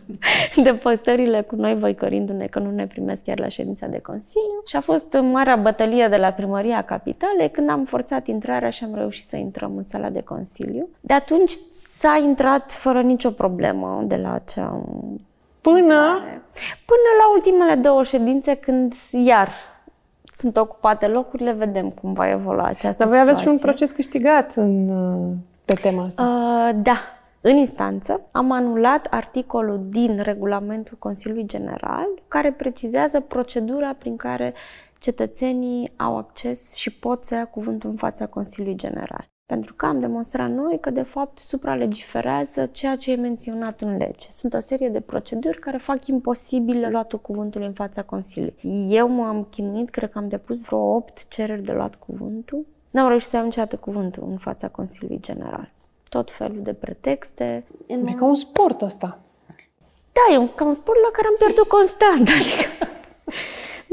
de 0.62 0.74
postările 0.74 1.40
cu 1.40 1.54
noi 1.54 1.74
voicărindu-ne 1.74 2.46
că 2.46 2.58
nu 2.58 2.70
ne 2.70 2.86
primesc 2.86 3.24
chiar 3.24 3.38
la 3.38 3.48
ședința 3.48 3.86
de 3.86 3.98
Consiliu. 3.98 4.62
Și 4.66 4.76
a 4.76 4.80
fost 4.80 5.16
marea 5.32 5.56
bătălie 5.56 6.08
de 6.08 6.16
la 6.16 6.30
Primăria 6.30 6.82
Capitalei 6.82 7.50
când 7.50 7.70
am 7.70 7.84
forțat 7.84 8.26
intrarea 8.26 8.70
și 8.70 8.84
am 8.84 8.94
reușit 8.94 9.26
să 9.26 9.36
intrăm 9.36 9.76
în 9.76 9.84
sala 9.84 10.10
de 10.10 10.20
Consiliu. 10.20 10.88
De 11.00 11.14
atunci 11.14 11.52
s-a 11.98 12.20
intrat 12.24 12.72
fără 12.72 13.00
nicio 13.00 13.30
problemă 13.30 14.04
de 14.06 14.16
la 14.16 14.32
acea 14.32 14.84
Până 15.70 16.18
Până 16.84 17.08
la 17.18 17.32
ultimele 17.34 17.74
două 17.74 18.02
ședințe, 18.02 18.54
când 18.54 18.94
iar 19.10 19.50
sunt 20.34 20.56
ocupate 20.56 21.06
locurile, 21.06 21.52
vedem 21.52 21.90
cum 21.90 22.12
va 22.12 22.30
evolua 22.30 22.64
această 22.64 22.98
Dar 22.98 23.08
voi 23.08 23.18
aveți 23.18 23.40
și 23.40 23.48
un 23.48 23.56
situație. 23.56 23.84
proces 23.84 23.90
câștigat 23.90 24.52
în, 24.52 24.88
uh, 24.88 25.36
pe 25.64 25.74
tema 25.74 26.04
asta. 26.04 26.22
Uh, 26.22 26.82
da. 26.82 26.96
În 27.40 27.56
instanță 27.56 28.20
am 28.32 28.50
anulat 28.50 29.06
articolul 29.10 29.80
din 29.88 30.18
regulamentul 30.22 30.96
Consiliului 30.98 31.46
General 31.46 32.06
care 32.28 32.52
precizează 32.52 33.20
procedura 33.20 33.94
prin 33.98 34.16
care 34.16 34.54
cetățenii 34.98 35.92
au 35.96 36.16
acces 36.16 36.74
și 36.74 36.90
pot 36.90 37.24
să 37.24 37.34
ia 37.34 37.46
cuvântul 37.46 37.90
în 37.90 37.96
fața 37.96 38.26
Consiliului 38.26 38.78
General. 38.78 39.28
Pentru 39.46 39.74
că 39.74 39.86
am 39.86 40.00
demonstrat 40.00 40.50
noi 40.50 40.78
că, 40.80 40.90
de 40.90 41.02
fapt, 41.02 41.38
supralegiferează 41.38 42.66
ceea 42.66 42.96
ce 42.96 43.10
e 43.10 43.16
menționat 43.16 43.80
în 43.80 43.96
lege. 43.96 44.28
Sunt 44.30 44.54
o 44.54 44.58
serie 44.58 44.88
de 44.88 45.00
proceduri 45.00 45.58
care 45.58 45.76
fac 45.76 46.06
imposibil 46.06 46.90
luatul 46.90 47.20
cuvântului 47.20 47.66
în 47.66 47.72
fața 47.72 48.02
Consiliului. 48.02 48.86
Eu 48.88 49.08
m-am 49.08 49.46
chinuit, 49.50 49.90
cred 49.90 50.10
că 50.10 50.18
am 50.18 50.28
depus 50.28 50.60
vreo 50.60 50.78
8 50.78 51.28
cereri 51.28 51.62
de 51.62 51.72
luat 51.72 51.94
cuvântul. 51.94 52.66
N-am 52.90 53.08
reușit 53.08 53.28
să 53.28 53.36
iau 53.36 53.44
niciodată 53.44 53.76
cuvântul 53.76 54.26
în 54.30 54.36
fața 54.36 54.68
Consiliului 54.68 55.20
General. 55.20 55.70
Tot 56.08 56.30
felul 56.30 56.62
de 56.62 56.72
pretexte. 56.72 57.64
În 57.86 58.06
E 58.06 58.12
ca 58.12 58.24
un 58.24 58.34
sport 58.34 58.82
ăsta. 58.82 59.18
da, 60.12 60.34
e 60.34 60.38
un, 60.38 60.48
ca 60.54 60.64
un 60.64 60.72
sport 60.72 60.98
la 61.02 61.10
care 61.12 61.26
am 61.26 61.34
pierdut 61.38 61.68
constant. 61.68 62.28
Adică 62.40 62.86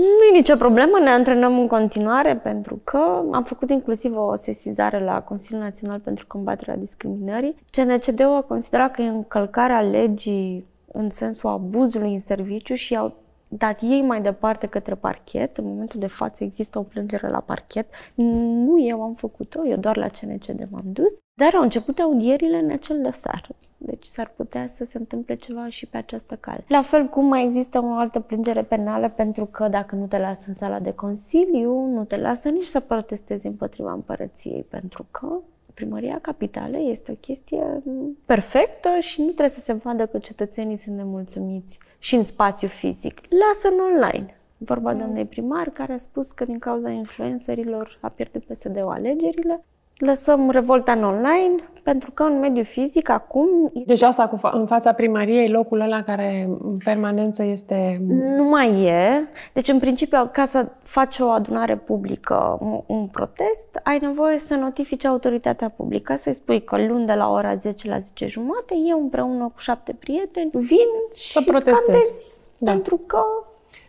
Nu 0.01 0.23
e 0.29 0.37
nicio 0.37 0.55
problemă, 0.55 0.99
ne 0.99 1.09
antrenăm 1.09 1.59
în 1.59 1.67
continuare 1.67 2.35
pentru 2.35 2.81
că 2.83 3.23
am 3.31 3.43
făcut 3.43 3.69
inclusiv 3.69 4.17
o 4.17 4.35
sesizare 4.35 5.03
la 5.03 5.21
Consiliul 5.21 5.63
Național 5.63 5.99
pentru 5.99 6.25
Combaterea 6.27 6.75
Discriminării. 6.75 7.55
CNCD-ul 7.71 8.35
a 8.35 8.41
considerat 8.41 8.95
că 8.95 9.01
e 9.01 9.07
încălcarea 9.07 9.81
legii 9.81 10.65
în 10.91 11.09
sensul 11.09 11.49
abuzului 11.49 12.13
în 12.13 12.19
serviciu 12.19 12.73
și 12.73 12.95
au 12.95 13.13
dat 13.57 13.81
ei 13.81 14.01
mai 14.01 14.21
departe 14.21 14.67
către 14.67 14.95
parchet. 14.95 15.57
În 15.57 15.65
momentul 15.65 15.99
de 15.99 16.07
față 16.07 16.43
există 16.43 16.79
o 16.79 16.83
plângere 16.83 17.29
la 17.29 17.39
parchet. 17.39 17.87
Nu 18.15 18.85
eu 18.85 19.01
am 19.03 19.13
făcut-o, 19.13 19.67
eu 19.67 19.77
doar 19.77 19.97
la 19.97 20.07
CNCD 20.07 20.67
m-am 20.69 20.85
dus, 20.85 21.13
dar 21.33 21.53
au 21.55 21.61
început 21.61 21.99
audierile 21.99 22.57
în 22.57 22.71
acel 22.71 23.01
dosar. 23.01 23.49
Deci 23.77 24.05
s-ar 24.05 24.33
putea 24.35 24.67
să 24.67 24.83
se 24.83 24.97
întâmple 24.97 25.35
ceva 25.35 25.67
și 25.69 25.85
pe 25.85 25.97
această 25.97 26.35
cale. 26.39 26.63
La 26.67 26.81
fel 26.81 27.05
cum 27.05 27.25
mai 27.25 27.45
există 27.45 27.83
o 27.83 27.93
altă 27.93 28.19
plângere 28.19 28.63
penală 28.63 29.09
pentru 29.09 29.45
că 29.45 29.67
dacă 29.67 29.95
nu 29.95 30.05
te 30.05 30.17
lasă 30.17 30.43
în 30.47 30.53
sala 30.53 30.79
de 30.79 30.93
consiliu, 30.93 31.85
nu 31.85 32.03
te 32.03 32.17
lasă 32.17 32.49
nici 32.49 32.65
să 32.65 32.79
protestezi 32.79 33.47
împotriva 33.47 33.91
împărăției 33.91 34.65
pentru 34.69 35.05
că 35.11 35.27
primăria 35.73 36.19
capitalei 36.21 36.89
este 36.89 37.11
o 37.11 37.15
chestie 37.15 37.83
perfectă 38.25 38.89
și 38.99 39.19
nu 39.19 39.25
trebuie 39.25 39.49
să 39.49 39.59
se 39.59 39.73
vadă 39.73 40.05
că 40.05 40.17
cetățenii 40.17 40.75
sunt 40.75 40.95
nemulțumiți 40.95 41.79
și 42.03 42.15
în 42.15 42.23
spațiu 42.23 42.67
fizic. 42.67 43.19
Lasă 43.29 43.67
în 43.67 43.79
online. 43.79 44.35
Vorba 44.57 44.93
doamnei 44.93 45.25
primar 45.25 45.69
care 45.69 45.93
a 45.93 45.97
spus 45.97 46.31
că 46.31 46.45
din 46.45 46.59
cauza 46.59 46.89
influencerilor 46.89 47.97
a 48.01 48.09
pierdut 48.09 48.43
PSD-ul 48.43 48.91
alegerile 48.91 49.63
lăsăm 50.05 50.49
revolta 50.49 50.91
în 50.91 51.03
online, 51.03 51.55
pentru 51.83 52.11
că 52.11 52.23
în 52.23 52.39
mediul 52.39 52.63
fizic 52.63 53.09
acum... 53.09 53.71
Deci 53.85 54.01
asta 54.01 54.27
cu 54.27 54.37
fa- 54.37 54.53
în 54.53 54.65
fața 54.65 54.93
primăriei, 54.93 55.49
locul 55.49 55.79
ăla 55.79 56.01
care 56.01 56.49
în 56.63 56.77
permanență 56.83 57.43
este... 57.43 58.01
Nu 58.07 58.43
mai 58.43 58.83
e. 58.83 59.27
Deci, 59.53 59.67
în 59.67 59.79
principiu, 59.79 60.29
ca 60.31 60.45
să 60.45 60.67
faci 60.83 61.19
o 61.19 61.27
adunare 61.27 61.77
publică, 61.77 62.57
un, 62.61 62.81
un 62.85 63.07
protest, 63.07 63.79
ai 63.83 63.97
nevoie 64.01 64.39
să 64.39 64.55
notifici 64.55 65.05
autoritatea 65.05 65.69
publică, 65.69 66.15
să-i 66.15 66.33
spui 66.33 66.63
că 66.63 66.77
luni 66.77 67.05
de 67.05 67.13
la 67.13 67.29
ora 67.29 67.55
10 67.55 67.89
la 67.89 67.97
10 67.97 68.27
jumate, 68.27 68.75
eu 68.89 68.99
împreună 68.99 69.43
cu 69.43 69.59
șapte 69.59 69.95
prieteni 69.99 70.49
vin 70.53 70.89
și 71.13 71.31
să 71.31 71.41
protestez. 71.45 72.49
Da. 72.57 72.71
Pentru 72.71 72.97
că 73.05 73.23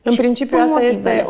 în 0.03 0.15
principiu, 0.15 0.59
asta 0.59 0.73
motivele. 0.73 1.11
este 1.11 1.27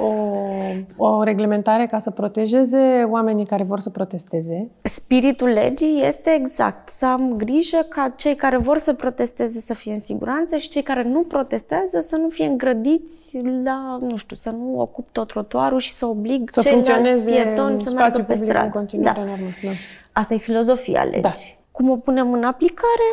o, 0.96 1.06
o 1.06 1.22
reglementare 1.22 1.86
ca 1.86 1.98
să 1.98 2.10
protejeze 2.10 3.06
oamenii 3.10 3.46
care 3.46 3.62
vor 3.62 3.80
să 3.80 3.90
protesteze. 3.90 4.70
Spiritul 4.82 5.48
legii 5.48 6.02
este 6.06 6.30
exact 6.30 6.88
să 6.88 7.06
am 7.06 7.32
grijă 7.36 7.86
ca 7.88 8.12
cei 8.16 8.34
care 8.34 8.56
vor 8.56 8.78
să 8.78 8.92
protesteze 8.92 9.60
să 9.60 9.74
fie 9.74 9.92
în 9.92 10.00
siguranță 10.00 10.56
și 10.56 10.68
cei 10.68 10.82
care 10.82 11.02
nu 11.02 11.20
protestează 11.20 12.00
să 12.00 12.16
nu 12.16 12.28
fie 12.28 12.46
îngrădiți 12.46 13.38
la, 13.64 13.98
nu 14.00 14.16
știu, 14.16 14.36
să 14.36 14.50
nu 14.50 14.80
ocup 14.80 15.08
tot 15.12 15.26
trotuarul 15.26 15.78
și 15.78 15.92
să 15.92 16.06
oblig 16.06 16.50
să 16.52 16.60
ceilalți 16.60 17.30
pietoni 17.30 17.80
să 17.80 17.92
meargă 17.94 18.22
pe 18.22 18.34
stradă. 18.34 18.64
În 18.64 18.70
continuare 18.70 19.20
da. 19.20 19.24
Normal, 19.24 19.50
da. 19.62 19.70
Asta 20.12 20.34
e 20.34 20.36
filozofia 20.36 21.02
legii. 21.02 21.20
Da. 21.20 21.30
Cum 21.70 21.90
o 21.90 21.96
punem 21.96 22.32
în 22.32 22.44
aplicare, 22.44 23.08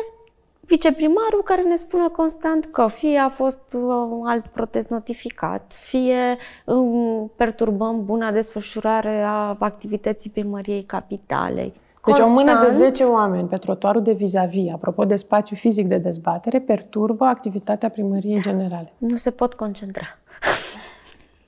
viceprimarul 0.70 1.42
care 1.44 1.62
ne 1.62 1.74
spune 1.74 2.08
constant 2.08 2.64
că 2.64 2.88
fie 2.94 3.18
a 3.18 3.28
fost 3.28 3.60
un 3.72 3.90
uh, 3.90 4.22
alt 4.24 4.46
protest 4.46 4.88
notificat, 4.88 5.72
fie 5.80 6.36
um, 6.64 7.32
perturbăm 7.36 8.04
buna 8.04 8.32
desfășurare 8.32 9.22
a 9.26 9.56
activității 9.58 10.30
primăriei 10.30 10.82
capitalei. 10.82 11.72
Deci 12.04 12.14
Constant, 12.16 12.30
o 12.30 12.34
mână 12.34 12.60
de 12.62 12.68
10 12.68 13.04
oameni 13.04 13.48
pe 13.48 13.56
trotuarul 13.56 14.02
de 14.02 14.12
vis-a-vis, 14.12 14.72
apropo 14.72 15.04
de 15.04 15.16
spațiu 15.16 15.56
fizic 15.56 15.86
de 15.86 15.96
dezbatere, 15.96 16.60
perturbă 16.60 17.24
activitatea 17.24 17.88
primăriei 17.88 18.40
generale. 18.40 18.92
Nu 18.98 19.16
se 19.16 19.30
pot 19.30 19.54
concentra 19.54 20.06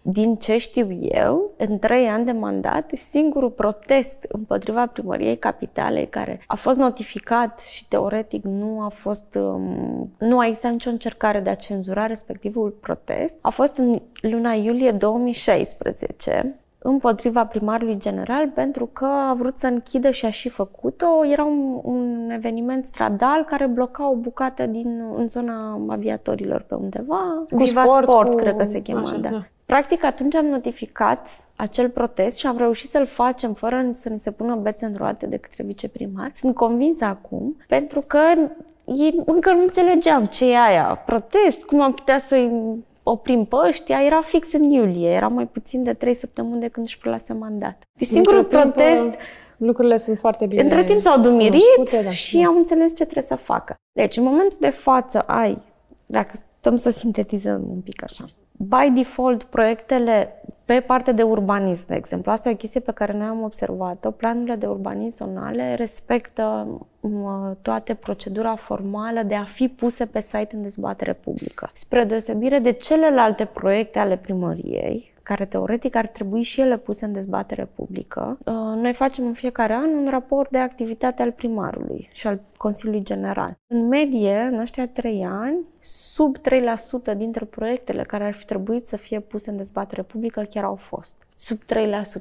din 0.03 0.37
ce 0.37 0.57
știu 0.57 0.99
eu, 1.01 1.51
în 1.57 1.79
trei 1.79 2.07
ani 2.07 2.25
de 2.25 2.33
mandat, 2.33 2.91
singurul 3.11 3.51
protest 3.51 4.17
împotriva 4.29 4.87
primăriei 4.87 5.39
capitalei 5.39 6.09
care 6.09 6.41
a 6.47 6.55
fost 6.55 6.79
notificat 6.79 7.61
și 7.61 7.89
teoretic 7.89 8.45
nu 8.45 8.81
a 8.81 8.89
fost, 8.89 9.35
um, 9.35 10.13
nu 10.19 10.39
a 10.39 10.47
existat 10.47 10.71
nicio 10.71 10.91
încercare 10.91 11.41
de 11.41 11.51
a 11.51 11.55
cenzura 11.55 12.07
respectivul 12.07 12.71
protest, 12.71 13.39
a 13.41 13.51
fost 13.51 13.77
în 13.77 14.03
luna 14.21 14.53
iulie 14.53 14.91
2016, 14.91 16.62
împotriva 16.83 17.47
primarului 17.47 17.97
general 17.99 18.49
pentru 18.49 18.87
că 18.87 19.05
a 19.05 19.35
vrut 19.35 19.59
să 19.59 19.67
închidă 19.67 20.11
și 20.11 20.25
a 20.25 20.31
și 20.31 20.49
făcut-o. 20.49 21.27
Era 21.31 21.45
un, 21.45 21.81
un 21.83 22.31
eveniment 22.31 22.85
stradal 22.85 23.45
care 23.45 23.67
bloca 23.67 24.11
o 24.11 24.15
bucată 24.15 24.67
din 24.67 25.03
în 25.17 25.29
zona 25.29 25.85
aviatorilor 25.89 26.65
pe 26.69 26.75
undeva. 26.75 27.45
Cu 27.51 27.65
Viva 27.65 27.85
sport, 27.85 28.11
Sport, 28.11 28.29
cu... 28.29 28.35
cred 28.35 28.57
că 28.57 28.65
se 28.65 28.83
chema, 28.83 29.01
Așa, 29.01 29.17
da. 29.17 29.29
da. 29.29 29.43
Practic, 29.67 30.05
atunci 30.05 30.35
am 30.35 30.47
notificat 30.47 31.29
acel 31.57 31.89
protest 31.89 32.39
și 32.39 32.47
am 32.47 32.57
reușit 32.57 32.91
să-l 32.91 33.07
facem 33.07 33.53
fără 33.53 33.91
să 33.93 34.09
ni 34.09 34.19
se 34.19 34.31
pună 34.31 34.55
bețe 34.55 34.85
în 34.85 34.95
roate 34.97 35.27
de 35.27 35.37
către 35.37 35.63
viceprimar. 35.63 36.31
Sunt 36.35 36.55
convinsă 36.55 37.05
acum, 37.05 37.57
pentru 37.69 38.01
că 38.07 38.21
ei 38.85 39.23
încă 39.25 39.53
nu 39.53 39.63
înțelegeau 39.63 40.27
ce 40.31 40.51
e 40.51 40.59
aia, 40.59 41.03
protest, 41.07 41.65
cum 41.65 41.81
am 41.81 41.93
putea 41.93 42.19
să 42.19 42.49
oprim 43.03 43.45
pe 43.45 43.57
ăștia, 43.69 44.05
era 44.05 44.21
fix 44.21 44.53
în 44.53 44.63
iulie, 44.63 45.09
era 45.09 45.29
mai 45.29 45.47
puțin 45.47 45.83
de 45.83 45.93
trei 45.93 46.15
săptămâni 46.15 46.61
de 46.61 46.69
când 46.69 46.87
își 46.87 46.99
prelase 46.99 47.33
mandat. 47.33 47.83
Deci 47.99 48.09
singurul 48.09 48.39
Între 48.39 48.61
protest... 48.61 49.01
Timp, 49.03 49.15
lucrurile 49.57 49.97
sunt 49.97 50.19
foarte 50.19 50.47
bine 50.47 50.63
Între 50.63 50.85
timp 50.85 51.01
s-au 51.01 51.21
dumirit 51.21 51.91
da. 52.05 52.11
și 52.11 52.45
au 52.45 52.57
înțeles 52.57 52.89
ce 52.89 53.03
trebuie 53.03 53.25
să 53.25 53.35
facă. 53.35 53.75
Deci, 53.93 54.17
în 54.17 54.23
momentul 54.23 54.57
de 54.61 54.71
față 54.71 55.21
ai, 55.21 55.63
dacă 56.07 56.31
stăm 56.59 56.77
să 56.77 56.91
sintetizăm 56.91 57.65
un 57.71 57.81
pic 57.81 58.03
așa, 58.03 58.25
by 58.63 58.91
default, 58.95 59.43
proiectele 59.45 60.43
pe 60.65 60.81
partea 60.81 61.13
de 61.13 61.23
urbanism, 61.23 61.87
de 61.87 61.95
exemplu, 61.95 62.31
asta 62.31 62.49
e 62.49 62.53
o 62.53 62.57
chestie 62.57 62.81
pe 62.81 62.93
care 62.93 63.13
noi 63.13 63.27
am 63.27 63.43
observat-o, 63.43 64.11
planurile 64.11 64.55
de 64.55 64.67
urbanism 64.67 65.17
zonale 65.17 65.75
respectă 65.75 66.67
toate 67.63 67.95
procedura 67.95 68.55
formală 68.55 69.23
de 69.23 69.35
a 69.35 69.45
fi 69.45 69.69
puse 69.69 70.07
pe 70.07 70.21
site 70.21 70.49
în 70.53 70.63
dezbatere 70.63 71.13
publică. 71.13 71.71
Spre 71.75 72.05
deosebire 72.05 72.59
de 72.59 72.73
celelalte 72.73 73.45
proiecte 73.45 73.99
ale 73.99 74.17
primăriei, 74.17 75.12
care 75.23 75.45
teoretic 75.45 75.97
ar 75.97 76.07
trebui 76.07 76.43
și 76.43 76.61
ele 76.61 76.79
puse 76.79 77.05
în 77.05 77.13
dezbatere 77.13 77.69
publică. 77.75 78.39
Uh, 78.45 78.55
noi 78.55 78.93
facem 78.93 79.27
în 79.27 79.33
fiecare 79.33 79.73
an 79.73 79.95
un 79.95 80.09
raport 80.11 80.51
de 80.51 80.59
activitate 80.59 81.23
al 81.23 81.33
primarului 81.33 82.09
și 82.13 82.27
al 82.27 82.41
Consiliului 82.57 83.05
General. 83.05 83.59
În 83.67 83.89
medie, 83.89 84.39
în 84.53 84.59
ăștia 84.59 84.89
trei 84.89 85.27
ani, 85.29 85.57
sub 85.79 86.37
3% 86.39 87.17
dintre 87.17 87.45
proiectele 87.45 88.03
care 88.03 88.25
ar 88.25 88.33
fi 88.33 88.45
trebuit 88.45 88.87
să 88.87 88.97
fie 88.97 89.21
puse 89.21 89.51
în 89.51 89.57
dezbatere 89.57 90.03
publică 90.03 90.43
chiar 90.43 90.65
au 90.65 90.75
fost. 90.75 91.17
Sub 91.37 91.59
3%, 91.59 91.65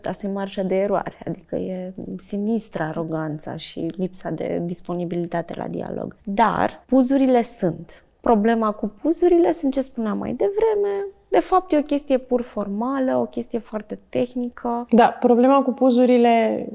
asta 0.03 0.27
e 0.27 0.29
marja 0.29 0.63
de 0.63 0.75
eroare, 0.75 1.17
adică 1.27 1.55
e 1.55 1.93
sinistră 2.27 2.83
aroganța 2.83 3.55
și 3.55 3.79
lipsa 3.79 4.29
de 4.29 4.61
disponibilitate 4.65 5.53
la 5.57 5.67
dialog. 5.67 6.15
Dar 6.23 6.83
puzurile 6.85 7.41
sunt. 7.41 8.03
Problema 8.21 8.71
cu 8.71 8.87
puzurile 9.01 9.51
sunt 9.51 9.73
ce 9.73 9.81
spuneam 9.81 10.17
mai 10.17 10.33
devreme, 10.33 11.05
de 11.31 11.39
fapt, 11.39 11.71
e 11.71 11.77
o 11.77 11.81
chestie 11.81 12.17
pur 12.17 12.41
formală, 12.41 13.17
o 13.17 13.25
chestie 13.25 13.59
foarte 13.59 13.99
tehnică. 14.09 14.87
Da, 14.89 15.17
problema 15.19 15.61
cu 15.61 15.71
puzurile, 15.71 16.67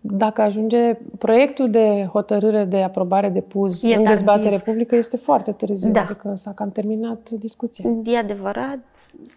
dacă 0.00 0.40
ajunge 0.40 0.98
proiectul 1.18 1.70
de 1.70 2.08
hotărâre 2.12 2.64
de 2.64 2.82
aprobare 2.82 3.28
de 3.28 3.40
puz 3.40 3.84
e 3.84 3.94
în 3.94 4.04
dezbatere 4.04 4.58
publică, 4.58 4.96
este 4.96 5.16
foarte 5.16 5.52
târziu, 5.52 5.90
da. 5.90 6.00
adică 6.00 6.32
s-a 6.34 6.52
cam 6.52 6.70
terminat 6.70 7.30
discuția. 7.30 7.90
E 8.04 8.18
adevărat. 8.18 8.78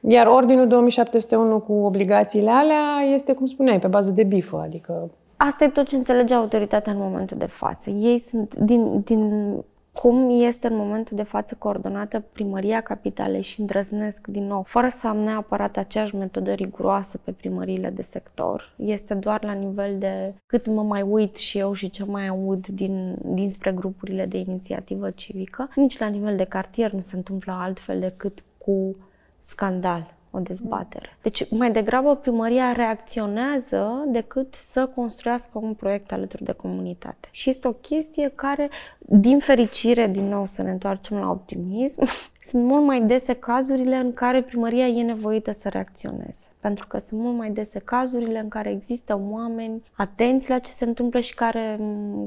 Iar 0.08 0.28
ordinul 0.28 0.68
2701 0.68 1.60
cu 1.60 1.74
obligațiile 1.74 2.50
alea 2.50 3.14
este, 3.14 3.34
cum 3.34 3.46
spuneai, 3.46 3.80
pe 3.80 3.88
bază 3.88 4.12
de 4.12 4.24
bifă, 4.24 4.62
adică 4.64 5.10
Asta 5.38 5.64
e 5.64 5.68
tot 5.68 5.88
ce 5.88 5.96
înțelege 5.96 6.34
autoritatea 6.34 6.92
în 6.92 7.00
momentul 7.00 7.38
de 7.38 7.46
față. 7.46 7.90
Ei 7.90 8.20
sunt, 8.20 8.56
din, 8.56 9.02
din 9.06 9.54
cum 9.94 10.42
este 10.42 10.68
în 10.68 10.76
momentul 10.76 11.18
de 11.18 11.24
față 11.24 11.56
coordonată 11.58 12.20
primăria 12.20 12.82
capitalei 12.82 13.42
și 13.42 13.60
îndrăznesc 13.60 14.28
din 14.28 14.48
nou, 14.48 14.64
fără 14.68 14.90
să 14.90 15.08
am 15.08 15.18
neapărat 15.18 15.78
aceeași 15.78 16.16
metodă 16.16 16.52
riguroasă 16.52 17.18
pe 17.18 17.32
primăriile 17.32 17.90
de 17.90 18.02
sector. 18.02 18.74
Este 18.78 19.14
doar 19.14 19.44
la 19.44 19.52
nivel 19.52 19.98
de 19.98 20.34
cât 20.46 20.68
mă 20.68 20.84
mai 20.84 21.02
uit 21.02 21.36
și 21.36 21.58
eu 21.58 21.74
și 21.74 21.90
ce 21.90 22.06
mai 22.06 22.28
aud 22.28 22.68
din, 22.68 23.16
dinspre 23.26 23.72
grupurile 23.72 24.26
de 24.26 24.38
inițiativă 24.38 25.10
civică. 25.10 25.70
Nici 25.76 25.98
la 25.98 26.08
nivel 26.08 26.36
de 26.36 26.44
cartier 26.44 26.92
nu 26.92 27.00
se 27.00 27.16
întâmplă 27.16 27.52
altfel 27.52 28.00
decât 28.00 28.44
cu 28.58 28.96
scandal 29.42 30.20
o 30.32 30.40
dezbatere. 30.40 31.18
Deci, 31.22 31.52
mai 31.52 31.72
degrabă, 31.72 32.16
primăria 32.16 32.72
reacționează 32.72 34.06
decât 34.08 34.54
să 34.54 34.90
construiască 34.96 35.58
un 35.62 35.74
proiect 35.74 36.12
alături 36.12 36.44
de 36.44 36.52
comunitate. 36.52 37.28
Și 37.32 37.50
este 37.50 37.68
o 37.68 37.72
chestie 37.72 38.32
care, 38.36 38.70
din 39.00 39.40
fericire, 39.40 40.08
din 40.08 40.28
nou 40.28 40.46
să 40.46 40.62
ne 40.62 40.72
întoarcem 40.72 41.18
la 41.18 41.30
optimism, 41.30 42.04
sunt 42.50 42.64
mult 42.64 42.86
mai 42.86 43.02
dese 43.02 43.34
cazurile 43.34 43.96
în 43.96 44.14
care 44.14 44.42
primăria 44.42 44.88
e 44.88 45.04
nevoită 45.04 45.52
să 45.52 45.70
reacționeze. 45.70 46.46
Pentru 46.60 46.88
că 46.88 46.98
sunt 46.98 47.20
mult 47.20 47.38
mai 47.38 47.50
dese 47.50 47.80
cazurile 47.80 48.40
în 48.40 48.48
care 48.48 48.70
există 48.70 49.22
oameni 49.30 49.84
atenți 49.94 50.50
la 50.50 50.60
ce 50.60 50.72
se 50.72 50.86
întâmplă 50.86 51.20
și 51.20 51.34
care 51.34 51.80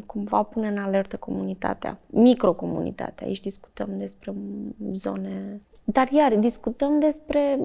cumva 0.07 0.42
pune 0.42 0.68
în 0.68 0.78
alertă 0.78 1.16
comunitatea, 1.16 1.98
microcomunitatea. 2.07 3.26
Aici 3.26 3.40
discutăm 3.40 3.88
despre 3.98 4.34
zone 4.92 5.61
dar 5.85 6.09
iar, 6.11 6.35
discutăm 6.37 6.99
despre, 6.99 7.59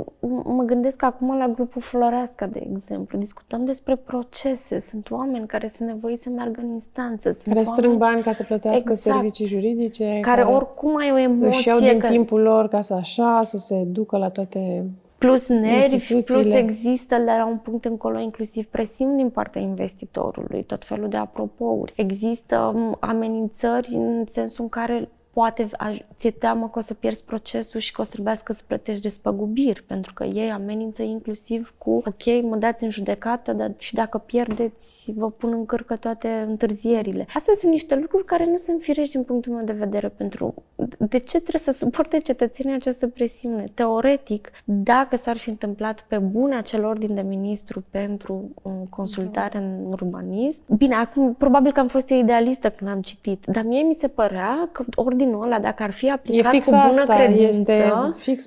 mă 0.43 0.63
gândesc 0.63 1.03
acum 1.03 1.38
la 1.38 1.47
grupul 1.47 1.82
Floreasca, 1.82 2.47
de 2.47 2.67
exemplu, 2.74 3.17
discutăm 3.17 3.65
despre 3.65 3.95
procese. 3.95 4.80
Sunt 4.80 5.11
oameni 5.11 5.47
care 5.47 5.67
sunt 5.67 5.89
nevoiți 5.89 6.24
să 6.24 6.30
meargă 6.30 6.61
în 6.61 6.70
instanță. 6.70 7.32
Sunt 7.32 7.53
care 7.53 7.63
strâng 7.63 7.84
oameni... 7.91 7.99
bani 7.99 8.22
ca 8.22 8.32
să 8.32 8.43
plătească 8.43 8.91
exact. 8.91 9.15
servicii 9.15 9.45
juridice. 9.45 10.03
Care, 10.03 10.20
care 10.20 10.41
oricum 10.41 10.97
ai 10.97 11.11
o 11.11 11.17
emoție. 11.17 11.47
Își 11.47 11.67
iau 11.67 11.80
din 11.80 11.99
că... 11.99 12.07
timpul 12.07 12.41
lor 12.41 12.67
ca 12.67 12.82
să 12.82 12.93
așa, 12.93 13.41
să 13.43 13.57
se 13.57 13.84
ducă 13.84 14.17
la 14.17 14.30
toate 14.30 14.86
plus 15.17 15.47
nervi, 15.47 16.22
plus 16.22 16.45
există 16.45 17.17
la 17.17 17.45
un 17.45 17.57
punct 17.57 17.86
încolo 17.86 18.20
inclusiv 18.20 18.65
presiuni 18.65 19.15
din 19.15 19.30
partea 19.30 19.61
investitorului, 19.61 20.63
tot 20.63 20.86
felul 20.86 21.09
de 21.09 21.17
apropouri. 21.17 21.93
Există 21.95 22.76
amenințări 22.99 23.93
în 23.93 24.26
sensul 24.28 24.63
în 24.63 24.70
care 24.70 25.09
poate 25.34 25.69
ți-e 26.17 26.32
teamă 26.32 26.69
că 26.69 26.80
o 26.80 26.82
să 26.82 26.93
pierzi 26.93 27.23
procesul 27.23 27.80
și 27.80 27.91
că 27.91 28.01
o 28.01 28.03
să 28.03 28.09
trebuiască 28.09 28.53
să 28.53 28.63
plătești 28.67 29.01
despăgubiri, 29.01 29.84
pentru 29.84 30.13
că 30.13 30.23
ei 30.23 30.51
amenință 30.51 31.01
inclusiv 31.03 31.73
cu, 31.77 31.91
ok, 31.91 32.43
mă 32.43 32.55
dați 32.55 32.84
în 32.84 32.89
judecată, 32.89 33.53
dar 33.53 33.71
și 33.77 33.93
dacă 33.93 34.17
pierdeți, 34.17 35.13
vă 35.15 35.32
pun 35.32 35.53
în 35.53 35.65
cârcă 35.65 35.95
toate 35.95 36.45
întârzierile. 36.47 37.27
Astea 37.34 37.53
sunt 37.59 37.71
niște 37.71 37.95
lucruri 37.95 38.25
care 38.25 38.45
nu 38.45 38.57
sunt 38.57 38.82
firești 38.82 39.13
din 39.15 39.23
punctul 39.23 39.53
meu 39.53 39.65
de 39.65 39.71
vedere 39.71 40.07
pentru... 40.07 40.53
De 40.97 41.17
ce 41.17 41.39
trebuie 41.39 41.61
să 41.61 41.71
suporte 41.71 42.17
cetățenii 42.17 42.75
această 42.75 43.07
presiune? 43.07 43.71
Teoretic, 43.73 44.51
dacă 44.63 45.15
s-ar 45.15 45.38
fi 45.38 45.49
întâmplat 45.49 46.05
pe 46.07 46.17
bune 46.17 46.55
acel 46.55 46.86
ordin 46.86 47.15
de 47.15 47.21
ministru 47.21 47.84
pentru 47.89 48.49
consultare 48.89 49.57
în 49.57 49.86
urbanism, 49.89 50.61
bine, 50.77 50.95
acum 50.95 51.34
probabil 51.34 51.71
că 51.71 51.80
am 51.80 51.88
fost 51.88 52.09
eu 52.09 52.17
idealistă 52.17 52.69
când 52.69 52.89
am 52.89 53.01
citit, 53.01 53.45
dar 53.45 53.63
mie 53.63 53.84
mi 53.84 53.93
se 53.93 54.07
părea 54.07 54.69
că 54.71 54.84
ordin 54.95 55.18
ordinul 55.20 55.43
ăla, 55.43 55.59
dacă 55.59 55.84
ar 55.84 55.91
fi 55.91 56.11
aplicat 56.11 56.53
e 56.53 56.55
fix 56.55 56.65
cu 56.67 56.72
bună 56.72 57.01
asta, 57.01 57.15
credință... 57.15 57.72
Este 57.72 57.93
fix 58.15 58.45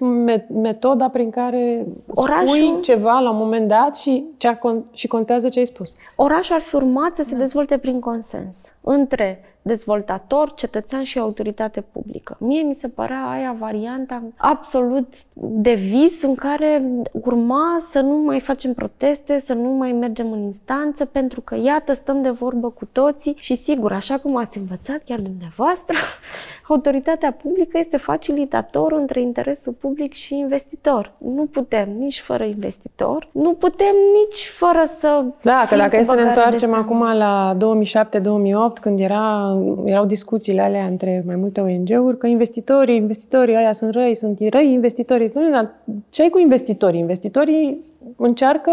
metoda 0.49 1.09
prin 1.09 1.31
care 1.31 1.87
orașul, 2.07 2.47
spui 2.49 2.81
ceva 2.81 3.19
la 3.19 3.31
un 3.31 3.37
moment 3.37 3.69
dat 3.69 3.97
și, 3.97 4.25
ce 4.37 4.59
și 4.93 5.07
contează 5.07 5.49
ce 5.49 5.59
ai 5.59 5.67
spus. 5.67 5.97
Orașul 6.17 6.55
ar 6.55 6.61
fi 6.61 6.75
urmat 6.75 7.15
să 7.15 7.23
se 7.23 7.33
da. 7.33 7.39
dezvolte 7.39 7.79
prin 7.79 8.01
consens 8.01 8.57
între 8.81 9.52
dezvoltator, 9.63 10.55
cetățean 10.55 11.03
și 11.03 11.19
autoritate 11.19 11.81
publică. 11.81 12.37
Mie 12.41 12.63
mi 12.63 12.75
se 12.75 12.89
părea 12.89 13.29
aia 13.31 13.57
varianta 13.59 14.23
absolut 14.37 15.07
de 15.35 15.73
vis 15.73 16.23
în 16.23 16.35
care 16.35 16.83
urma 17.11 17.79
să 17.91 18.01
nu 18.01 18.17
mai 18.17 18.41
facem 18.41 18.75
proteste, 18.75 19.39
să 19.39 19.53
nu 19.53 19.69
mai 19.69 19.93
mergem 19.93 20.33
în 20.33 20.43
instanță, 20.43 21.05
pentru 21.05 21.41
că 21.41 21.57
iată, 21.63 21.93
stăm 21.93 22.23
de 22.23 22.31
vorbă 22.31 22.71
cu 22.71 22.89
toții 22.93 23.35
și 23.39 23.55
sigur, 23.55 23.93
așa 23.93 24.19
cum 24.19 24.37
ați 24.37 24.59
învățat 24.59 25.03
chiar 25.05 25.19
dumneavoastră, 25.19 25.97
autoritatea 26.69 27.33
publică 27.43 27.79
este 27.79 27.97
facilitator 27.97 28.93
între 28.93 29.21
interesul 29.21 29.73
public 29.73 30.13
și 30.13 30.39
investitor. 30.39 31.13
Nu 31.19 31.45
putem 31.45 31.89
nici 31.99 32.21
fără 32.21 32.45
investitor, 32.45 33.29
nu 33.33 33.53
putem 33.53 33.95
nici 34.25 34.53
fără 34.59 34.91
să... 35.01 35.25
Da, 35.43 35.65
că 35.69 35.77
dacă 35.77 35.97
e 35.97 36.03
să 36.03 36.15
ne 36.15 36.23
întoarcem 36.23 36.75
acum 36.75 37.01
la 37.01 37.57
2007-2008, 37.57 38.81
când 38.81 39.01
era, 39.01 39.52
erau 39.85 40.05
discuțiile 40.05 40.61
alea 40.61 40.85
între 40.87 41.23
mai 41.27 41.37
multe 41.37 41.61
ONG-uri, 41.61 42.19
că 42.19 42.27
investitorii, 42.27 42.97
investitorii 42.97 43.55
aia 43.55 43.73
sunt 43.73 43.95
răi, 43.95 44.15
sunt 44.15 44.39
răi 44.51 44.73
investitorii. 44.73 45.31
Nu, 45.35 45.51
dar 45.51 45.75
ce 46.11 46.23
ai 46.23 46.29
cu 46.29 46.39
investitorii? 46.39 47.01
Investitorii 47.01 47.81
încearcă 48.17 48.71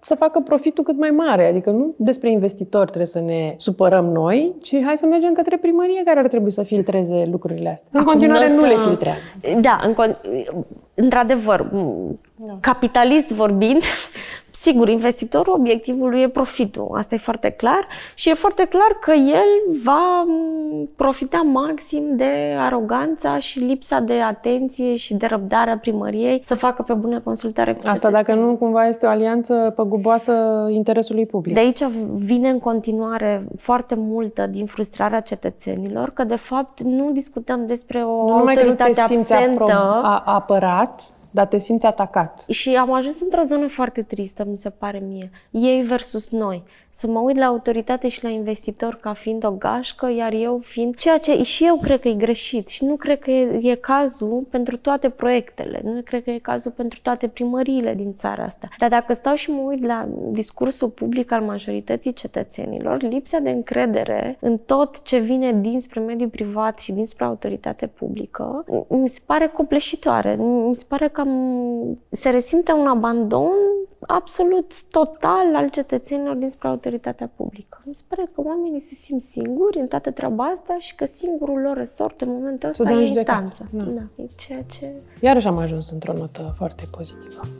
să 0.00 0.14
facă 0.14 0.40
profitul 0.40 0.84
cât 0.84 0.98
mai 0.98 1.10
mare. 1.10 1.48
Adică 1.48 1.70
nu 1.70 1.94
despre 1.96 2.30
investitori 2.30 2.86
trebuie 2.86 3.06
să 3.06 3.20
ne 3.20 3.54
supărăm 3.58 4.04
noi, 4.04 4.52
ci 4.60 4.76
hai 4.84 4.96
să 4.96 5.06
mergem 5.06 5.32
către 5.32 5.56
primărie 5.56 6.02
care 6.04 6.18
ar 6.18 6.26
trebui 6.26 6.50
să 6.50 6.62
filtreze 6.62 7.28
lucrurile 7.30 7.68
astea. 7.68 7.88
În 7.92 8.00
Acum 8.00 8.12
continuare 8.12 8.52
nu 8.52 8.60
să... 8.60 8.66
le 8.66 8.76
filtrează. 8.76 9.20
Da, 9.60 9.80
în 9.84 9.92
con- 9.94 10.20
într-adevăr, 10.94 11.70
da. 12.36 12.56
capitalist 12.60 13.28
vorbind, 13.28 13.82
Sigur, 14.62 14.88
investitorul, 14.88 15.54
obiectivul 15.54 16.10
lui 16.10 16.20
e 16.22 16.28
profitul, 16.28 16.88
asta 16.96 17.14
e 17.14 17.18
foarte 17.18 17.50
clar 17.50 17.86
și 18.14 18.28
e 18.28 18.34
foarte 18.34 18.64
clar 18.64 18.96
că 19.00 19.12
el 19.12 19.80
va 19.84 20.24
profita 20.96 21.40
maxim 21.40 22.16
de 22.16 22.56
aroganța 22.58 23.38
și 23.38 23.58
lipsa 23.58 23.98
de 23.98 24.20
atenție 24.20 24.96
și 24.96 25.14
de 25.14 25.26
răbdare 25.26 25.70
a 25.70 25.78
primăriei 25.78 26.42
să 26.44 26.54
facă 26.54 26.82
pe 26.82 26.92
bună 26.92 27.20
consultare 27.20 27.74
cu 27.74 27.80
Asta 27.84 28.10
dacă 28.10 28.34
nu 28.34 28.56
cumva 28.56 28.86
este 28.86 29.06
o 29.06 29.08
alianță 29.08 29.72
păguboasă 29.76 30.66
interesului 30.70 31.26
public. 31.26 31.54
De 31.54 31.60
aici 31.60 31.84
vine 32.14 32.48
în 32.48 32.58
continuare 32.58 33.46
foarte 33.58 33.94
multă 33.94 34.46
din 34.46 34.66
frustrarea 34.66 35.20
cetățenilor 35.20 36.10
că 36.10 36.24
de 36.24 36.36
fapt 36.36 36.80
nu 36.80 37.10
discutăm 37.12 37.66
despre 37.66 37.98
o 37.98 38.26
nu 38.26 38.34
autoritate 38.34 38.64
că 38.64 38.66
nu 38.66 39.22
te 39.22 39.34
absentă. 39.34 40.00
a 40.02 40.22
apărat, 40.26 41.02
dar 41.32 41.46
te 41.46 41.58
simți 41.58 41.86
atacat. 41.86 42.44
Și 42.48 42.76
am 42.76 42.92
ajuns 42.92 43.20
într-o 43.20 43.42
zonă 43.42 43.68
foarte 43.68 44.02
tristă, 44.02 44.44
mi 44.44 44.56
se 44.56 44.70
pare 44.70 44.98
mie. 44.98 45.30
Ei 45.50 45.82
versus 45.82 46.30
noi 46.30 46.62
să 46.94 47.06
mă 47.06 47.18
uit 47.18 47.36
la 47.36 47.46
autoritate 47.46 48.08
și 48.08 48.22
la 48.22 48.28
investitor 48.28 48.98
ca 49.00 49.12
fiind 49.12 49.44
o 49.44 49.50
gașcă, 49.50 50.10
iar 50.10 50.32
eu 50.32 50.58
fiind 50.64 50.96
ceea 50.96 51.18
ce 51.18 51.42
și 51.42 51.66
eu 51.66 51.76
cred 51.76 52.00
că 52.00 52.08
e 52.08 52.14
greșit 52.14 52.68
și 52.68 52.84
nu 52.84 52.96
cred 52.96 53.18
că 53.18 53.30
e, 53.30 53.70
e 53.70 53.74
cazul 53.74 54.46
pentru 54.50 54.76
toate 54.76 55.08
proiectele, 55.08 55.80
nu 55.84 56.00
cred 56.04 56.24
că 56.24 56.30
e 56.30 56.38
cazul 56.38 56.70
pentru 56.70 56.98
toate 57.02 57.28
primăriile 57.28 57.94
din 57.94 58.14
țara 58.14 58.42
asta. 58.42 58.68
Dar 58.78 58.88
dacă 58.88 59.14
stau 59.14 59.34
și 59.34 59.50
mă 59.50 59.60
uit 59.60 59.86
la 59.86 60.08
discursul 60.30 60.88
public 60.88 61.32
al 61.32 61.42
majorității 61.42 62.12
cetățenilor, 62.12 63.02
lipsa 63.02 63.38
de 63.38 63.50
încredere 63.50 64.36
în 64.40 64.58
tot 64.58 65.02
ce 65.02 65.18
vine 65.18 65.52
dinspre 65.52 66.00
mediul 66.00 66.28
privat 66.28 66.78
și 66.78 66.92
dinspre 66.92 67.24
autoritate 67.24 67.86
publică, 67.86 68.64
mi 68.88 69.08
se 69.08 69.20
pare 69.26 69.46
copleșitoare. 69.46 70.34
Mi 70.34 70.76
se 70.76 70.84
pare 70.88 71.08
că 71.08 71.24
se 72.10 72.30
resimte 72.30 72.72
un 72.72 72.86
abandon 72.86 73.50
absolut 74.06 74.82
total 74.90 75.54
al 75.54 75.68
cetățenilor 75.68 76.34
dinspre 76.34 76.68
autoritatea 76.82 77.30
publică. 77.36 77.82
Mi 77.84 77.94
se 77.94 78.02
pare 78.08 78.30
că 78.34 78.40
oamenii 78.40 78.80
se 78.80 78.94
simt 78.94 79.20
singuri 79.20 79.78
în 79.78 79.86
toată 79.86 80.10
treaba 80.10 80.44
asta 80.44 80.76
și 80.78 80.94
că 80.94 81.04
singurul 81.04 81.60
lor 81.60 81.76
resort 81.76 82.20
în 82.20 82.28
momentul 82.30 82.68
ăsta 82.68 82.90
e 82.90 83.06
instanța. 83.06 83.64
Da. 83.70 83.82
da. 83.82 84.02
E 84.16 84.26
ceea 84.38 84.62
ce... 84.62 84.86
Iarăși 85.20 85.46
am 85.46 85.58
ajuns 85.58 85.90
într-o 85.90 86.12
notă 86.12 86.52
foarte 86.56 86.84
pozitivă. 86.90 87.42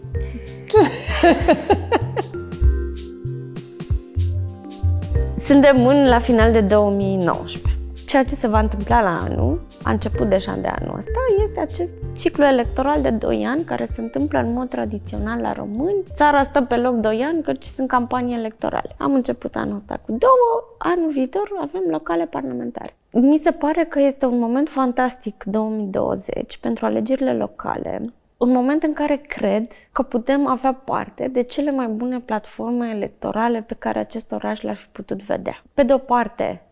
Suntem 5.48 5.86
în 5.86 6.06
la 6.06 6.18
final 6.18 6.52
de 6.52 6.60
2019 6.60 7.71
ceea 8.12 8.24
ce 8.24 8.34
se 8.34 8.48
va 8.48 8.58
întâmpla 8.58 9.00
la 9.00 9.16
anul, 9.20 9.60
a 9.84 9.90
început 9.90 10.28
deja 10.28 10.56
de 10.60 10.66
anul 10.66 10.96
ăsta, 10.96 11.18
este 11.42 11.60
acest 11.60 11.94
ciclu 12.16 12.44
electoral 12.44 13.02
de 13.02 13.10
2 13.10 13.44
ani 13.44 13.64
care 13.64 13.88
se 13.94 14.00
întâmplă 14.00 14.38
în 14.38 14.52
mod 14.52 14.68
tradițional 14.68 15.40
la 15.40 15.52
români. 15.52 16.02
Țara 16.12 16.42
stă 16.42 16.62
pe 16.62 16.76
loc 16.76 16.94
2 16.94 17.22
ani 17.22 17.42
căci 17.42 17.64
sunt 17.64 17.88
campanii 17.88 18.34
electorale. 18.34 18.94
Am 18.98 19.14
început 19.14 19.56
anul 19.56 19.76
ăsta 19.76 20.00
cu 20.06 20.12
două, 20.12 20.76
anul 20.78 21.10
viitor 21.10 21.50
avem 21.60 21.82
locale 21.90 22.24
parlamentare. 22.24 22.96
Mi 23.10 23.38
se 23.38 23.50
pare 23.50 23.84
că 23.84 24.00
este 24.00 24.26
un 24.26 24.38
moment 24.38 24.68
fantastic 24.68 25.44
2020 25.44 26.58
pentru 26.58 26.86
alegerile 26.86 27.34
locale, 27.34 28.12
un 28.36 28.50
moment 28.50 28.82
în 28.82 28.92
care 28.92 29.16
cred 29.16 29.66
că 29.92 30.02
putem 30.02 30.46
avea 30.46 30.72
parte 30.72 31.28
de 31.32 31.42
cele 31.42 31.70
mai 31.70 31.86
bune 31.86 32.20
platforme 32.20 32.88
electorale 32.94 33.60
pe 33.60 33.74
care 33.78 33.98
acest 33.98 34.32
oraș 34.32 34.60
le-ar 34.60 34.76
fi 34.76 34.86
putut 34.92 35.22
vedea. 35.22 35.62
Pe 35.74 35.82
de 35.82 35.92
o 35.92 35.98
parte, 35.98 36.62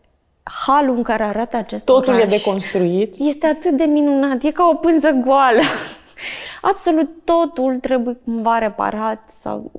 halul 0.43 0.95
în 0.95 1.03
care 1.03 1.23
arată 1.23 1.57
acest 1.57 1.85
Totul 1.85 2.13
oraș 2.13 2.25
e 2.25 2.27
deconstruit. 2.27 3.15
Este 3.19 3.47
atât 3.47 3.77
de 3.77 3.83
minunat, 3.83 4.43
e 4.43 4.51
ca 4.51 4.69
o 4.73 4.75
pânză 4.75 5.09
goală. 5.09 5.61
Absolut 6.71 7.09
totul 7.23 7.77
trebuie 7.81 8.19
cumva 8.23 8.57
reparat 8.57 9.23
sau 9.41 9.71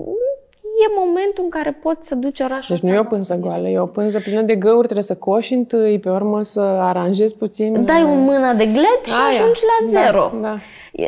e 0.85 0.99
momentul 0.99 1.45
în 1.45 1.51
care 1.51 1.79
poți 1.83 2.09
să 2.09 2.15
duci 2.15 2.41
orașul 2.41 2.75
Deci 2.75 2.85
nu 2.85 2.95
e 2.95 2.99
o 2.99 3.05
pânză 3.05 3.35
goală, 3.41 3.69
e 3.69 3.79
o 3.79 3.87
pânză 3.87 4.21
plină 4.21 4.43
de 4.43 4.55
găuri, 4.55 4.83
trebuie 4.83 5.03
să 5.03 5.17
coși 5.17 5.55
întâi, 5.55 5.99
pe 5.99 6.11
urmă 6.11 6.43
să 6.43 6.61
aranjezi 6.61 7.37
puțin. 7.37 7.85
Dai 7.85 8.05
o 8.05 8.15
mână 8.15 8.53
de 8.53 8.67
gled 8.67 9.01
și 9.05 9.15
Aia. 9.19 9.29
ajungi 9.29 9.61
la 9.63 9.93
da, 9.93 10.05
zero. 10.05 10.31
Da, 10.35 10.41
da. 10.41 10.59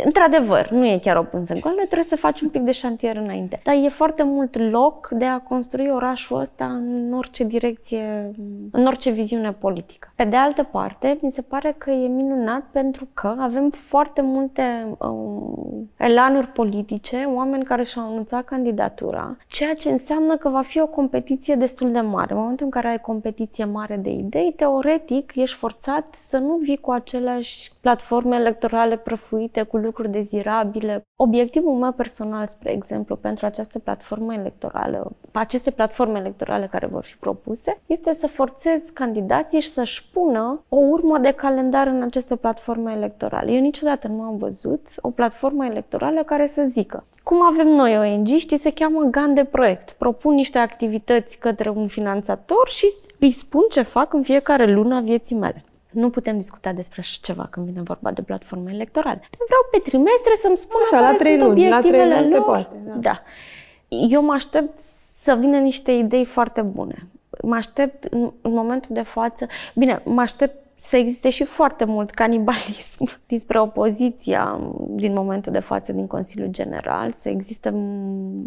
Într-adevăr, 0.05 0.69
nu 0.71 0.87
e 0.87 0.99
chiar 1.03 1.17
o 1.17 1.23
pânză 1.23 1.55
goală, 1.61 1.77
trebuie 1.77 2.09
să 2.09 2.17
faci 2.17 2.41
un 2.41 2.49
pic 2.49 2.61
de 2.61 2.73
șantier 2.73 3.17
înainte. 3.17 3.61
Dar 3.65 3.75
e 3.75 3.89
foarte 3.89 4.23
mult 4.23 4.59
loc 4.71 5.09
de 5.09 5.25
a 5.25 5.39
construi 5.39 5.91
orașul 5.95 6.41
ăsta 6.41 6.65
în 6.65 7.13
orice 7.17 7.45
direcție, 7.45 8.33
în 8.71 8.87
orice 8.87 9.11
viziune 9.11 9.53
politică. 9.53 10.13
Pe 10.17 10.25
de 10.25 10.37
altă 10.37 10.63
parte, 10.63 11.19
mi 11.21 11.31
se 11.31 11.43
pare 11.43 11.75
că 11.79 11.91
e 11.91 12.07
minunat 12.07 12.63
pentru 12.73 13.09
că 13.15 13.35
avem 13.39 13.71
foarte 13.71 14.21
multe 14.21 14.97
um, 14.99 15.91
elanuri 15.97 16.47
politice, 16.47 17.29
oameni 17.35 17.65
care 17.65 17.85
și-au 17.85 18.07
anunțat 18.07 18.45
candidatura, 18.45 19.37
ceea 19.65 19.77
ce 19.77 19.91
înseamnă 19.91 20.37
că 20.37 20.49
va 20.49 20.63
fi 20.63 20.81
o 20.81 20.87
competiție 20.87 21.55
destul 21.55 21.93
de 21.93 22.01
mare. 22.01 22.33
În 22.33 22.39
momentul 22.39 22.65
în 22.65 22.71
care 22.71 22.89
ai 22.89 23.01
competiție 23.01 23.65
mare 23.65 23.97
de 23.97 24.11
idei, 24.11 24.53
teoretic 24.57 25.33
ești 25.35 25.57
forțat 25.57 26.15
să 26.15 26.39
nu 26.39 26.57
vii 26.57 26.77
cu 26.77 26.91
aceleași 26.91 27.71
platforme 27.85 28.37
electorale 28.37 28.97
prăfuite 28.97 29.63
cu 29.63 29.77
lucruri 29.77 30.11
dezirabile. 30.11 31.03
Obiectivul 31.17 31.73
meu 31.73 31.93
personal, 31.93 32.47
spre 32.47 32.73
exemplu, 32.73 33.17
pentru 33.17 33.47
această 33.47 33.79
platformă 33.79 34.35
electorală, 34.35 35.13
aceste 35.33 35.71
platforme 35.71 36.19
electorale 36.19 36.67
care 36.67 36.87
vor 36.87 37.05
fi 37.05 37.17
propuse, 37.17 37.81
este 37.87 38.15
să 38.15 38.27
forțez 38.27 38.83
candidații 38.93 39.61
și 39.61 39.69
să-și 39.69 40.11
pună 40.13 40.65
o 40.69 40.77
urmă 40.77 41.19
de 41.19 41.31
calendar 41.31 41.87
în 41.87 42.03
aceste 42.03 42.37
platforme 42.37 42.93
electorale. 42.93 43.53
Eu 43.53 43.61
niciodată 43.61 44.09
nu 44.09 44.23
am 44.23 44.37
văzut 44.37 44.87
o 45.01 45.11
platformă 45.11 45.65
electorală 45.65 46.23
care 46.23 46.47
să 46.47 46.69
zică 46.71 47.05
cum 47.23 47.43
avem 47.43 47.67
noi 47.69 47.99
ong 47.99 48.27
știi, 48.27 48.59
se 48.59 48.73
cheamă 48.73 49.01
GAN 49.11 49.35
de 49.35 49.45
proiect. 49.45 49.91
Propun 49.91 50.35
niște 50.35 50.59
activități 50.59 51.39
către 51.39 51.69
un 51.69 51.87
finanțator 51.89 52.69
și 52.69 52.87
îi 53.19 53.31
spun 53.31 53.63
ce 53.71 53.83
fac 53.83 54.13
în 54.13 54.23
fiecare 54.23 54.73
lună 54.73 54.95
a 54.95 55.01
vieții 55.01 55.37
mele. 55.37 55.65
Nu 55.95 56.11
putem 56.11 56.37
discuta 56.37 56.73
despre 56.73 57.01
așa 57.01 57.19
ceva 57.23 57.47
când 57.51 57.67
vine 57.67 57.83
vorba 57.83 58.11
de 58.11 58.23
platforme 58.23 58.73
electorale. 58.73 59.21
Vreau 59.31 59.63
pe 59.71 59.79
trimestre 59.79 60.33
să-mi 60.43 60.57
spună 60.57 60.83
Așa, 60.85 60.97
care 60.97 61.13
la 61.13 61.19
trei 61.19 61.39
sunt 61.39 61.43
luni, 61.43 61.69
la 61.69 61.77
obiectivele 61.77 62.05
trei 62.05 62.17
luni 62.17 62.29
se 62.29 62.37
lor. 62.37 62.45
poate, 62.45 62.77
da. 62.87 62.95
da. 62.95 63.23
Eu 63.89 64.23
mă 64.23 64.33
aștept 64.33 64.79
să 65.23 65.37
vină 65.41 65.59
niște 65.59 65.93
idei 65.93 66.25
foarte 66.25 66.63
bune. 66.63 67.09
Mă 67.43 67.55
aștept 67.55 68.05
în, 68.05 68.33
în 68.41 68.53
momentul 68.53 68.95
de 68.95 69.03
față... 69.03 69.47
Bine, 69.75 70.03
mă 70.05 70.21
aștept 70.21 70.65
să 70.77 70.97
existe 70.97 71.31
și 71.31 71.45
foarte 71.45 71.85
mult 71.85 72.11
canibalism 72.11 73.09
dinspre 73.27 73.61
opoziția 73.61 74.61
din 74.89 75.13
momentul 75.13 75.53
de 75.53 75.59
față 75.59 75.93
din 75.93 76.07
Consiliul 76.07 76.49
General, 76.49 77.13
să 77.13 77.29
existe 77.29 77.71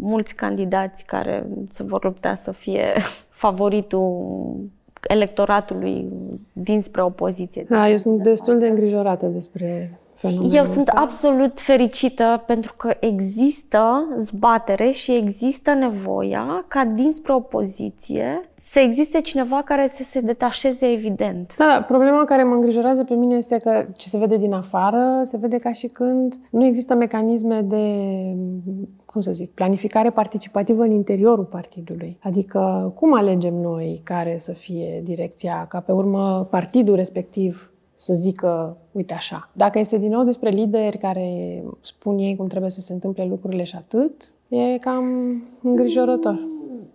mulți 0.00 0.34
candidați 0.34 1.04
care 1.04 1.46
se 1.70 1.82
vor 1.82 2.04
lupta 2.04 2.34
să 2.34 2.52
fie 2.52 2.92
favoritul 3.44 4.56
electoratului 5.02 6.08
dinspre 6.52 7.02
opoziție. 7.02 7.66
Da, 7.68 7.88
eu 7.90 7.96
sunt 7.96 8.22
destul 8.22 8.58
de 8.58 8.68
îngrijorată 8.68 9.26
despre 9.26 9.98
fenomenul 10.18 10.54
Eu 10.54 10.64
sunt 10.64 10.88
ăsta. 10.88 11.00
absolut 11.00 11.60
fericită 11.60 12.42
pentru 12.46 12.74
că 12.76 12.96
există 13.00 14.14
zbatere 14.16 14.90
și 14.90 15.14
există 15.14 15.72
nevoia 15.72 16.64
ca 16.68 16.84
dinspre 16.84 17.32
opoziție 17.32 18.40
să 18.54 18.78
existe 18.80 19.20
cineva 19.20 19.62
care 19.64 19.88
să 19.88 20.02
se 20.02 20.20
detașeze 20.20 20.86
evident. 20.86 21.54
Da, 21.58 21.64
da, 21.64 21.82
problema 21.82 22.24
care 22.24 22.42
mă 22.44 22.54
îngrijorează 22.54 23.04
pe 23.04 23.14
mine 23.14 23.34
este 23.36 23.56
că 23.56 23.86
ce 23.96 24.08
se 24.08 24.18
vede 24.18 24.36
din 24.36 24.52
afară, 24.52 25.20
se 25.24 25.36
vede 25.36 25.58
ca 25.58 25.72
și 25.72 25.86
când 25.86 26.34
nu 26.50 26.64
există 26.64 26.94
mecanisme 26.94 27.60
de, 27.60 27.86
cum 29.12 29.20
să 29.20 29.32
zic, 29.32 29.50
planificare 29.50 30.10
participativă 30.10 30.82
în 30.82 30.90
interiorul 30.90 31.44
partidului. 31.44 32.18
Adică 32.22 32.92
cum 32.94 33.14
alegem 33.14 33.54
noi 33.54 34.00
care 34.04 34.38
să 34.38 34.52
fie 34.52 35.00
direcția, 35.04 35.66
ca 35.68 35.80
pe 35.80 35.92
urmă 35.92 36.46
partidul 36.50 36.94
respectiv 36.94 37.72
să 37.94 38.12
zică, 38.12 38.76
uite 38.92 39.14
așa. 39.14 39.50
Dacă 39.52 39.78
este 39.78 39.98
din 39.98 40.10
nou 40.10 40.22
despre 40.22 40.48
lideri 40.48 40.98
care 40.98 41.62
spun 41.80 42.18
ei 42.18 42.36
cum 42.36 42.46
trebuie 42.46 42.70
să 42.70 42.80
se 42.80 42.92
întâmple 42.92 43.24
lucrurile 43.24 43.62
și 43.62 43.76
atât, 43.76 44.32
e 44.48 44.78
cam 44.78 45.06
îngrijorător. 45.62 46.46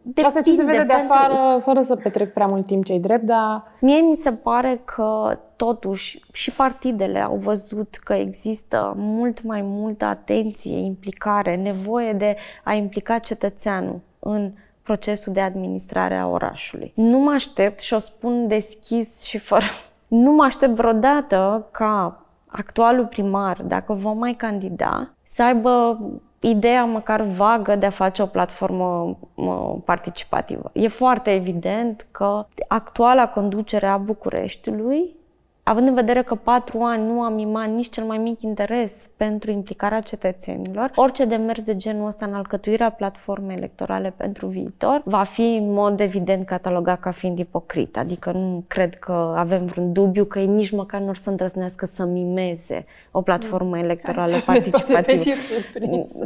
Depinde, 0.01 0.21
Asta 0.21 0.41
ce 0.41 0.51
se 0.51 0.63
vede 0.63 0.77
de 0.77 0.83
pentru- 0.93 1.07
afară, 1.09 1.59
fără 1.59 1.81
să 1.81 1.95
petrec 1.95 2.33
prea 2.33 2.47
mult 2.47 2.65
timp 2.65 2.85
cei 2.85 2.99
drept, 2.99 3.23
dar 3.23 3.63
Mie 3.81 4.01
mi 4.01 4.15
se 4.15 4.31
pare 4.31 4.81
că 4.85 5.37
totuși 5.63 6.19
și 6.31 6.51
partidele 6.51 7.19
au 7.19 7.35
văzut 7.35 7.95
că 7.95 8.13
există 8.13 8.93
mult 8.97 9.43
mai 9.43 9.61
multă 9.61 10.05
atenție, 10.05 10.77
implicare, 10.77 11.55
nevoie 11.55 12.13
de 12.13 12.35
a 12.63 12.73
implica 12.73 13.17
cetățeanul 13.17 13.99
în 14.19 14.51
procesul 14.81 15.33
de 15.33 15.41
administrare 15.41 16.15
a 16.15 16.27
orașului. 16.27 16.91
Nu 16.95 17.17
mă 17.17 17.31
aștept 17.31 17.79
și 17.79 17.93
o 17.93 17.97
spun 17.99 18.47
deschis 18.47 19.23
și 19.23 19.37
fără... 19.37 19.65
Nu 20.07 20.31
mă 20.31 20.43
aștept 20.43 20.75
vreodată 20.75 21.67
ca 21.71 22.23
actualul 22.47 23.05
primar, 23.05 23.61
dacă 23.61 23.93
va 23.93 24.11
mai 24.11 24.33
candida, 24.33 25.09
să 25.23 25.43
aibă 25.43 25.99
ideea 26.39 26.85
măcar 26.85 27.21
vagă 27.21 27.75
de 27.75 27.85
a 27.85 27.89
face 27.89 28.21
o 28.21 28.25
platformă 28.25 29.17
mă, 29.35 29.77
participativă. 29.85 30.69
E 30.73 30.87
foarte 30.87 31.33
evident 31.33 32.07
că 32.11 32.45
actuala 32.67 33.27
conducere 33.27 33.87
a 33.87 33.97
Bucureștiului, 33.97 35.21
având 35.63 35.87
în 35.87 35.93
vedere 35.93 36.21
că 36.21 36.35
patru 36.35 36.79
ani 36.81 37.05
nu 37.05 37.21
am 37.21 37.37
imat 37.37 37.69
nici 37.69 37.89
cel 37.89 38.03
mai 38.03 38.17
mic 38.17 38.41
interes 38.41 38.93
pentru 39.17 39.51
implicarea 39.51 39.99
cetățenilor, 39.99 40.91
orice 40.95 41.25
demers 41.25 41.61
de 41.61 41.75
genul 41.75 42.07
ăsta 42.07 42.25
în 42.25 42.33
alcătuirea 42.33 42.89
platformei 42.89 43.55
electorale 43.55 44.13
pentru 44.17 44.47
viitor 44.47 45.01
va 45.05 45.23
fi 45.23 45.41
în 45.61 45.73
mod 45.73 45.99
evident 45.99 46.45
catalogat 46.45 46.99
ca 46.99 47.11
fiind 47.11 47.39
ipocrit. 47.39 47.97
Adică 47.97 48.31
nu 48.31 48.63
cred 48.67 48.95
că 48.95 49.33
avem 49.37 49.65
vreun 49.65 49.93
dubiu 49.93 50.25
că 50.25 50.39
ei 50.39 50.47
nici 50.47 50.71
măcar 50.71 51.01
nu 51.01 51.07
or 51.07 51.15
să 51.15 51.29
îndrăznească 51.29 51.89
să 51.93 52.05
mimeze 52.05 52.85
o 53.11 53.21
platformă 53.21 53.77
electorală 53.77 54.35
participativă. 54.45 55.23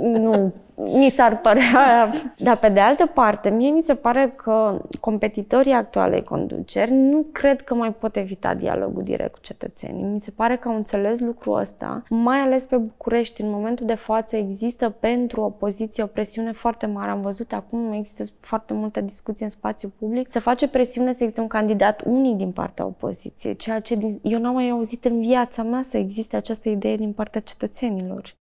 Nu, 0.01 0.53
mi 0.75 1.09
s-ar 1.09 1.37
părea. 1.37 2.11
Dar 2.37 2.57
pe 2.57 2.69
de 2.69 2.79
altă 2.79 3.05
parte, 3.05 3.49
mie 3.49 3.71
mi 3.71 3.81
se 3.81 3.93
pare 3.93 4.33
că 4.35 4.81
competitorii 4.99 5.71
actualei 5.71 6.23
conduceri 6.23 6.91
nu 6.91 7.25
cred 7.31 7.61
că 7.61 7.73
mai 7.73 7.93
pot 7.93 8.15
evita 8.15 8.53
dialogul 8.53 9.03
direct 9.03 9.26
cu 9.27 9.39
cetățenii. 9.41 10.03
Mi 10.03 10.19
se 10.21 10.31
pare 10.31 10.57
că 10.57 10.67
au 10.67 10.75
înțeles 10.75 11.19
lucrul 11.19 11.59
ăsta, 11.59 12.03
mai 12.09 12.39
ales 12.39 12.65
pe 12.65 12.77
București. 12.77 13.41
În 13.41 13.49
momentul 13.49 13.85
de 13.85 13.95
față 13.95 14.35
există 14.35 14.89
pentru 14.89 15.41
opoziție 15.41 16.03
o 16.03 16.07
presiune 16.07 16.51
foarte 16.51 16.85
mare. 16.85 17.11
Am 17.11 17.21
văzut 17.21 17.51
acum, 17.53 17.91
există 17.91 18.23
foarte 18.39 18.73
multă 18.73 19.01
discuție 19.01 19.45
în 19.45 19.51
spațiu 19.51 19.91
public. 19.99 20.31
Se 20.31 20.39
face 20.39 20.67
presiune 20.67 21.11
să 21.13 21.17
existe 21.19 21.41
un 21.41 21.47
candidat 21.47 22.01
unic 22.05 22.35
din 22.35 22.51
partea 22.51 22.85
opoziției, 22.85 23.55
ceea 23.55 23.79
ce 23.79 23.95
din- 23.95 24.19
eu 24.23 24.39
n-am 24.39 24.53
mai 24.53 24.69
auzit 24.69 25.05
în 25.05 25.19
viața 25.19 25.63
mea 25.63 25.81
să 25.83 25.97
existe 25.97 26.35
această 26.35 26.69
idee 26.69 26.95
din 26.95 27.13
partea 27.13 27.41
cetățenilor. 27.41 28.35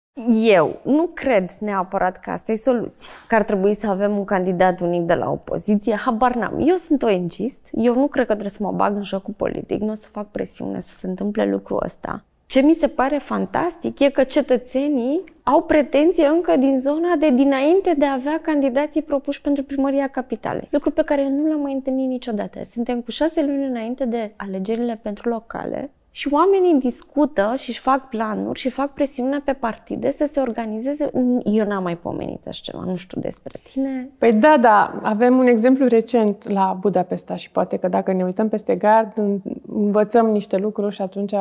Eu 0.43 0.79
nu 0.83 1.09
cred 1.13 1.51
neapărat 1.59 2.19
că 2.19 2.29
asta 2.29 2.51
e 2.51 2.55
soluția, 2.55 3.11
că 3.27 3.35
ar 3.35 3.43
trebui 3.43 3.73
să 3.73 3.87
avem 3.87 4.17
un 4.17 4.25
candidat 4.25 4.79
unic 4.79 5.01
de 5.01 5.13
la 5.13 5.29
opoziție, 5.29 5.95
habar 5.95 6.35
n-am. 6.35 6.63
Eu 6.67 6.75
sunt 6.75 7.03
ONGist, 7.03 7.67
eu 7.71 7.93
nu 7.93 8.07
cred 8.07 8.25
că 8.25 8.31
trebuie 8.31 8.53
să 8.53 8.63
mă 8.63 8.71
bag 8.71 8.95
în 8.95 9.03
jocul 9.03 9.33
politic, 9.37 9.81
nu 9.81 9.91
o 9.91 9.93
să 9.93 10.07
fac 10.11 10.27
presiune 10.27 10.79
să 10.79 10.97
se 10.97 11.07
întâmple 11.07 11.45
lucrul 11.45 11.81
ăsta. 11.85 12.23
Ce 12.45 12.61
mi 12.61 12.73
se 12.73 12.87
pare 12.87 13.17
fantastic 13.17 13.99
e 13.99 14.09
că 14.09 14.23
cetățenii 14.23 15.23
au 15.43 15.61
pretenție 15.61 16.25
încă 16.25 16.55
din 16.55 16.79
zona 16.79 17.15
de 17.19 17.29
dinainte 17.29 17.93
de 17.97 18.05
a 18.05 18.13
avea 18.13 18.39
candidații 18.41 19.01
propuși 19.01 19.41
pentru 19.41 19.63
primăria 19.63 20.07
capitalei. 20.07 20.67
Lucru 20.71 20.91
pe 20.91 21.03
care 21.03 21.21
eu 21.21 21.29
nu 21.29 21.47
l-am 21.47 21.61
mai 21.61 21.73
întâlnit 21.73 22.07
niciodată. 22.07 22.59
Suntem 22.71 23.01
cu 23.01 23.11
șase 23.11 23.41
luni 23.41 23.65
înainte 23.65 24.05
de 24.05 24.33
alegerile 24.35 24.99
pentru 25.01 25.29
locale 25.29 25.91
și 26.15 26.27
oamenii 26.31 26.73
discută 26.79 27.53
și 27.57 27.69
își 27.69 27.79
fac 27.79 28.09
planuri 28.09 28.59
și 28.59 28.69
fac 28.69 28.93
presiune 28.93 29.41
pe 29.45 29.53
partide 29.53 30.11
să 30.11 30.25
se 30.25 30.39
organizeze. 30.39 31.09
Eu 31.43 31.65
n-am 31.65 31.83
mai 31.83 31.97
pomenit 31.97 32.47
așa 32.47 32.59
ceva, 32.63 32.83
nu 32.85 32.95
știu 32.95 33.21
despre 33.21 33.59
tine. 33.71 34.09
Păi 34.17 34.33
da, 34.33 34.57
da, 34.59 34.99
avem 35.03 35.37
un 35.37 35.47
exemplu 35.47 35.87
recent 35.87 36.49
la 36.49 36.77
Budapesta 36.79 37.35
și 37.35 37.49
poate 37.51 37.77
că 37.77 37.87
dacă 37.87 38.13
ne 38.13 38.23
uităm 38.23 38.49
peste 38.49 38.75
gard, 38.75 39.11
în- 39.17 39.39
învățăm 39.73 40.25
niște 40.29 40.57
lucruri 40.57 40.95
și 40.95 41.01
atunci 41.01 41.33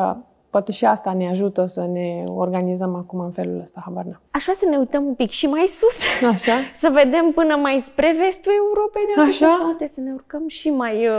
poate 0.51 0.73
și 0.73 0.85
asta 0.85 1.13
ne 1.13 1.29
ajută 1.29 1.65
să 1.67 1.87
ne 1.93 2.25
organizăm 2.27 2.95
acum 2.95 3.19
în 3.21 3.31
felul 3.31 3.61
ăsta, 3.61 3.83
habar 3.85 4.05
n-am. 4.05 4.21
Aș 4.31 4.43
vrea 4.43 4.55
să 4.59 4.67
ne 4.71 4.77
uităm 4.77 5.05
un 5.05 5.15
pic 5.15 5.31
și 5.31 5.47
mai 5.47 5.65
sus, 5.67 6.29
Așa? 6.31 6.53
să 6.83 6.89
vedem 6.93 7.31
până 7.35 7.57
mai 7.57 7.81
spre 7.81 8.17
vestul 8.21 8.53
Europei, 8.57 9.03
dacă 9.17 9.29
Așa? 9.29 9.57
se 9.57 9.63
poate 9.63 9.91
să 9.95 10.01
ne 10.01 10.13
urcăm 10.13 10.43
și 10.49 10.71
mai... 10.71 11.07
uh, 11.07 11.15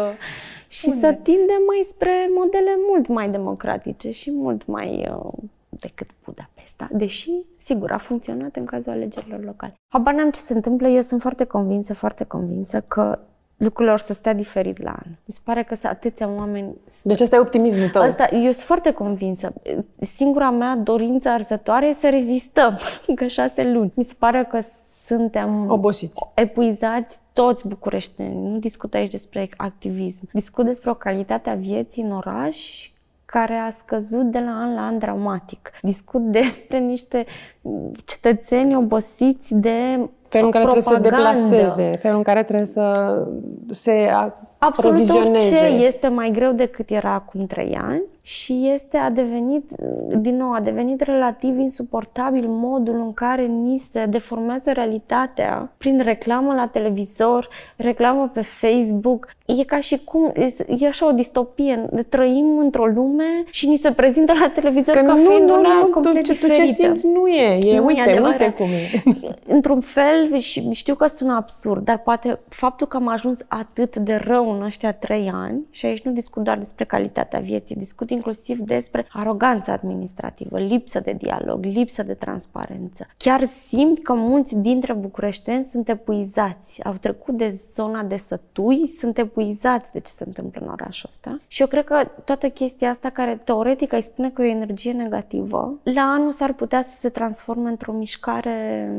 și 0.74 0.92
să 1.00 1.14
tindem 1.22 1.62
mai 1.68 1.86
spre 1.88 2.30
modele 2.36 2.78
mult 2.88 3.08
mai 3.08 3.30
democratice 3.30 4.12
și 4.12 4.32
mult 4.32 4.66
mai 4.66 5.10
uh, 5.10 5.32
decât 5.70 6.10
Budapesta, 6.26 6.90
deși, 6.92 7.30
sigur, 7.58 7.92
a 7.92 7.98
funcționat 7.98 8.56
în 8.56 8.66
cazul 8.66 8.92
alegerilor 8.92 9.44
locale. 9.44 9.74
Habar 9.88 10.14
n-am 10.14 10.32
ce 10.32 10.40
se 10.40 10.54
întâmplă, 10.54 10.88
eu 10.88 11.02
sunt 11.02 11.22
foarte 11.22 11.44
convinsă, 11.44 11.94
foarte 11.94 12.24
convinsă 12.24 12.84
că 12.88 13.20
lucrurile 13.58 13.94
or 13.94 14.00
să 14.00 14.14
stea 14.14 14.34
diferit 14.34 14.82
la 14.82 14.90
an. 14.90 15.12
Mi 15.26 15.34
se 15.34 15.40
pare 15.44 15.64
că 15.64 15.76
sunt 15.76 15.92
atâția 15.92 16.30
oameni 16.30 16.76
Deci 17.04 17.20
ăsta 17.20 17.36
e 17.36 17.40
optimismul 17.40 17.90
tău. 17.90 18.02
Asta, 18.02 18.30
eu 18.32 18.52
sunt 18.52 18.56
foarte 18.66 18.92
convinsă. 18.92 19.54
Singura 20.00 20.50
mea 20.50 20.76
dorință 20.76 21.30
arzătoare 21.30 21.88
e 21.88 21.94
să 21.94 22.10
rezistăm 22.10 22.78
încă 23.08 23.28
șase 23.28 23.64
luni. 23.64 23.92
Mi 23.96 24.04
se 24.04 24.14
pare 24.20 24.48
că 24.50 24.60
suntem 25.06 25.66
Obosiți. 25.70 26.22
epuizați 26.34 27.20
toți 27.34 27.68
bucureștenii. 27.68 28.50
Nu 28.52 28.58
discut 28.58 28.94
aici 28.94 29.12
despre 29.12 29.50
activism. 29.58 30.30
Discut 30.32 30.66
despre 30.66 30.90
o 30.90 30.94
calitate 30.94 31.50
a 31.50 31.56
vieții 31.56 32.04
în 32.04 32.12
oraș 32.12 32.88
care 33.26 33.54
a 33.56 33.70
scăzut 33.70 34.32
de 34.32 34.40
la 34.40 34.52
an 34.52 34.74
la 34.74 34.82
an 34.82 34.98
dramatic. 34.98 35.72
Discut 35.82 36.22
despre 36.40 36.80
niște 36.80 37.26
cetățeni 38.06 38.76
obosiți 38.76 39.54
de 39.56 40.10
Felul 40.28 40.46
în 40.46 40.52
care 40.52 40.64
trebuie 40.64 40.82
să 40.82 40.90
se 40.94 41.00
propagandă. 41.00 41.32
deplaseze, 41.32 41.96
felul 41.98 42.18
în 42.18 42.24
care 42.24 42.44
trebuie 42.44 42.66
să 42.66 43.18
se 43.70 43.92
Absolut 44.58 44.94
aprovizioneze. 44.94 45.56
orice 45.60 45.86
este 45.86 46.08
mai 46.08 46.32
greu 46.32 46.52
decât 46.52 46.90
era 46.90 47.14
acum 47.14 47.46
trei 47.46 47.76
ani 47.82 48.02
și 48.26 48.70
este, 48.74 48.98
a 48.98 49.10
devenit, 49.10 49.64
din 50.16 50.38
nou, 50.38 50.52
a 50.52 50.60
devenit 50.60 51.02
relativ 51.02 51.60
insuportabil 51.60 52.46
modul 52.48 52.96
în 52.96 53.14
care 53.14 53.46
ni 53.46 53.84
se 53.92 54.06
deformează 54.06 54.72
realitatea 54.72 55.72
prin 55.78 56.02
reclamă 56.04 56.54
la 56.54 56.68
televizor, 56.68 57.50
reclamă 57.76 58.32
pe 58.34 58.42
Facebook. 58.42 59.28
E 59.46 59.64
ca 59.64 59.80
și 59.80 60.00
cum, 60.04 60.32
e 60.80 60.88
așa 60.88 61.08
o 61.08 61.12
distopie. 61.12 61.90
Trăim 62.10 62.58
într-o 62.58 62.86
lume 62.86 63.44
și 63.50 63.68
ni 63.68 63.78
se 63.78 63.92
prezintă 63.92 64.34
la 64.40 64.50
televizor 64.50 64.96
că 64.96 65.02
ca 65.02 65.14
nu, 65.14 65.30
fiind 65.30 65.50
nu, 65.50 65.60
una 65.60 65.80
nu, 65.80 65.88
complet 65.88 66.24
tu, 66.24 66.32
diferită. 66.32 66.60
Tu 66.60 66.66
ce 66.66 66.72
simți 66.72 67.08
nu 67.08 67.28
e. 67.28 67.70
e 67.70 67.78
Nu, 67.78 67.86
uite, 67.86 68.10
e 68.10 68.20
uite 68.20 68.54
cum 68.58 68.66
e. 68.66 69.04
Într-un 69.56 69.80
fel, 69.80 70.40
și 70.40 70.72
știu 70.72 70.96
că 70.96 71.08
sună 71.08 71.34
absurd, 71.34 71.86
dar 71.86 71.98
poate 71.98 72.40
faptul 72.50 72.88
că 72.88 72.98
am 72.98 73.08
ajuns 73.08 73.40
atât 73.48 73.96
de 73.96 74.16
rău 74.16 74.52
în 74.52 74.62
ăștia 74.62 74.94
trei 74.94 75.32
ani, 75.34 75.62
și 75.70 75.86
aici 75.86 76.02
nu 76.02 76.12
discut 76.12 76.44
doar 76.44 76.58
despre 76.58 76.86
calitatea 76.86 77.40
vieții, 77.40 77.76
discut 77.76 78.12
inclusiv 78.14 78.60
despre 78.60 79.06
aroganța 79.12 79.72
administrativă, 79.72 80.60
lipsă 80.60 81.00
de 81.00 81.12
dialog, 81.12 81.64
lipsă 81.64 82.04
de 82.04 82.14
transparență. 82.14 83.08
Chiar 83.18 83.44
simt 83.44 84.04
că 84.04 84.14
mulți 84.14 84.56
dintre 84.56 84.94
bucureșteni 84.94 85.66
sunt 85.66 85.90
epuizați. 85.90 86.84
Au 86.84 86.94
trecut 86.94 87.38
de 87.38 87.60
zona 87.74 88.04
de 88.04 88.18
sătui, 88.18 88.88
sunt 88.88 89.18
epuizați 89.18 89.92
de 89.92 90.00
ce 90.00 90.12
se 90.12 90.24
întâmplă 90.28 90.62
în 90.64 90.72
orașul 90.72 91.10
ăsta. 91.12 91.40
Și 91.48 91.62
eu 91.62 91.68
cred 91.68 91.84
că 91.84 92.08
toată 92.26 92.50
chestia 92.50 92.90
asta, 92.90 93.10
care 93.10 93.42
teoretic 93.44 93.92
îi 93.92 94.04
spune 94.04 94.30
că 94.30 94.44
e 94.44 94.48
o 94.48 94.56
energie 94.56 94.92
negativă, 94.92 95.80
la 95.84 96.02
anul 96.02 96.32
s-ar 96.32 96.54
putea 96.54 96.82
să 96.82 96.98
se 97.00 97.10
transforme 97.10 97.70
într-o 97.70 97.92
mișcare 97.92 98.90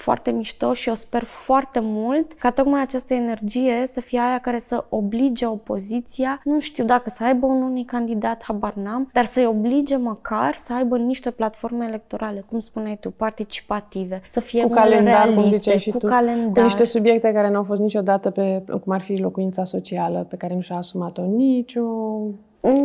foarte 0.00 0.30
mișto 0.30 0.72
și 0.72 0.88
eu 0.88 0.94
sper 0.94 1.24
foarte 1.24 1.80
mult 1.82 2.32
ca 2.32 2.50
tocmai 2.50 2.80
această 2.80 3.14
energie 3.14 3.82
să 3.92 4.00
fie 4.00 4.18
aia 4.18 4.38
care 4.38 4.58
să 4.58 4.84
oblige 4.88 5.46
opoziția, 5.46 6.40
nu 6.44 6.60
știu 6.60 6.84
dacă 6.84 7.10
să 7.10 7.24
aibă 7.24 7.46
un 7.46 7.62
unic 7.62 7.90
candidat, 7.90 8.42
habar 8.42 8.74
n-am, 8.74 9.10
dar 9.12 9.24
să-i 9.24 9.46
oblige 9.46 9.96
măcar 9.96 10.54
să 10.56 10.72
aibă 10.72 10.98
niște 10.98 11.30
platforme 11.30 11.86
electorale, 11.86 12.44
cum 12.48 12.58
spuneai 12.58 12.98
tu, 13.00 13.10
participative, 13.10 14.22
să 14.28 14.40
fie 14.40 14.62
cu 14.62 14.70
calendar, 14.70 15.04
realiste, 15.04 15.40
cum 15.40 15.48
ziceai 15.48 15.78
și 15.78 15.90
cu 15.90 15.98
tu, 15.98 16.06
calendar. 16.06 16.52
cu 16.52 16.60
niște 16.60 16.84
subiecte 16.84 17.32
care 17.32 17.50
nu 17.50 17.56
au 17.56 17.62
fost 17.62 17.80
niciodată 17.80 18.30
pe, 18.30 18.62
cum 18.84 18.92
ar 18.92 19.00
fi 19.00 19.16
locuința 19.16 19.64
socială, 19.64 20.26
pe 20.28 20.36
care 20.36 20.54
nu 20.54 20.60
și-a 20.60 20.76
asumat-o 20.76 21.22
nicio 21.22 21.84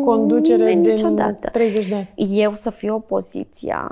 conducere 0.05 0.73
niciodată. 0.73 1.37
din 1.41 1.49
30 1.51 1.87
de 1.87 1.95
ani. 1.95 2.39
Eu 2.39 2.53
să 2.53 2.69
fiu 2.69 2.95
opoziția, 2.95 3.91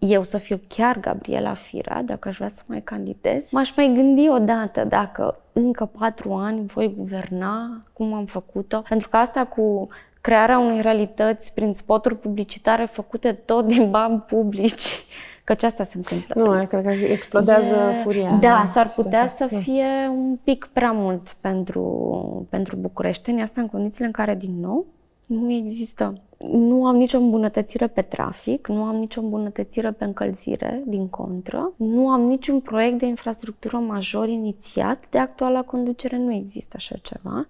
eu 0.00 0.22
să 0.22 0.38
fiu 0.38 0.60
chiar 0.68 1.00
Gabriela 1.00 1.54
Fira, 1.54 2.02
dacă 2.02 2.28
aș 2.28 2.36
vrea 2.36 2.48
să 2.48 2.62
mai 2.66 2.82
candidez, 2.82 3.50
m-aș 3.50 3.76
mai 3.76 3.92
gândi 3.94 4.28
odată 4.28 4.84
dacă 4.84 5.40
încă 5.52 5.84
patru 5.98 6.32
ani 6.32 6.66
voi 6.66 6.94
guverna, 6.96 7.82
cum 7.92 8.12
am 8.12 8.24
făcut-o, 8.24 8.82
pentru 8.88 9.08
că 9.08 9.16
asta 9.16 9.44
cu 9.44 9.88
crearea 10.20 10.58
unei 10.58 10.80
realități 10.80 11.54
prin 11.54 11.72
spoturi 11.72 12.16
publicitare 12.16 12.84
făcute 12.84 13.32
tot 13.32 13.66
din 13.66 13.90
bani 13.90 14.18
publici, 14.18 15.04
Căci 15.44 15.62
asta 15.62 15.84
se 15.84 15.96
întâmplă. 15.96 16.42
Nu, 16.42 16.66
cred 16.66 16.84
că 16.84 16.90
explodează 16.90 17.74
e... 17.74 18.02
furia. 18.02 18.38
Da, 18.40 18.64
s-ar 18.66 18.88
putea 18.94 19.28
să 19.28 19.46
fie 19.46 20.08
un 20.10 20.36
pic 20.44 20.68
prea 20.72 20.92
mult 20.92 21.36
pentru, 21.40 22.46
pentru 22.50 22.76
bucureșteni, 22.76 23.42
asta 23.42 23.60
în 23.60 23.66
condițiile 23.66 24.06
în 24.06 24.12
care, 24.12 24.34
din 24.34 24.60
nou, 24.60 24.86
nu 25.26 25.52
există. 25.52 26.20
Nu 26.48 26.86
am 26.86 26.96
nicio 26.96 27.18
îmbunătățire 27.18 27.86
pe 27.86 28.02
trafic, 28.02 28.68
nu 28.68 28.82
am 28.82 28.96
nicio 28.96 29.20
îmbunătățire 29.20 29.90
pe 29.92 30.04
încălzire, 30.04 30.82
din 30.86 31.08
contră. 31.08 31.72
Nu 31.76 32.08
am 32.08 32.20
niciun 32.20 32.60
proiect 32.60 32.98
de 32.98 33.06
infrastructură 33.06 33.76
major 33.76 34.28
inițiat 34.28 35.08
de 35.10 35.18
actuala 35.18 35.62
conducere, 35.62 36.16
nu 36.18 36.32
există 36.32 36.74
așa 36.76 36.94
ceva. 37.02 37.48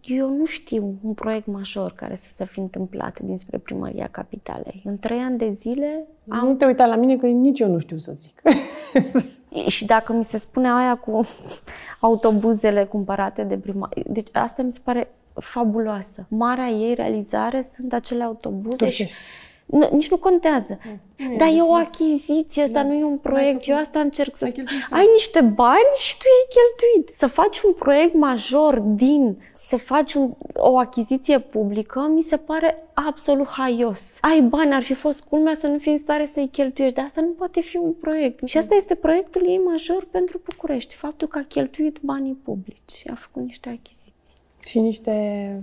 Eu 0.00 0.36
nu 0.36 0.44
știu 0.44 0.94
un 1.02 1.12
proiect 1.12 1.46
major 1.46 1.92
care 1.92 2.16
să 2.16 2.28
se 2.34 2.44
fi 2.44 2.58
întâmplat 2.58 3.20
dinspre 3.20 3.58
primăria 3.58 4.08
capitalei. 4.10 4.82
În 4.84 4.96
trei 4.96 5.18
ani 5.18 5.38
de 5.38 5.50
zile 5.50 6.06
am... 6.28 6.46
Nu 6.46 6.54
te 6.54 6.64
uita 6.64 6.86
la 6.86 6.96
mine 6.96 7.16
că 7.16 7.26
nici 7.26 7.60
eu 7.60 7.70
nu 7.70 7.78
știu 7.78 7.98
să 7.98 8.12
zic. 8.14 8.42
Și 9.68 9.86
dacă 9.86 10.12
mi 10.12 10.24
se 10.24 10.38
spune 10.38 10.68
aia 10.72 10.94
cu 10.94 11.20
autobuzele 12.00 12.84
cumpărate 12.84 13.42
de 13.42 13.56
prima... 13.56 13.88
Deci 14.06 14.28
asta 14.32 14.62
mi 14.62 14.72
se 14.72 14.80
pare 14.84 15.08
fabuloasă. 15.40 16.26
Marea 16.28 16.68
ei 16.68 16.94
realizare 16.94 17.66
sunt 17.74 17.92
acele 17.92 18.22
autobuze 18.22 18.90
și 18.90 19.08
nu, 19.66 19.88
nici 19.92 20.10
nu 20.10 20.16
contează. 20.16 20.78
Mm. 21.18 21.36
Dar 21.36 21.48
e 21.48 21.60
o 21.60 21.72
achiziție, 21.72 22.62
asta 22.62 22.82
da. 22.82 22.88
nu 22.88 22.94
e 22.94 23.04
un 23.04 23.18
proiect. 23.18 23.68
Eu 23.68 23.76
asta 23.76 24.00
încerc 24.00 24.36
să 24.36 24.46
spun. 24.46 24.66
Ai 24.90 25.08
niște 25.12 25.40
bani 25.40 25.92
și 25.98 26.16
tu 26.18 26.24
ai 26.24 26.56
cheltuit. 26.56 27.18
Să 27.18 27.26
faci 27.26 27.60
un 27.60 27.72
proiect 27.72 28.14
major 28.14 28.78
din 28.78 29.36
să 29.68 29.76
faci 29.76 30.14
un, 30.14 30.34
o 30.54 30.78
achiziție 30.78 31.38
publică, 31.38 32.10
mi 32.14 32.22
se 32.22 32.36
pare 32.36 32.82
absolut 32.94 33.46
haios. 33.46 34.18
Ai 34.20 34.40
bani, 34.40 34.74
ar 34.74 34.82
fi 34.82 34.94
fost 34.94 35.24
culmea 35.24 35.54
să 35.54 35.66
nu 35.66 35.78
fii 35.78 35.92
în 35.92 35.98
stare 35.98 36.30
să-i 36.32 36.48
cheltuiești, 36.48 36.96
dar 36.96 37.04
asta 37.04 37.20
nu 37.20 37.28
poate 37.28 37.60
fi 37.60 37.76
un 37.76 37.92
proiect. 37.92 38.46
Și 38.46 38.58
asta 38.58 38.74
este 38.74 38.94
proiectul 38.94 39.46
ei 39.48 39.58
major 39.58 40.06
pentru 40.10 40.40
București, 40.44 40.94
faptul 40.94 41.28
că 41.28 41.38
a 41.38 41.44
cheltuit 41.48 41.98
banii 42.00 42.38
publici, 42.44 43.02
a 43.10 43.14
făcut 43.14 43.42
niște 43.42 43.68
achiziții. 43.68 44.05
Și 44.66 44.78
niște 44.78 45.12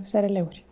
SRL-uri. 0.02 0.64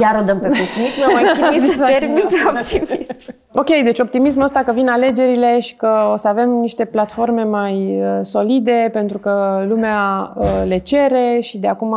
Iar 0.00 0.18
o 0.20 0.24
dăm 0.24 0.38
pe 0.40 0.48
pesimism, 0.48 1.00
eu 1.00 1.12
mai 1.16 1.24
chinui 1.34 1.58
să 1.58 1.70
exact. 1.70 1.98
termin 1.98 2.24
pe 2.28 2.58
optimism. 2.58 3.14
Ok, 3.52 3.66
deci 3.84 3.98
optimismul 3.98 4.44
ăsta 4.44 4.62
că 4.62 4.72
vin 4.72 4.88
alegerile 4.88 5.60
și 5.60 5.76
că 5.76 6.10
o 6.12 6.16
să 6.16 6.28
avem 6.28 6.50
niște 6.50 6.84
platforme 6.84 7.42
mai 7.42 8.00
uh, 8.00 8.20
solide 8.22 8.88
pentru 8.92 9.18
că 9.18 9.64
lumea 9.68 10.32
uh, 10.36 10.62
le 10.66 10.78
cere 10.78 11.38
și 11.40 11.58
de 11.58 11.68
acum 11.68 11.96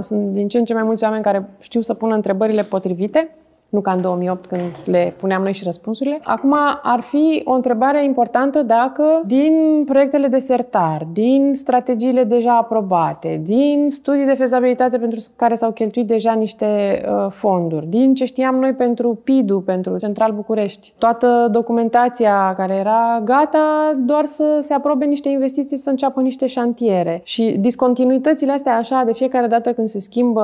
sunt 0.00 0.32
din 0.32 0.48
ce 0.48 0.58
în 0.58 0.64
ce 0.64 0.74
mai 0.74 0.82
mulți 0.82 1.04
oameni 1.04 1.22
care 1.22 1.48
știu 1.60 1.80
să 1.80 1.94
pună 1.94 2.14
întrebările 2.14 2.62
potrivite 2.62 3.36
nu 3.74 3.80
ca 3.80 3.92
în 3.92 4.00
2008 4.00 4.46
când 4.46 4.60
le 4.84 5.14
puneam 5.20 5.42
noi 5.42 5.52
și 5.52 5.64
răspunsurile. 5.64 6.20
Acum 6.22 6.54
ar 6.82 7.00
fi 7.00 7.42
o 7.44 7.52
întrebare 7.52 8.04
importantă 8.04 8.62
dacă 8.62 9.22
din 9.26 9.82
proiectele 9.86 10.26
de 10.26 10.38
sertar, 10.38 11.06
din 11.12 11.50
strategiile 11.52 12.24
deja 12.24 12.56
aprobate, 12.56 13.40
din 13.44 13.86
studii 13.88 14.26
de 14.26 14.34
fezabilitate 14.34 14.98
pentru 14.98 15.20
care 15.36 15.54
s-au 15.54 15.70
cheltuit 15.70 16.06
deja 16.06 16.32
niște 16.32 16.66
uh, 17.08 17.26
fonduri, 17.30 17.86
din 17.86 18.14
ce 18.14 18.24
știam 18.24 18.54
noi 18.54 18.72
pentru 18.72 19.20
PIDU, 19.24 19.60
pentru 19.60 19.98
Central 19.98 20.32
București, 20.32 20.92
toată 20.98 21.48
documentația 21.50 22.54
care 22.56 22.74
era 22.74 23.20
gata 23.24 23.94
doar 23.98 24.24
să 24.26 24.58
se 24.60 24.74
aprobe 24.74 25.04
niște 25.04 25.28
investiții, 25.28 25.76
să 25.76 25.90
înceapă 25.90 26.20
niște 26.20 26.46
șantiere. 26.46 27.20
Și 27.24 27.56
discontinuitățile 27.60 28.52
astea 28.52 28.76
așa 28.76 29.02
de 29.06 29.12
fiecare 29.12 29.46
dată 29.46 29.72
când 29.72 29.88
se 29.88 30.00
schimbă 30.00 30.42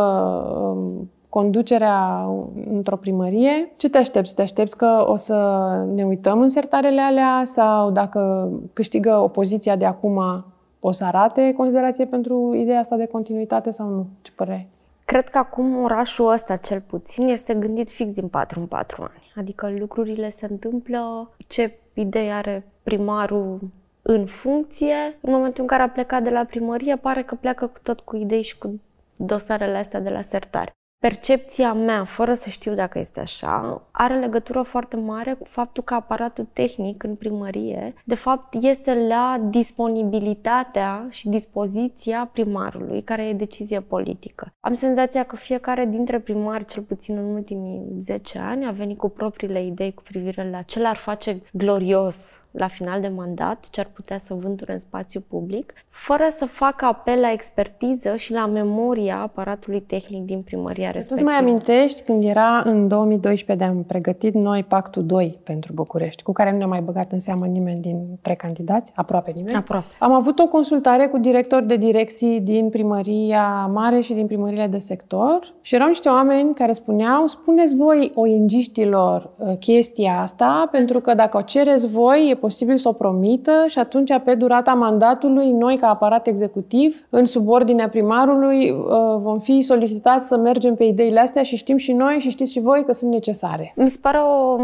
uh, 0.77 1.19
conducerea 1.31 2.29
într-o 2.71 2.97
primărie, 2.97 3.73
ce 3.77 3.91
te 3.91 3.99
aștepți? 3.99 4.35
Te 4.35 4.43
aștepți 4.43 4.77
că 4.77 5.05
o 5.07 5.17
să 5.17 5.69
ne 5.95 6.05
uităm 6.05 6.41
în 6.41 6.49
sertarele 6.49 7.01
alea 7.01 7.43
sau 7.45 7.91
dacă 7.91 8.51
câștigă 8.73 9.17
opoziția 9.17 9.77
de 9.77 9.85
acum 9.85 10.45
o 10.81 10.93
să 10.93 11.05
arate 11.05 11.53
considerație 11.57 12.05
pentru 12.05 12.55
ideea 12.55 12.79
asta 12.79 12.97
de 12.97 13.07
continuitate 13.07 13.71
sau 13.71 13.89
nu? 13.89 14.07
Ce 14.23 14.33
părere 14.35 14.69
Cred 15.11 15.29
că 15.29 15.39
acum 15.39 15.83
orașul 15.83 16.33
ăsta, 16.33 16.57
cel 16.57 16.81
puțin, 16.81 17.29
este 17.29 17.55
gândit 17.55 17.91
fix 17.91 18.13
din 18.13 18.29
4 18.29 18.61
în 18.61 18.67
4 18.67 19.03
ani. 19.03 19.33
Adică 19.37 19.73
lucrurile 19.79 20.31
se 20.31 20.47
întâmplă, 20.51 21.31
ce 21.47 21.79
idee 21.95 22.33
are 22.33 22.67
primarul 22.83 23.59
în 24.03 24.27
funcție. 24.27 25.19
În 25.21 25.33
momentul 25.33 25.63
în 25.63 25.67
care 25.67 25.83
a 25.83 25.89
plecat 25.89 26.23
de 26.23 26.31
la 26.31 26.45
primărie, 26.45 26.97
pare 26.97 27.23
că 27.23 27.35
pleacă 27.35 27.73
tot 27.83 28.01
cu 28.01 28.17
idei 28.17 28.43
și 28.43 28.59
cu 28.59 28.81
dosarele 29.17 29.79
astea 29.79 30.01
de 30.01 30.09
la 30.09 30.23
sertare. 30.23 30.73
Percepția 31.01 31.73
mea, 31.73 32.05
fără 32.05 32.35
să 32.35 32.49
știu 32.51 32.75
dacă 32.75 32.99
este 32.99 33.21
așa, 33.21 33.83
are 33.91 34.19
legătură 34.19 34.63
foarte 34.63 34.97
mare 34.97 35.33
cu 35.33 35.45
faptul 35.45 35.83
că 35.83 35.95
aparatul 35.95 36.47
tehnic 36.53 37.03
în 37.03 37.15
primărie, 37.15 37.95
de 38.05 38.15
fapt, 38.15 38.55
este 38.61 39.07
la 39.07 39.41
disponibilitatea 39.51 41.07
și 41.11 41.29
dispoziția 41.29 42.31
primarului, 42.33 43.03
care 43.03 43.27
e 43.27 43.33
decizie 43.33 43.81
politică. 43.81 44.53
Am 44.61 44.73
senzația 44.73 45.25
că 45.25 45.37
fiecare 45.37 45.85
dintre 45.85 46.19
primari, 46.19 46.65
cel 46.65 46.83
puțin 46.83 47.17
în 47.17 47.25
ultimii 47.25 47.83
10 48.01 48.39
ani, 48.39 48.67
a 48.67 48.71
venit 48.71 48.99
cu 48.99 49.09
propriile 49.09 49.65
idei 49.65 49.95
cu 49.95 50.03
privire 50.03 50.51
la 50.51 50.63
ce 50.63 50.81
l-ar 50.81 50.97
face 50.97 51.43
glorios 51.53 52.40
la 52.51 52.69
final 52.69 53.01
de 53.01 53.09
mandat 53.09 53.69
ce 53.71 53.81
ar 53.81 53.91
putea 53.93 54.19
să 54.19 54.35
vânture 54.35 54.73
în 54.73 54.79
spațiu 54.79 55.25
public, 55.29 55.73
fără 55.89 56.27
să 56.31 56.47
facă 56.47 56.85
apel 56.85 57.21
la 57.21 57.33
expertiză 57.33 58.17
și 58.17 58.33
la 58.33 58.47
memoria 58.47 59.21
aparatului 59.21 59.81
tehnic 59.81 60.25
din 60.25 60.43
primăria 60.43 60.91
respectivă. 60.91 61.21
Tu 61.21 61.27
îți 61.27 61.41
mai 61.41 61.51
amintești 61.51 62.03
când 62.03 62.25
era 62.25 62.63
în 62.65 62.89
2012 62.89 63.65
de 63.65 63.71
am 63.71 63.83
pregătit 63.83 64.35
noi 64.35 64.65
Pactul 64.65 65.05
2 65.05 65.39
pentru 65.45 65.73
București, 65.73 66.23
cu 66.23 66.33
care 66.33 66.51
nu 66.51 66.57
ne-a 66.57 66.67
mai 66.67 66.81
băgat 66.81 67.13
în 67.13 67.19
seamă 67.19 67.47
nimeni 67.47 67.81
din 67.81 68.19
precandidați, 68.23 68.93
aproape 68.95 69.33
nimeni. 69.35 69.57
Aproape. 69.57 69.87
Am 69.99 70.13
avut 70.13 70.39
o 70.39 70.47
consultare 70.47 71.07
cu 71.07 71.19
directori 71.19 71.67
de 71.67 71.77
direcții 71.77 72.41
din 72.41 72.69
primăria 72.69 73.67
mare 73.73 74.01
și 74.01 74.13
din 74.13 74.27
primările 74.27 74.67
de 74.67 74.79
sector 74.79 75.55
și 75.61 75.75
erau 75.75 75.89
niște 75.89 76.09
oameni 76.09 76.55
care 76.55 76.73
spuneau, 76.73 77.27
spuneți 77.27 77.77
voi 77.77 78.13
ONG-știlor 78.15 79.31
uh, 79.37 79.59
chestia 79.59 80.21
asta, 80.21 80.69
pentru 80.71 81.01
că 81.01 81.15
dacă 81.15 81.37
o 81.37 81.41
cereți 81.41 81.89
voi, 81.89 82.29
e 82.31 82.35
posibil 82.41 82.77
să 82.77 82.89
o 82.89 82.93
promită 82.93 83.65
și 83.67 83.79
atunci, 83.79 84.19
pe 84.25 84.35
durata 84.35 84.75
mandatului, 84.75 85.51
noi, 85.51 85.77
ca 85.77 85.89
aparat 85.89 86.27
executiv, 86.27 87.07
în 87.11 87.25
subordinea 87.25 87.89
primarului, 87.89 88.71
uh, 88.71 89.21
vom 89.23 89.39
fi 89.39 89.61
solicitați 89.61 90.27
să 90.27 90.37
mergem 90.37 90.75
pe 90.75 90.85
ideile 90.85 91.21
astea 91.21 91.43
și 91.43 91.57
știm 91.57 91.77
și 91.77 91.93
noi 91.93 92.19
și 92.21 92.31
știți 92.31 92.53
și 92.53 92.61
voi 92.61 92.85
că 92.85 92.93
sunt 92.93 93.11
necesare. 93.11 93.73
Mi 93.77 93.89
se 93.89 93.99
pare 94.03 94.19
o 94.19 94.57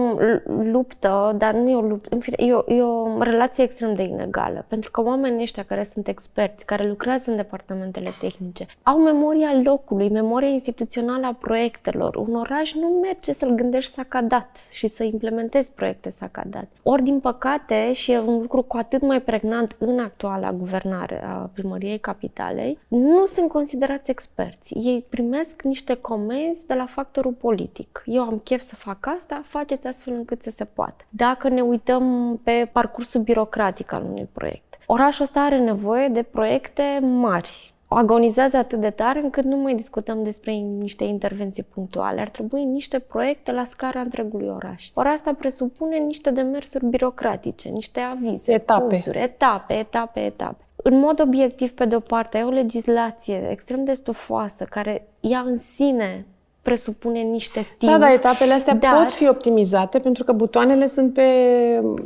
luptă, 0.63 1.35
dar 1.39 1.55
nu 1.55 1.71
e 1.71 1.75
o 1.75 1.81
luptă, 1.81 2.09
în 2.11 2.21
fine, 2.21 2.37
e 2.39 2.53
o, 2.53 2.63
e 2.67 2.83
o 2.83 3.23
relație 3.23 3.65
extrem 3.65 3.95
de 3.95 4.03
inegală, 4.03 4.65
pentru 4.69 4.91
că 4.91 5.03
oamenii 5.03 5.43
ăștia 5.43 5.63
care 5.63 5.85
sunt 5.85 6.09
experți, 6.09 6.65
care 6.65 6.89
lucrează 6.89 7.31
în 7.31 7.37
departamentele 7.37 8.11
tehnice, 8.21 8.67
au 8.83 8.99
memoria 8.99 9.61
locului, 9.65 10.09
memoria 10.09 10.49
instituțională 10.49 11.27
a 11.27 11.37
proiectelor. 11.41 12.17
Un 12.17 12.35
oraș 12.35 12.75
nu 12.75 12.87
merge 13.03 13.33
să-l 13.33 13.55
gândești 13.55 13.93
sacadat 13.93 14.51
și 14.71 14.87
să 14.87 15.05
implementezi 15.05 15.75
proiecte 15.75 16.11
sacadat. 16.11 16.69
Ori, 16.83 17.03
din 17.03 17.21
păcate, 17.21 17.66
și 17.93 18.13
e 18.13 18.19
un 18.19 18.41
lucru 18.41 18.63
cu 18.63 18.77
atât 18.77 19.03
mai 19.03 19.21
pregnant 19.23 19.77
în 19.79 19.99
actuala 19.99 20.53
guvernare 20.53 21.25
a 21.25 21.51
primăriei 21.53 21.99
capitalei, 21.99 22.79
nu 22.89 23.25
sunt 23.25 23.49
considerați 23.49 24.11
experți. 24.11 24.75
Ei 24.75 25.07
primesc 25.09 25.63
niște 25.63 25.95
comenzi 25.95 26.67
de 26.67 26.75
la 26.75 26.87
factorul 26.87 27.33
politic. 27.33 28.03
Eu 28.07 28.23
am 28.23 28.39
chef 28.45 28.61
să 28.61 28.75
fac 28.75 29.07
asta, 29.07 29.43
faceți 29.47 29.87
astfel 29.87 30.15
încât 30.15 30.43
să 30.43 30.51
se 30.51 30.65
poată. 30.65 31.05
Dacă 31.09 31.49
ne 31.49 31.61
uităm 31.61 32.37
pe 32.43 32.71
parcursul 32.73 33.21
birocratic 33.21 33.93
al 33.93 34.03
unui 34.03 34.29
proiect, 34.33 34.79
orașul 34.87 35.25
ăsta 35.25 35.41
are 35.41 35.59
nevoie 35.59 36.09
de 36.09 36.23
proiecte 36.23 36.99
mari, 37.03 37.75
agonizează 37.89 38.57
atât 38.57 38.81
de 38.81 38.91
tare 38.91 39.21
încât 39.21 39.45
nu 39.45 39.57
mai 39.57 39.75
discutăm 39.75 40.23
despre 40.23 40.53
niște 40.53 41.05
intervenții 41.05 41.63
punctuale. 41.63 42.21
Ar 42.21 42.29
trebui 42.29 42.65
niște 42.65 42.99
proiecte 42.99 43.53
la 43.53 43.65
scara 43.65 44.01
întregului 44.01 44.49
oraș. 44.49 44.91
Ori 44.95 45.09
asta 45.09 45.35
presupune 45.39 45.97
niște 45.97 46.31
demersuri 46.31 46.87
birocratice, 46.87 47.69
niște 47.69 48.01
avize, 48.01 48.53
etape, 48.53 48.83
cursuri, 48.83 49.19
etape, 49.19 49.75
etape, 49.75 50.21
etape. 50.21 50.65
În 50.77 50.99
mod 50.99 51.21
obiectiv, 51.21 51.73
pe 51.73 51.85
de-o 51.85 52.01
parte, 52.01 52.37
ai 52.37 52.45
o 52.45 52.49
legislație 52.49 53.49
extrem 53.51 53.85
de 53.85 53.93
stufoasă 53.93 54.65
care 54.65 55.09
ea 55.21 55.41
în 55.41 55.57
sine 55.57 56.27
presupune 56.67 57.21
niște 57.21 57.67
timp. 57.79 57.93
Da, 57.93 57.99
dar 57.99 58.11
etapele 58.11 58.53
astea 58.53 58.75
dar... 58.75 58.97
pot 58.97 59.13
fi 59.13 59.29
optimizate 59.29 59.99
pentru 59.99 60.25
că 60.25 60.33
butoanele 60.33 60.87
sunt 60.87 61.13
pe... 61.13 61.23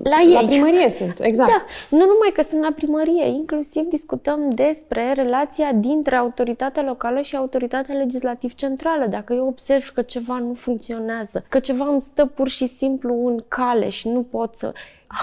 La 0.03 0.21
ei. 0.21 0.33
La 0.33 0.41
primărie 0.47 0.91
sunt, 0.91 1.17
exact. 1.21 1.51
Da, 1.51 1.65
nu 1.89 1.99
numai 1.99 2.31
că 2.35 2.43
sunt 2.43 2.63
la 2.63 2.73
primărie, 2.75 3.27
inclusiv 3.27 3.83
discutăm 3.83 4.51
despre 4.51 5.13
relația 5.13 5.73
dintre 5.73 6.17
autoritatea 6.17 6.83
locală 6.83 7.21
și 7.21 7.37
autoritatea 7.37 7.95
legislativ 7.95 8.55
centrală. 8.55 9.07
Dacă 9.07 9.33
eu 9.33 9.47
observ 9.47 9.91
că 9.95 10.03
ceva 10.03 10.39
nu 10.39 10.55
funcționează, 10.55 11.45
că 11.49 11.59
ceva 11.59 11.85
îmi 11.89 12.03
stă 12.03 12.27
pur 12.27 12.49
și 12.49 12.67
simplu 12.67 13.27
în 13.27 13.45
cale 13.49 13.89
și 13.89 14.09
nu 14.09 14.23
pot 14.23 14.55
să 14.55 14.73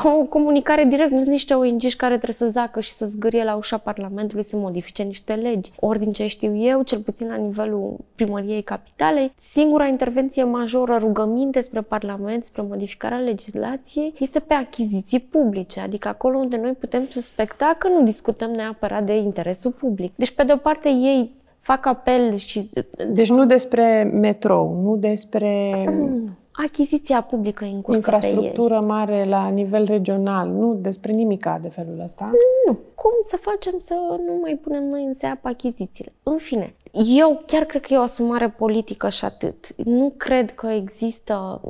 au 0.03 0.19
o 0.19 0.23
comunicare 0.23 0.83
direct, 0.83 1.11
nu 1.11 1.17
sunt 1.17 1.29
niște 1.29 1.53
ong 1.53 1.81
care 1.97 2.13
trebuie 2.17 2.35
să 2.35 2.49
zacă 2.49 2.79
și 2.79 2.91
să 2.91 3.05
zgârie 3.05 3.43
la 3.43 3.55
ușa 3.55 3.77
Parlamentului 3.77 4.43
să 4.43 4.57
modifice 4.57 5.03
niște 5.03 5.33
legi. 5.33 5.71
Ori 5.79 5.99
din 5.99 6.11
ce 6.11 6.27
știu 6.27 6.57
eu, 6.57 6.81
cel 6.81 6.99
puțin 6.99 7.27
la 7.27 7.35
nivelul 7.35 7.95
primăriei 8.15 8.61
capitalei, 8.61 9.33
singura 9.39 9.87
intervenție 9.87 10.43
majoră, 10.43 10.97
rugăminte 10.99 11.59
spre 11.59 11.81
Parlament, 11.81 12.43
spre 12.43 12.61
modificarea 12.61 13.17
legislației, 13.17 14.13
este 14.19 14.39
pe 14.39 14.53
achiziții 14.53 15.19
publice, 15.19 15.79
adică 15.79 16.07
acolo 16.07 16.37
unde 16.37 16.57
noi 16.57 16.71
putem 16.71 17.07
suspecta 17.09 17.75
că 17.79 17.87
nu 17.87 18.03
discutăm 18.03 18.51
neapărat 18.51 19.03
de 19.03 19.15
interesul 19.15 19.71
public. 19.71 20.11
Deci, 20.15 20.31
pe 20.31 20.43
de 20.43 20.53
o 20.53 20.57
parte, 20.57 20.89
ei 20.89 21.31
fac 21.59 21.85
apel 21.85 22.35
și... 22.35 22.69
Deci 23.07 23.29
nu 23.29 23.45
despre 23.45 24.09
metrou, 24.13 24.81
nu 24.83 24.95
despre... 24.95 25.71
Mm 26.57 26.63
achiziția 26.65 27.21
publică 27.21 27.65
încurcă 27.65 27.95
Infrastructură 27.95 28.79
mare 28.79 29.23
la 29.23 29.47
nivel 29.47 29.85
regional, 29.85 30.49
nu 30.49 30.73
despre 30.73 31.11
nimica 31.11 31.59
de 31.61 31.69
felul 31.69 31.99
ăsta? 32.03 32.31
Nu. 32.67 32.77
Cum 32.95 33.11
să 33.23 33.37
facem 33.37 33.73
să 33.77 33.93
nu 34.25 34.37
mai 34.41 34.59
punem 34.61 34.83
noi 34.83 35.03
în 35.03 35.13
seapă 35.13 35.47
achizițiile? 35.47 36.13
În 36.23 36.37
fine, 36.37 36.75
eu 37.05 37.41
chiar 37.45 37.63
cred 37.63 37.81
că 37.81 37.93
e 37.93 37.97
o 37.97 38.01
asumare 38.01 38.49
politică 38.49 39.09
și 39.09 39.25
atât. 39.25 39.67
Nu 39.75 40.13
cred 40.17 40.55
că 40.55 40.67
există... 40.67 41.61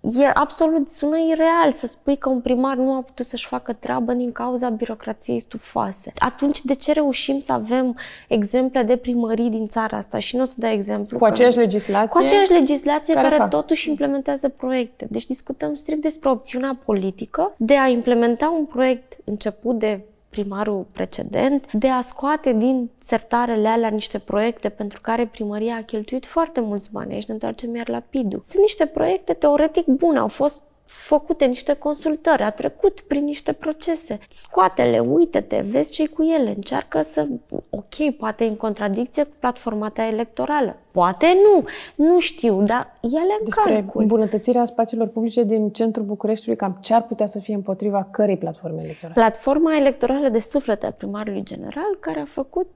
E 0.00 0.30
absolut, 0.34 0.88
sună 0.88 1.16
ireal 1.18 1.72
să 1.72 1.86
spui 1.86 2.16
că 2.16 2.28
un 2.28 2.40
primar 2.40 2.76
nu 2.76 2.92
a 2.92 3.00
putut 3.00 3.24
să-și 3.24 3.46
facă 3.46 3.72
treabă 3.72 4.12
din 4.12 4.32
cauza 4.32 4.68
birocrației 4.68 5.38
stufoase. 5.38 6.12
Atunci 6.18 6.62
de 6.62 6.74
ce 6.74 6.92
reușim 6.92 7.38
să 7.38 7.52
avem 7.52 7.96
exemple 8.28 8.82
de 8.82 8.96
primării 8.96 9.50
din 9.50 9.68
țara 9.68 9.96
asta? 9.96 10.18
Și 10.18 10.36
nu 10.36 10.42
o 10.42 10.44
să 10.44 10.54
dau 10.58 10.70
exemplu. 10.70 11.18
Cu 11.18 11.24
aceeași 11.24 11.56
legislație? 11.56 12.08
Cu 12.08 12.18
aceeași 12.18 12.52
legislație 12.52 13.14
care, 13.14 13.36
care 13.36 13.48
totuși 13.48 13.88
implementează 13.88 14.48
proiecte. 14.48 15.06
Deci 15.10 15.26
discutăm 15.26 15.74
strict 15.74 16.02
despre 16.02 16.30
opțiunea 16.30 16.78
politică 16.84 17.54
de 17.56 17.78
a 17.78 17.88
implementa 17.88 18.54
un 18.58 18.64
proiect 18.64 19.16
început 19.24 19.78
de 19.78 20.00
primarul 20.34 20.86
precedent, 20.92 21.72
de 21.72 21.88
a 21.88 22.00
scoate 22.00 22.52
din 22.52 22.90
sertarele 22.98 23.68
alea 23.68 23.88
niște 23.88 24.18
proiecte 24.18 24.68
pentru 24.68 25.00
care 25.00 25.26
primăria 25.26 25.76
a 25.76 25.82
cheltuit 25.82 26.26
foarte 26.26 26.60
mulți 26.60 26.92
bani. 26.92 27.14
Aici 27.14 27.24
ne 27.26 27.32
întoarcem 27.32 27.74
iar 27.74 27.88
la 27.88 28.02
PIDU. 28.10 28.42
Sunt 28.46 28.62
niște 28.62 28.86
proiecte 28.86 29.32
teoretic 29.32 29.86
bune, 29.86 30.18
au 30.18 30.28
fost 30.28 30.62
făcute 30.84 31.44
niște 31.44 31.74
consultări, 31.74 32.42
a 32.42 32.50
trecut 32.50 33.00
prin 33.00 33.24
niște 33.24 33.52
procese. 33.52 34.18
Scoate-le, 34.28 34.98
uite-te, 34.98 35.64
vezi 35.68 35.92
ce 35.92 36.08
cu 36.08 36.22
ele, 36.22 36.48
încearcă 36.50 37.00
să, 37.00 37.26
ok, 37.70 38.16
poate 38.18 38.44
în 38.44 38.56
contradicție 38.56 39.22
cu 39.22 39.34
platforma 39.38 39.88
ta 39.88 40.06
electorală. 40.06 40.76
Poate 40.90 41.26
nu, 41.42 41.64
nu 42.06 42.18
știu, 42.18 42.62
dar 42.62 42.92
ele 43.00 43.36
în 43.38 43.44
Despre 43.44 43.72
calcul. 43.72 44.00
îmbunătățirea 44.00 44.64
spațiilor 44.64 45.06
publice 45.06 45.42
din 45.42 45.70
centrul 45.70 46.04
Bucureștiului, 46.04 46.58
cam 46.58 46.78
ce 46.80 46.94
ar 46.94 47.02
putea 47.02 47.26
să 47.26 47.38
fie 47.38 47.54
împotriva 47.54 48.08
cărei 48.10 48.36
platforme 48.36 48.80
electorale? 48.82 49.14
Platforma 49.14 49.76
electorală 49.76 50.28
de 50.28 50.38
suflet 50.38 50.84
a 50.84 50.90
primarului 50.90 51.42
general, 51.42 51.96
care 52.00 52.20
a 52.20 52.24
făcut 52.24 52.68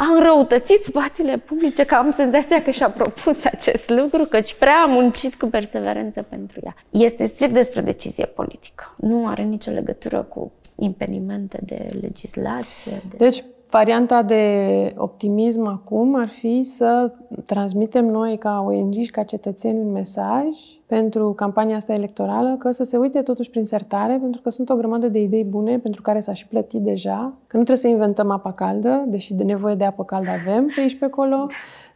a 0.00 0.12
înrăutățit 0.14 0.82
spațiile 0.82 1.36
publice, 1.38 1.84
că 1.84 1.94
am 1.94 2.10
senzația 2.10 2.62
că 2.62 2.70
și-a 2.70 2.90
propus 2.90 3.44
acest 3.44 3.90
lucru, 3.90 4.24
căci 4.24 4.54
prea 4.54 4.82
a 4.82 4.86
muncit 4.86 5.34
cu 5.34 5.46
perseverență 5.46 6.22
pentru 6.22 6.60
ea. 6.64 6.74
Este 6.90 7.26
strict 7.26 7.52
despre 7.52 7.80
decizie 7.80 8.26
politică. 8.26 8.94
Nu 8.96 9.26
are 9.26 9.42
nicio 9.42 9.70
legătură 9.70 10.22
cu 10.22 10.52
impedimente 10.76 11.58
de 11.62 11.88
legislație. 12.00 13.02
De... 13.10 13.16
Deci, 13.16 13.44
Varianta 13.70 14.22
de 14.22 14.94
optimism 14.96 15.66
acum 15.66 16.14
ar 16.14 16.28
fi 16.28 16.62
să 16.62 17.12
transmitem 17.46 18.06
noi 18.06 18.38
ca 18.38 18.64
ONG 18.66 18.94
și 18.94 19.10
ca 19.10 19.22
cetățeni 19.22 19.78
un 19.78 19.92
mesaj 19.92 20.44
pentru 20.86 21.32
campania 21.32 21.76
asta 21.76 21.92
electorală 21.92 22.56
că 22.58 22.70
să 22.70 22.84
se 22.84 22.96
uite 22.96 23.22
totuși 23.22 23.50
prin 23.50 23.64
sertare, 23.64 24.18
pentru 24.20 24.40
că 24.40 24.50
sunt 24.50 24.70
o 24.70 24.74
grămadă 24.74 25.08
de 25.08 25.20
idei 25.20 25.44
bune 25.44 25.78
pentru 25.78 26.02
care 26.02 26.20
s-a 26.20 26.32
și 26.32 26.46
plătit 26.46 26.80
deja, 26.80 27.32
că 27.46 27.56
nu 27.56 27.62
trebuie 27.62 27.76
să 27.76 27.88
inventăm 27.88 28.30
apa 28.30 28.52
caldă, 28.52 29.04
deși 29.06 29.34
de 29.34 29.42
nevoie 29.42 29.74
de 29.74 29.84
apă 29.84 30.04
caldă 30.04 30.30
avem 30.30 30.66
pe 30.74 30.80
aici 30.80 30.98
pe 30.98 31.04
acolo, 31.04 31.46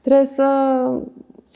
trebuie 0.02 0.24
să 0.24 0.44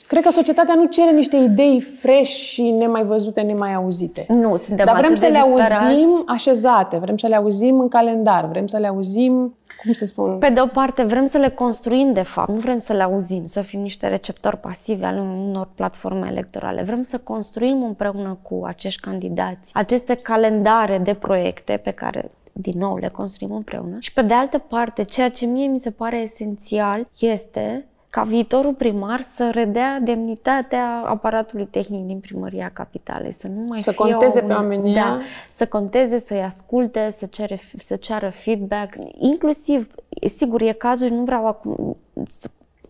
Cred 0.06 0.22
că 0.22 0.30
societatea 0.30 0.74
nu 0.74 0.84
cere 0.84 1.10
niște 1.10 1.36
idei 1.36 1.80
fresh 1.80 2.30
și 2.30 2.70
nemai 2.70 3.04
văzute, 3.04 3.40
nemai 3.40 3.74
auzite. 3.74 4.26
Nu, 4.28 4.56
suntem 4.56 4.84
Dar 4.84 4.96
vrem 4.96 5.14
să 5.14 5.26
le 5.26 5.38
auzim 5.38 6.22
așezate, 6.26 6.96
vrem 6.96 7.16
să 7.16 7.26
le 7.26 7.36
auzim 7.36 7.80
în 7.80 7.88
calendar, 7.88 8.48
vrem 8.48 8.66
să 8.66 8.78
le 8.78 8.86
auzim 8.86 9.54
cum 9.82 9.92
să 9.92 10.04
spun? 10.04 10.38
Pe 10.38 10.48
de 10.48 10.60
o 10.60 10.66
parte, 10.66 11.02
vrem 11.02 11.26
să 11.26 11.38
le 11.38 11.48
construim, 11.48 12.12
de 12.12 12.22
fapt, 12.22 12.48
nu 12.48 12.58
vrem 12.58 12.78
să 12.78 12.92
le 12.92 13.02
auzim, 13.02 13.46
să 13.46 13.60
fim 13.60 13.80
niște 13.80 14.08
receptori 14.08 14.56
pasivi 14.56 15.04
al 15.04 15.18
unor 15.18 15.68
platforme 15.74 16.28
electorale. 16.28 16.82
Vrem 16.82 17.02
să 17.02 17.18
construim 17.18 17.82
împreună 17.82 18.38
cu 18.42 18.62
acești 18.64 19.00
candidați 19.00 19.74
aceste 19.74 20.14
calendare 20.14 20.98
de 20.98 21.14
proiecte 21.14 21.76
pe 21.76 21.90
care 21.90 22.30
din 22.52 22.78
nou 22.78 22.96
le 22.96 23.08
construim 23.08 23.52
împreună. 23.52 23.96
Și 23.98 24.12
pe 24.12 24.22
de 24.22 24.34
altă 24.34 24.58
parte, 24.58 25.02
ceea 25.02 25.30
ce 25.30 25.46
mie 25.46 25.66
mi 25.66 25.80
se 25.80 25.90
pare 25.90 26.20
esențial 26.20 27.08
este 27.18 27.86
ca 28.18 28.24
viitorul 28.24 28.72
primar 28.72 29.20
să 29.20 29.50
redea 29.52 30.00
demnitatea 30.00 31.02
aparatului 31.06 31.66
tehnic 31.66 32.06
din 32.06 32.18
primăria 32.18 32.70
capitalei, 32.72 33.32
să 33.32 33.48
nu 33.48 33.60
mai 33.60 33.82
să 33.82 33.90
fie 33.90 34.10
conteze 34.10 34.40
o, 34.44 34.46
pe 34.46 34.52
oamenii 34.52 34.94
da, 34.94 35.20
să 35.50 35.66
conteze, 35.66 36.18
să-i 36.18 36.42
asculte, 36.42 37.10
să, 37.10 37.26
cere, 37.26 37.58
să 37.76 37.96
ceară 37.96 38.30
feedback, 38.30 38.94
inclusiv, 39.18 39.94
sigur, 40.24 40.60
e 40.60 40.72
cazul, 40.72 41.08
nu 41.08 41.22
vreau 41.22 41.46
acum 41.46 41.96
să 42.28 42.48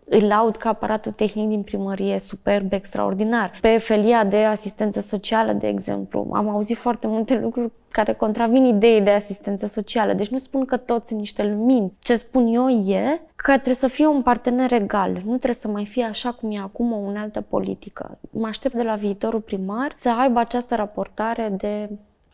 îi 0.08 0.20
laud 0.20 0.56
ca 0.56 0.68
aparatul 0.68 1.12
tehnic 1.12 1.48
din 1.48 1.62
primărie 1.62 2.18
superb, 2.18 2.72
extraordinar. 2.72 3.58
Pe 3.60 3.78
felia 3.78 4.24
de 4.24 4.44
asistență 4.44 5.00
socială, 5.00 5.52
de 5.52 5.68
exemplu, 5.68 6.30
am 6.32 6.48
auzit 6.48 6.76
foarte 6.76 7.06
multe 7.06 7.38
lucruri 7.38 7.70
care 7.90 8.12
contravin 8.12 8.64
ideii 8.64 9.00
de 9.00 9.10
asistență 9.10 9.66
socială. 9.66 10.12
Deci 10.12 10.28
nu 10.28 10.38
spun 10.38 10.64
că 10.64 10.76
toți 10.76 11.08
sunt 11.08 11.20
niște 11.20 11.46
lumini. 11.46 11.92
Ce 11.98 12.14
spun 12.14 12.46
eu 12.46 12.68
e 12.68 13.20
că 13.36 13.52
trebuie 13.52 13.74
să 13.74 13.86
fie 13.86 14.06
un 14.06 14.22
partener 14.22 14.72
egal. 14.72 15.10
Nu 15.10 15.36
trebuie 15.36 15.54
să 15.54 15.68
mai 15.68 15.84
fie 15.84 16.04
așa 16.04 16.32
cum 16.32 16.50
e 16.50 16.58
acum 16.58 16.92
o 16.92 16.96
unealtă 16.96 17.40
politică. 17.40 18.18
Mă 18.30 18.46
aștept 18.46 18.74
de 18.74 18.82
la 18.82 18.94
viitorul 18.94 19.40
primar 19.40 19.92
să 19.96 20.10
aibă 20.20 20.38
această 20.38 20.74
raportare 20.74 21.54
de 21.56 21.90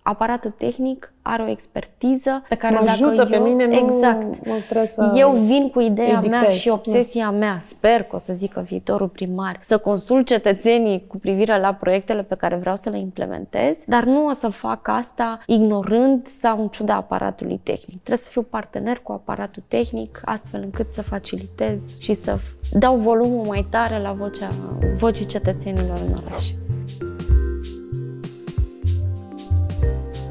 aparatul 0.06 0.50
tehnic 0.50 1.12
are 1.22 1.42
o 1.42 1.48
expertiză 1.48 2.42
pe 2.48 2.54
care 2.54 2.74
mă 2.74 2.80
dacă 2.80 2.90
ajută 2.90 3.20
eu, 3.20 3.26
pe 3.26 3.36
mine, 3.36 3.66
nu 3.66 3.92
exact, 3.94 4.46
mă 4.46 4.54
trebuie 4.64 4.86
să 4.86 5.12
eu 5.16 5.30
vin 5.30 5.70
cu 5.70 5.80
ideea 5.80 6.18
îi 6.18 6.28
mea 6.28 6.38
dictez. 6.38 6.58
și 6.58 6.68
obsesia 6.68 7.30
mea, 7.30 7.58
sper 7.62 8.02
că 8.02 8.16
o 8.16 8.18
să 8.18 8.32
zică 8.32 8.60
viitorul 8.60 9.08
primar, 9.08 9.60
să 9.62 9.78
consult 9.78 10.26
cetățenii 10.26 11.04
cu 11.06 11.18
privire 11.18 11.60
la 11.60 11.72
proiectele 11.74 12.22
pe 12.22 12.34
care 12.34 12.56
vreau 12.56 12.76
să 12.76 12.90
le 12.90 12.98
implementez, 12.98 13.76
dar 13.86 14.04
nu 14.04 14.26
o 14.26 14.32
să 14.32 14.48
fac 14.48 14.88
asta 14.88 15.38
ignorând 15.46 16.26
sau 16.26 16.60
în 16.60 16.68
ciuda 16.68 16.94
aparatului 16.94 17.60
tehnic. 17.62 18.02
Trebuie 18.02 18.24
să 18.24 18.30
fiu 18.30 18.42
partener 18.42 18.98
cu 18.98 19.12
aparatul 19.12 19.62
tehnic, 19.68 20.20
astfel 20.24 20.60
încât 20.62 20.92
să 20.92 21.02
facilitez 21.02 22.00
și 22.00 22.14
să 22.14 22.38
dau 22.72 22.96
volumul 22.96 23.46
mai 23.46 23.66
tare 23.70 23.98
la 24.02 24.12
vocea, 24.12 24.50
vocii 24.96 25.26
cetățenilor 25.26 26.00
în 26.06 26.22
oraș. 26.24 26.63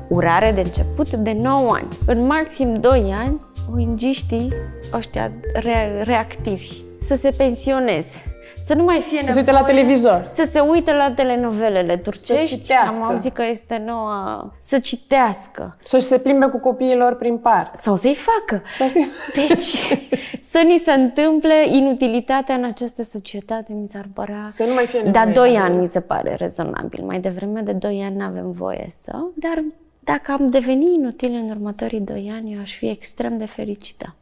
Urare 0.08 0.52
de 0.52 0.62
început 0.62 1.10
de 1.12 1.38
9 1.42 1.74
ani. 1.74 1.88
În 2.06 2.26
maxim 2.26 2.74
2 2.80 3.14
ani, 3.18 3.42
ONG-știi 3.76 4.54
ăștia 4.94 5.32
re- 5.54 6.02
reactivi 6.04 6.72
să 7.08 7.16
se 7.16 7.30
pensioneze. 7.38 8.24
Să 8.66 8.74
nu 8.74 8.84
mai 8.84 9.00
fie 9.00 9.24
Să 9.24 9.32
se 9.32 9.38
uite 9.40 9.52
la 9.52 9.64
televizor. 9.64 10.28
Să 10.30 10.48
se 10.52 10.60
uite 10.60 10.94
la 10.94 11.12
telenovelele 11.16 11.98
turcești. 11.98 12.56
citească. 12.62 13.02
Am 13.04 13.10
auzit 13.10 13.34
că 13.34 13.44
este 13.50 13.84
noua... 13.86 14.52
Să 14.62 14.80
citească. 14.80 15.76
Să 15.80 16.00
se 16.00 16.20
plimbe 16.20 16.46
cu 16.46 16.60
copiilor 16.60 17.16
prin 17.16 17.38
parc. 17.38 17.78
Sau 17.78 17.96
să-i 17.96 18.16
facă. 18.16 18.62
Sau 18.72 18.88
să... 18.88 19.00
Deci, 19.36 19.64
să 20.52 20.62
ni 20.66 20.78
se 20.86 20.92
întâmple 20.92 21.68
inutilitatea 21.70 22.56
în 22.56 22.64
această 22.64 23.04
societate, 23.04 23.74
mi 23.74 23.88
s-ar 23.88 24.06
părea... 24.14 24.46
Să 24.48 24.64
nu 24.64 24.74
mai 24.74 24.86
fie 24.86 25.00
Dar 25.12 25.26
nevoie 25.26 25.34
2 25.50 25.52
de- 25.52 25.58
ani 25.58 25.76
mi 25.78 25.88
se 25.88 26.00
pare 26.00 26.36
rezonabil. 26.36 27.04
Mai 27.04 27.20
devreme 27.20 27.62
de 27.62 27.72
2 27.72 28.02
ani 28.06 28.16
nu 28.16 28.24
avem 28.24 28.52
voie 28.52 28.88
să... 29.02 29.12
Dar 29.36 29.64
dacă 30.04 30.32
am 30.32 30.50
deveni 30.50 30.94
inutil 30.94 31.32
în 31.32 31.50
următorii 31.50 32.00
2 32.00 32.32
ani, 32.36 32.54
eu 32.54 32.60
aș 32.60 32.76
fi 32.76 32.90
extrem 32.90 33.38
de 33.38 33.46
fericită. 33.46 34.16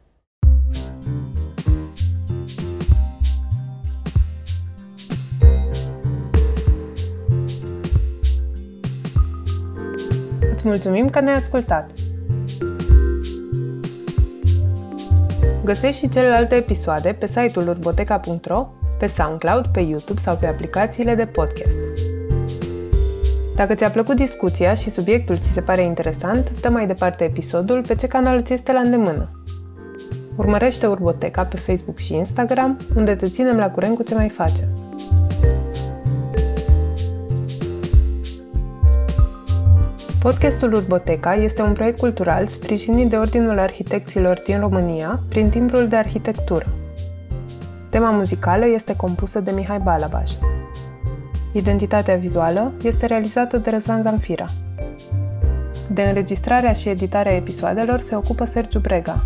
Îți 10.52 10.66
mulțumim 10.66 11.08
că 11.08 11.20
ne-ai 11.20 11.36
ascultat! 11.36 11.90
Găsești 15.64 16.00
și 16.00 16.08
celelalte 16.08 16.54
episoade 16.54 17.12
pe 17.12 17.26
site-ul 17.26 17.68
urboteca.ro, 17.68 18.68
pe 18.98 19.06
SoundCloud, 19.06 19.66
pe 19.66 19.80
YouTube 19.80 20.20
sau 20.20 20.36
pe 20.36 20.46
aplicațiile 20.46 21.14
de 21.14 21.26
podcast. 21.26 21.76
Dacă 23.56 23.74
ți-a 23.74 23.90
plăcut 23.90 24.16
discuția 24.16 24.74
și 24.74 24.90
subiectul 24.90 25.36
ți 25.36 25.52
se 25.52 25.60
pare 25.60 25.82
interesant, 25.82 26.60
dă 26.60 26.68
mai 26.68 26.86
departe 26.86 27.24
episodul 27.24 27.84
pe 27.86 27.94
ce 27.94 28.06
canal 28.06 28.42
ți 28.42 28.52
este 28.52 28.72
la 28.72 28.80
îndemână. 28.80 29.30
Urmărește 30.36 30.86
Urboteca 30.86 31.42
pe 31.42 31.56
Facebook 31.56 31.98
și 31.98 32.14
Instagram, 32.14 32.78
unde 32.96 33.14
te 33.14 33.26
ținem 33.26 33.56
la 33.56 33.70
curent 33.70 33.96
cu 33.96 34.02
ce 34.02 34.14
mai 34.14 34.28
facem. 34.28 34.68
Podcastul 40.22 40.72
Urboteca 40.72 41.34
este 41.34 41.62
un 41.62 41.72
proiect 41.72 41.98
cultural 41.98 42.46
sprijinit 42.46 43.10
de 43.10 43.16
Ordinul 43.16 43.58
Arhitecților 43.58 44.40
din 44.44 44.60
România 44.60 45.20
prin 45.28 45.48
timbrul 45.48 45.88
de 45.88 45.96
arhitectură. 45.96 46.66
Tema 47.90 48.10
muzicală 48.10 48.66
este 48.66 48.96
compusă 48.96 49.40
de 49.40 49.52
Mihai 49.54 49.78
Balabaș. 49.78 50.30
Identitatea 51.52 52.16
vizuală 52.16 52.72
este 52.82 53.06
realizată 53.06 53.56
de 53.56 53.70
Răzvan 53.70 54.02
Zamfira. 54.02 54.44
De 55.90 56.02
înregistrarea 56.02 56.72
și 56.72 56.88
editarea 56.88 57.32
episoadelor 57.32 58.00
se 58.00 58.16
ocupă 58.16 58.44
Sergiu 58.44 58.78
Brega. 58.78 59.24